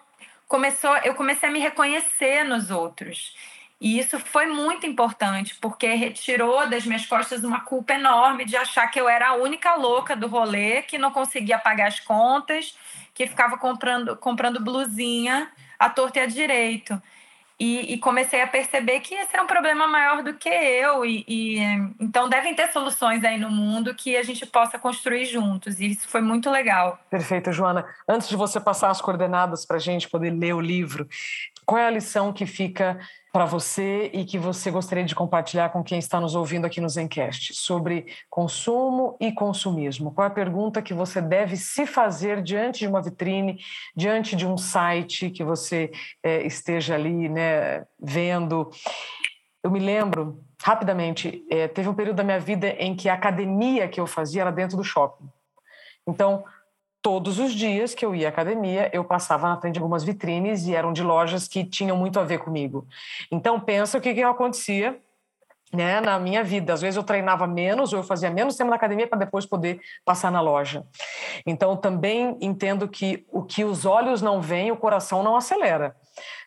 começou, 0.48 0.96
eu 0.98 1.16
comecei 1.16 1.50
a 1.50 1.52
me 1.52 1.60
reconhecer 1.60 2.44
nos 2.44 2.70
outros. 2.70 3.36
E 3.80 4.00
isso 4.00 4.18
foi 4.20 4.46
muito 4.46 4.86
importante, 4.86 5.56
porque 5.56 5.88
retirou 5.94 6.68
das 6.70 6.86
minhas 6.86 7.06
costas 7.06 7.44
uma 7.44 7.62
culpa 7.62 7.94
enorme 7.94 8.46
de 8.46 8.56
achar 8.56 8.88
que 8.88 9.00
eu 9.00 9.10
era 9.10 9.30
a 9.30 9.36
única 9.36 9.76
louca 9.76 10.16
do 10.16 10.28
rolê, 10.28 10.82
que 10.82 10.98
não 10.98 11.12
conseguia 11.12 11.60
pagar 11.60 11.88
as 11.88 12.00
contas, 12.00 12.78
que 13.14 13.28
ficava 13.28 13.58
comprando, 13.58 14.16
comprando 14.16 14.64
blusinha 14.64 15.52
à 15.78 15.90
torta 15.90 16.20
e 16.20 16.22
à 16.22 16.26
direito. 16.26 17.02
E, 17.58 17.94
e, 17.94 17.98
comecei 17.98 18.42
a 18.42 18.48
perceber 18.48 19.00
que 19.00 19.16
esse 19.16 19.30
era 19.34 19.42
um 19.42 19.48
problema 19.48 19.88
maior 19.88 20.22
do 20.22 20.34
que 20.34 20.50
eu. 20.50 21.06
E, 21.06 21.24
e, 21.26 21.60
então 22.02 22.28
devem 22.28 22.54
ter 22.54 22.68
soluções 22.68 23.24
aí 23.24 23.38
no 23.38 23.50
mundo 23.50 23.96
que 23.96 24.18
a 24.18 24.24
gente 24.24 24.46
possa 24.46 24.78
construir 24.78 25.24
juntos. 25.26 25.80
E 25.80 25.92
isso 25.92 26.06
foi 26.10 26.20
muito 26.20 26.52
legal. 26.52 27.00
Perfeito, 27.10 27.54
Joana. 27.54 27.86
Antes 28.10 28.28
de 28.28 28.36
você 28.36 28.60
passar 28.60 28.90
as 28.90 29.00
coordenadas 29.00 29.66
para 29.66 29.78
a 29.78 29.80
gente 29.80 30.10
poder 30.10 30.32
ler 30.32 30.54
o 30.54 30.60
livro, 30.60 31.08
qual 31.66 31.80
é 31.80 31.88
a 31.88 31.92
lição 31.92 32.34
que 32.34 32.46
fica 32.46 33.00
para 33.36 33.44
você 33.44 34.10
e 34.14 34.24
que 34.24 34.40
você 34.40 34.72
gostaria 34.72 35.04
de 35.04 35.14
compartilhar 35.14 35.68
com 35.68 35.84
quem 35.84 36.00
está 36.00 36.22
nos 36.22 36.36
ouvindo 36.36 36.64
aqui 36.64 36.80
no 36.80 36.88
Zencast 36.88 37.54
sobre 37.54 38.06
consumo 38.30 39.18
e 39.20 39.30
consumismo? 39.30 40.14
Qual 40.14 40.24
é 40.24 40.30
a 40.30 40.34
pergunta 40.34 40.82
que 40.82 40.94
você 40.94 41.22
deve 41.22 41.58
se 41.58 41.86
fazer 41.86 42.42
diante 42.42 42.80
de 42.80 42.88
uma 42.88 43.02
vitrine, 43.02 43.60
diante 43.94 44.38
de 44.38 44.48
um 44.48 44.58
site 44.58 45.30
que 45.30 45.44
você 45.44 45.92
é, 46.24 46.48
esteja 46.48 46.96
ali 46.96 47.28
né, 47.28 47.86
vendo? 48.00 48.72
Eu 49.62 49.70
me 49.70 49.80
lembro, 49.80 50.42
rapidamente, 50.64 51.46
é, 51.52 51.68
teve 51.68 51.90
um 51.90 51.94
período 51.94 52.16
da 52.16 52.24
minha 52.24 52.40
vida 52.40 52.70
em 52.80 52.96
que 52.96 53.10
a 53.10 53.16
academia 53.16 53.90
que 53.90 54.00
eu 54.00 54.08
fazia 54.08 54.44
era 54.44 54.52
dentro 54.52 54.78
do 54.78 54.84
shopping. 54.86 55.28
Então, 56.08 56.46
todos 57.06 57.38
os 57.38 57.54
dias 57.54 57.94
que 57.94 58.04
eu 58.04 58.16
ia 58.16 58.28
à 58.28 58.30
academia, 58.30 58.90
eu 58.92 59.04
passava 59.04 59.48
na 59.48 59.62
frente 59.62 59.76
de 59.76 59.80
algumas 59.80 60.04
vitrines 60.04 60.66
e 60.66 60.74
eram 60.74 60.92
de 60.92 61.04
lojas 61.04 61.48
que 61.48 61.64
tinham 61.64 61.96
muito 61.96 62.20
a 62.20 62.24
ver 62.24 62.40
comigo. 62.40 62.88
Então, 63.32 63.60
pensa 63.60 64.00
o 64.00 64.02
que, 64.02 64.12
que 64.12 64.24
acontecia 64.24 65.00
né, 65.72 66.02
na 66.02 66.18
minha 66.18 66.44
vida. 66.44 66.74
Às 66.74 66.82
vezes 66.82 66.98
eu 66.98 67.04
treinava 67.04 67.46
menos 67.46 67.94
ou 67.94 68.00
eu 68.00 68.04
fazia 68.04 68.32
menos 68.32 68.56
tempo 68.56 68.72
na 68.72 68.76
academia 68.76 69.06
para 69.06 69.20
depois 69.20 69.46
poder 69.46 69.80
passar 70.04 70.32
na 70.32 70.42
loja. 70.42 70.84
Então, 71.46 71.78
também 71.78 72.40
entendo 72.42 72.88
que 72.88 73.24
o 73.32 73.44
que 73.44 73.64
os 73.64 73.86
olhos 73.86 74.24
não 74.24 74.42
veem, 74.42 74.72
o 74.72 74.78
coração 74.78 75.22
não 75.22 75.36
acelera. 75.36 75.96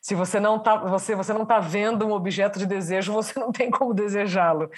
Se 0.01 0.15
você 0.15 0.41
não 0.41 0.57
está 0.57 0.77
você, 0.77 1.15
você 1.15 1.33
não 1.33 1.45
tá 1.45 1.59
vendo 1.59 2.07
um 2.07 2.13
objeto 2.13 2.59
de 2.59 2.67
desejo, 2.67 3.13
você 3.15 3.39
não 3.39 3.53
tem 3.53 3.71
como 3.71 3.95
desejá-lo. 3.95 4.71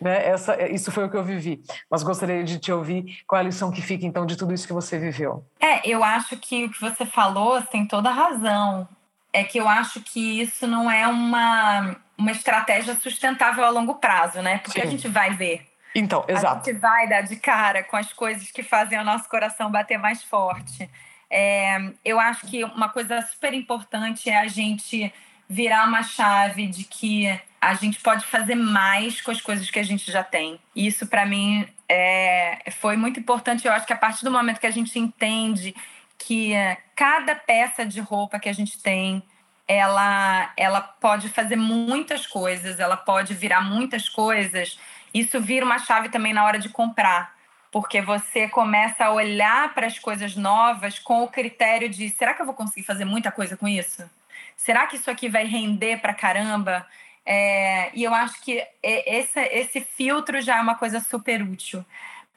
Né? 0.00 0.26
Essa, 0.26 0.60
isso 0.70 0.90
foi 0.90 1.04
o 1.04 1.10
que 1.10 1.16
eu 1.16 1.24
vivi. 1.24 1.62
Mas 1.90 2.02
gostaria 2.02 2.44
de 2.44 2.58
te 2.58 2.72
ouvir 2.72 3.22
qual 3.26 3.38
é 3.38 3.42
a 3.42 3.46
lição 3.46 3.70
que 3.70 3.82
fica, 3.82 4.06
então, 4.06 4.26
de 4.26 4.36
tudo 4.36 4.54
isso 4.54 4.66
que 4.66 4.72
você 4.72 4.98
viveu. 4.98 5.44
É, 5.60 5.88
eu 5.88 6.02
acho 6.04 6.36
que 6.36 6.64
o 6.64 6.70
que 6.70 6.80
você 6.80 7.04
falou 7.04 7.60
tem 7.62 7.86
toda 7.86 8.08
a 8.08 8.12
razão. 8.12 8.88
É 9.32 9.44
que 9.44 9.58
eu 9.58 9.68
acho 9.68 10.00
que 10.00 10.40
isso 10.40 10.66
não 10.66 10.90
é 10.90 11.06
uma, 11.06 11.96
uma 12.18 12.32
estratégia 12.32 12.96
sustentável 12.96 13.64
a 13.64 13.70
longo 13.70 13.94
prazo, 13.94 14.42
né? 14.42 14.58
Porque 14.58 14.80
Sim. 14.80 14.86
a 14.86 14.90
gente 14.90 15.06
vai 15.06 15.34
ver. 15.34 15.70
Então, 15.94 16.24
exato. 16.28 16.68
A 16.68 16.72
gente 16.72 16.80
vai 16.80 17.08
dar 17.08 17.22
de 17.22 17.36
cara 17.36 17.82
com 17.82 17.96
as 17.96 18.12
coisas 18.12 18.50
que 18.50 18.62
fazem 18.62 18.98
o 18.98 19.04
nosso 19.04 19.28
coração 19.28 19.70
bater 19.70 19.98
mais 19.98 20.22
forte. 20.22 20.88
É, 21.30 21.92
eu 22.04 22.18
acho 22.18 22.46
que 22.46 22.64
uma 22.64 22.88
coisa 22.88 23.22
super 23.22 23.54
importante 23.54 24.28
é 24.28 24.38
a 24.38 24.48
gente 24.48 25.12
virar 25.48 25.86
uma 25.86 26.02
chave 26.02 26.66
de 26.66 26.84
que 26.84 27.26
a 27.60 27.74
gente 27.74 28.00
pode 28.00 28.24
fazer 28.26 28.54
mais 28.54 29.20
com 29.20 29.30
as 29.30 29.40
coisas 29.40 29.70
que 29.70 29.78
a 29.78 29.82
gente 29.82 30.10
já 30.10 30.24
tem. 30.24 30.58
Isso, 30.74 31.06
para 31.06 31.26
mim, 31.26 31.66
é, 31.88 32.70
foi 32.78 32.96
muito 32.96 33.20
importante. 33.20 33.66
Eu 33.66 33.72
acho 33.72 33.86
que 33.86 33.92
a 33.92 33.96
partir 33.96 34.24
do 34.24 34.30
momento 34.30 34.60
que 34.60 34.66
a 34.66 34.72
gente 34.72 34.98
entende 34.98 35.74
que 36.18 36.52
cada 36.94 37.34
peça 37.34 37.84
de 37.84 38.00
roupa 38.00 38.38
que 38.38 38.48
a 38.48 38.52
gente 38.52 38.80
tem, 38.80 39.22
ela, 39.66 40.52
ela 40.56 40.80
pode 40.80 41.28
fazer 41.28 41.56
muitas 41.56 42.26
coisas, 42.26 42.80
ela 42.80 42.96
pode 42.96 43.34
virar 43.34 43.60
muitas 43.60 44.08
coisas. 44.08 44.78
Isso 45.14 45.40
vira 45.40 45.64
uma 45.64 45.78
chave 45.78 46.08
também 46.08 46.32
na 46.32 46.44
hora 46.44 46.58
de 46.58 46.68
comprar 46.68 47.34
porque 47.70 48.00
você 48.00 48.48
começa 48.48 49.04
a 49.04 49.12
olhar 49.12 49.72
para 49.74 49.86
as 49.86 49.98
coisas 49.98 50.34
novas 50.36 50.98
com 50.98 51.22
o 51.22 51.28
critério 51.28 51.88
de: 51.88 52.08
será 52.10 52.34
que 52.34 52.42
eu 52.42 52.46
vou 52.46 52.54
conseguir 52.54 52.84
fazer 52.84 53.04
muita 53.04 53.30
coisa 53.30 53.56
com 53.56 53.68
isso? 53.68 54.08
Será 54.56 54.86
que 54.86 54.96
isso 54.96 55.10
aqui 55.10 55.28
vai 55.28 55.44
render 55.44 56.00
para 56.00 56.12
caramba? 56.12 56.86
É, 57.24 57.90
e 57.94 58.02
eu 58.02 58.12
acho 58.12 58.40
que 58.42 58.62
esse, 58.82 59.40
esse 59.40 59.80
filtro 59.80 60.40
já 60.40 60.58
é 60.58 60.60
uma 60.60 60.74
coisa 60.74 61.00
super 61.00 61.42
útil. 61.42 61.84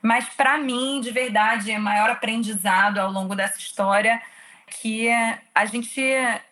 Mas 0.01 0.27
para 0.29 0.57
mim, 0.57 1.01
de 1.01 1.11
verdade, 1.11 1.71
é 1.71 1.77
maior 1.77 2.09
aprendizado 2.09 2.99
ao 2.99 3.11
longo 3.11 3.35
dessa 3.35 3.57
história 3.57 4.21
que 4.67 5.09
a 5.53 5.65
gente, 5.65 6.01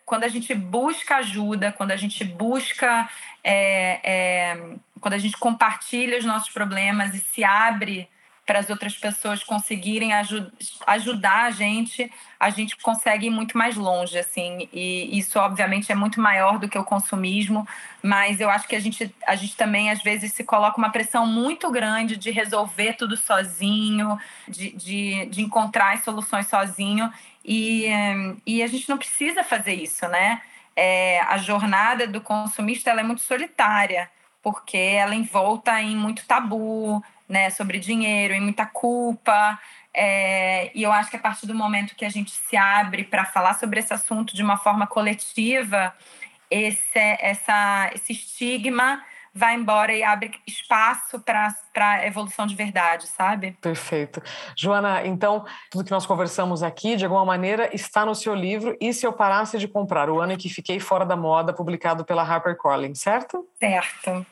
quando 0.05 0.23
a 0.23 0.27
gente 0.27 0.53
busca 0.53 1.17
ajuda, 1.17 1.71
quando 1.71 1.91
a 1.91 1.95
gente 1.95 2.23
busca, 2.23 3.09
é, 3.43 3.99
é, 4.03 4.63
quando 4.99 5.15
a 5.15 5.17
gente 5.17 5.37
compartilha 5.37 6.17
os 6.17 6.25
nossos 6.25 6.49
problemas 6.49 7.13
e 7.13 7.19
se 7.19 7.43
abre 7.43 8.07
para 8.45 8.59
as 8.59 8.69
outras 8.69 8.95
pessoas 8.97 9.43
conseguirem 9.43 10.13
ajud 10.13 10.51
ajudar 10.87 11.45
a 11.45 11.51
gente, 11.51 12.11
a 12.39 12.49
gente 12.49 12.75
consegue 12.77 13.27
ir 13.27 13.29
muito 13.29 13.57
mais 13.57 13.75
longe, 13.75 14.17
assim. 14.17 14.67
E 14.73 15.17
isso, 15.17 15.39
obviamente, 15.39 15.91
é 15.91 15.95
muito 15.95 16.19
maior 16.19 16.57
do 16.57 16.67
que 16.67 16.77
o 16.77 16.83
consumismo, 16.83 17.67
mas 18.01 18.41
eu 18.41 18.49
acho 18.49 18.67
que 18.67 18.75
a 18.75 18.79
gente, 18.79 19.13
a 19.27 19.35
gente 19.35 19.55
também, 19.55 19.91
às 19.91 20.01
vezes, 20.01 20.33
se 20.33 20.43
coloca 20.43 20.77
uma 20.77 20.89
pressão 20.89 21.25
muito 21.25 21.69
grande 21.69 22.17
de 22.17 22.31
resolver 22.31 22.93
tudo 22.93 23.15
sozinho, 23.15 24.19
de, 24.47 24.71
de, 24.71 25.25
de 25.27 25.41
encontrar 25.41 25.93
as 25.93 26.03
soluções 26.03 26.47
sozinho. 26.47 27.11
E, 27.45 27.87
e 28.45 28.61
a 28.63 28.67
gente 28.67 28.89
não 28.89 28.97
precisa 28.97 29.43
fazer 29.43 29.73
isso, 29.73 30.07
né? 30.07 30.41
É, 30.75 31.19
a 31.21 31.37
jornada 31.37 32.07
do 32.07 32.21
consumista 32.21 32.89
ela 32.89 33.01
é 33.01 33.03
muito 33.03 33.21
solitária, 33.21 34.09
porque 34.41 34.77
ela 34.77 35.13
envolta 35.13 35.79
em 35.81 35.95
muito 35.95 36.25
tabu, 36.25 37.03
né, 37.31 37.49
sobre 37.49 37.79
dinheiro, 37.79 38.33
e 38.33 38.39
muita 38.41 38.65
culpa. 38.65 39.57
É, 39.93 40.69
e 40.75 40.83
eu 40.83 40.91
acho 40.91 41.09
que 41.09 41.15
a 41.15 41.19
partir 41.19 41.47
do 41.47 41.55
momento 41.55 41.95
que 41.95 42.05
a 42.05 42.09
gente 42.09 42.31
se 42.31 42.57
abre 42.57 43.05
para 43.05 43.25
falar 43.25 43.53
sobre 43.55 43.79
esse 43.79 43.93
assunto 43.93 44.35
de 44.35 44.43
uma 44.43 44.57
forma 44.57 44.85
coletiva, 44.85 45.93
esse, 46.49 46.99
essa, 47.19 47.89
esse 47.95 48.11
estigma 48.11 49.01
vai 49.33 49.55
embora 49.55 49.93
e 49.93 50.03
abre 50.03 50.31
espaço 50.45 51.17
para 51.21 51.55
a 51.77 52.05
evolução 52.05 52.45
de 52.45 52.53
verdade, 52.53 53.07
sabe? 53.07 53.53
Perfeito. 53.61 54.21
Joana, 54.57 55.07
então, 55.07 55.45
tudo 55.69 55.85
que 55.85 55.91
nós 55.91 56.05
conversamos 56.05 56.61
aqui, 56.61 56.97
de 56.97 57.05
alguma 57.05 57.23
maneira, 57.23 57.73
está 57.73 58.05
no 58.05 58.13
seu 58.13 58.35
livro 58.35 58.75
E 58.81 58.93
Se 58.93 59.07
Eu 59.07 59.13
Parasse 59.13 59.57
de 59.57 59.69
Comprar, 59.69 60.09
o 60.09 60.19
ano 60.19 60.33
em 60.33 60.37
que 60.37 60.49
fiquei 60.49 60.81
fora 60.81 61.05
da 61.05 61.15
moda, 61.15 61.53
publicado 61.53 62.03
pela 62.03 62.23
HarperCollins, 62.23 62.99
certo? 62.99 63.47
Certo. 63.57 64.25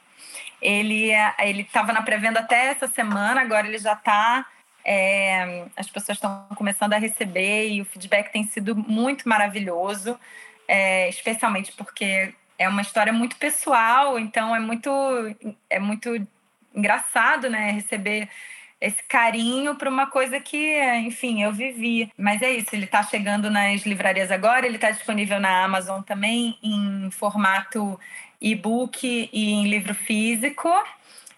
Ele 0.61 1.11
ele 1.39 1.61
estava 1.61 1.93
na 1.93 2.01
pré-venda 2.01 2.39
até 2.39 2.67
essa 2.67 2.87
semana, 2.87 3.41
agora 3.41 3.67
ele 3.67 3.77
já 3.77 3.93
está. 3.93 4.45
É, 4.83 5.65
as 5.75 5.89
pessoas 5.89 6.17
estão 6.17 6.47
começando 6.55 6.93
a 6.93 6.97
receber 6.97 7.69
e 7.69 7.81
o 7.81 7.85
feedback 7.85 8.31
tem 8.31 8.45
sido 8.45 8.75
muito 8.75 9.27
maravilhoso, 9.27 10.17
é, 10.67 11.09
especialmente 11.09 11.71
porque 11.73 12.33
é 12.57 12.67
uma 12.67 12.81
história 12.81 13.13
muito 13.13 13.35
pessoal, 13.37 14.17
então 14.17 14.55
é 14.55 14.59
muito 14.59 14.89
é 15.69 15.79
muito 15.79 16.27
engraçado, 16.73 17.49
né, 17.49 17.71
receber 17.71 18.29
esse 18.81 19.03
carinho 19.03 19.75
para 19.75 19.89
uma 19.89 20.07
coisa 20.07 20.39
que, 20.39 20.79
enfim, 20.97 21.43
eu 21.43 21.51
vivi. 21.51 22.11
Mas 22.17 22.41
é 22.41 22.51
isso, 22.51 22.69
ele 22.73 22.85
está 22.85 23.03
chegando 23.03 23.49
nas 23.49 23.85
livrarias 23.85 24.31
agora, 24.31 24.65
ele 24.65 24.75
está 24.75 24.91
disponível 24.91 25.39
na 25.39 25.63
Amazon 25.63 26.01
também 26.01 26.57
em 26.63 27.09
formato 27.11 27.99
e-book 28.39 29.29
e 29.31 29.51
em 29.51 29.67
livro 29.67 29.93
físico. 29.93 30.69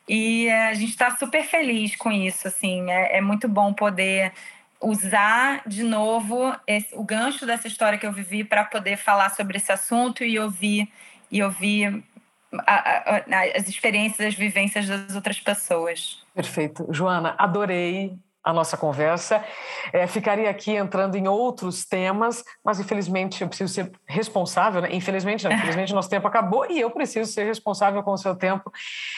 E 0.07 0.47
eh, 0.47 0.67
a 0.67 0.73
gente 0.73 0.89
está 0.89 1.15
super 1.15 1.43
feliz 1.43 1.95
com 1.95 2.11
isso, 2.11 2.47
assim, 2.47 2.89
é, 2.91 3.17
é, 3.17 3.21
muito 3.21 3.47
bom 3.47 3.73
poder 3.73 4.33
usar 4.79 5.61
de 5.65 5.83
novo 5.83 6.55
esse, 6.67 6.93
o 6.93 7.03
gancho 7.03 7.45
dessa 7.45 7.67
história 7.67 7.97
que 7.97 8.05
eu 8.05 8.11
vivi 8.11 8.43
para 8.43 8.63
poder 8.65 8.97
falar 8.97 9.29
sobre 9.29 9.57
esse 9.57 9.71
assunto 9.71 10.23
e 10.23 10.39
ouvir 10.39 10.89
e 11.31 11.41
ouvir 11.41 12.03
a, 12.59 13.15
a, 13.17 13.57
as 13.57 13.67
experiências, 13.67 14.27
as 14.27 14.33
vivências 14.35 14.87
das 14.87 15.15
outras 15.15 15.39
pessoas. 15.39 16.21
Perfeito, 16.33 16.87
Joana, 16.91 17.35
adorei 17.37 18.17
a 18.43 18.51
nossa 18.51 18.75
conversa. 18.75 19.43
É, 19.93 20.07
ficaria 20.07 20.49
aqui 20.49 20.71
entrando 20.71 21.15
em 21.15 21.27
outros 21.27 21.85
temas, 21.85 22.43
mas 22.63 22.79
infelizmente 22.79 23.41
eu 23.41 23.47
preciso 23.47 23.73
ser 23.73 23.91
responsável. 24.07 24.81
Né? 24.81 24.89
Infelizmente 24.93 25.43
não, 25.43 25.51
infelizmente 25.51 25.93
nosso 25.93 26.09
tempo 26.09 26.27
acabou 26.27 26.65
e 26.69 26.79
eu 26.79 26.89
preciso 26.89 27.31
ser 27.31 27.45
responsável 27.45 28.01
com 28.03 28.11
o 28.11 28.17
seu 28.17 28.35
tempo. 28.35 28.71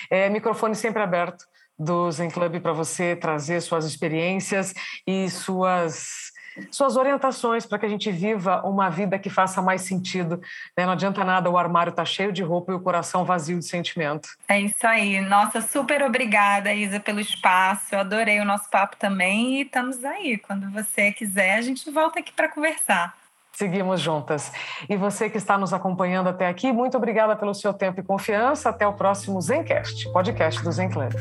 É, 0.10 0.30
microfone 0.30 0.76
sempre 0.76 1.02
aberto 1.02 1.46
do 1.78 2.12
Zen 2.12 2.30
Club 2.30 2.60
para 2.60 2.74
você 2.74 3.16
trazer 3.16 3.62
suas 3.62 3.86
experiências 3.86 4.74
e 5.08 5.30
suas 5.30 6.23
suas 6.72 6.96
orientações 6.96 7.66
para 7.66 7.80
que 7.80 7.86
a 7.86 7.90
gente 7.90 8.12
viva 8.12 8.62
uma 8.66 8.90
vida 8.90 9.18
que 9.20 9.30
faça 9.30 9.62
mais 9.62 9.82
sentido. 9.82 10.42
Né? 10.78 10.86
Não 10.86 10.94
adianta 10.94 11.24
nada 11.24 11.50
o 11.50 11.58
armário 11.58 11.92
estar 11.92 12.04
tá 12.04 12.06
cheio 12.06 12.32
de 12.32 12.44
roupa 12.44 12.72
e 12.72 12.76
o 12.76 12.80
coração 12.80 13.26
vazio 13.26 13.58
de 13.60 13.66
sentimento. 13.66 14.30
É 14.48 14.60
isso 14.60 14.86
aí. 14.86 15.22
Nossa, 15.22 15.62
super 15.62 16.04
obrigada, 16.04 16.74
Isa, 16.74 17.00
pelo 17.00 17.20
espaço. 17.20 17.94
Eu 17.94 18.00
adorei 18.00 18.40
o 18.40 18.46
nosso 18.46 18.70
papo 18.70 18.96
também 18.98 19.58
e 19.58 19.62
estamos 19.62 20.04
aí. 20.04 20.38
Quando 20.38 20.70
você 20.72 21.12
quiser, 21.12 21.56
a 21.56 21.62
gente 21.62 21.90
volta 21.92 22.20
aqui 22.20 22.32
para 22.32 22.48
conversar. 22.48 23.14
Seguimos 23.54 24.02
juntas. 24.02 24.52
E 24.90 24.98
você 24.98 25.30
que 25.30 25.38
está 25.38 25.58
nos 25.58 25.74
acompanhando 25.74 26.28
até 26.28 26.48
aqui, 26.48 26.72
muito 26.72 26.98
obrigada 26.98 27.36
pelo 27.36 27.54
seu 27.54 27.72
tempo 27.72 28.00
e 28.00 28.04
confiança. 28.04 28.70
Até 28.70 28.88
o 28.88 28.94
próximo 28.94 29.40
Zencast, 29.40 30.12
podcast 30.12 30.64
do 30.64 30.72
Zen 30.72 30.90
Club. 30.90 31.14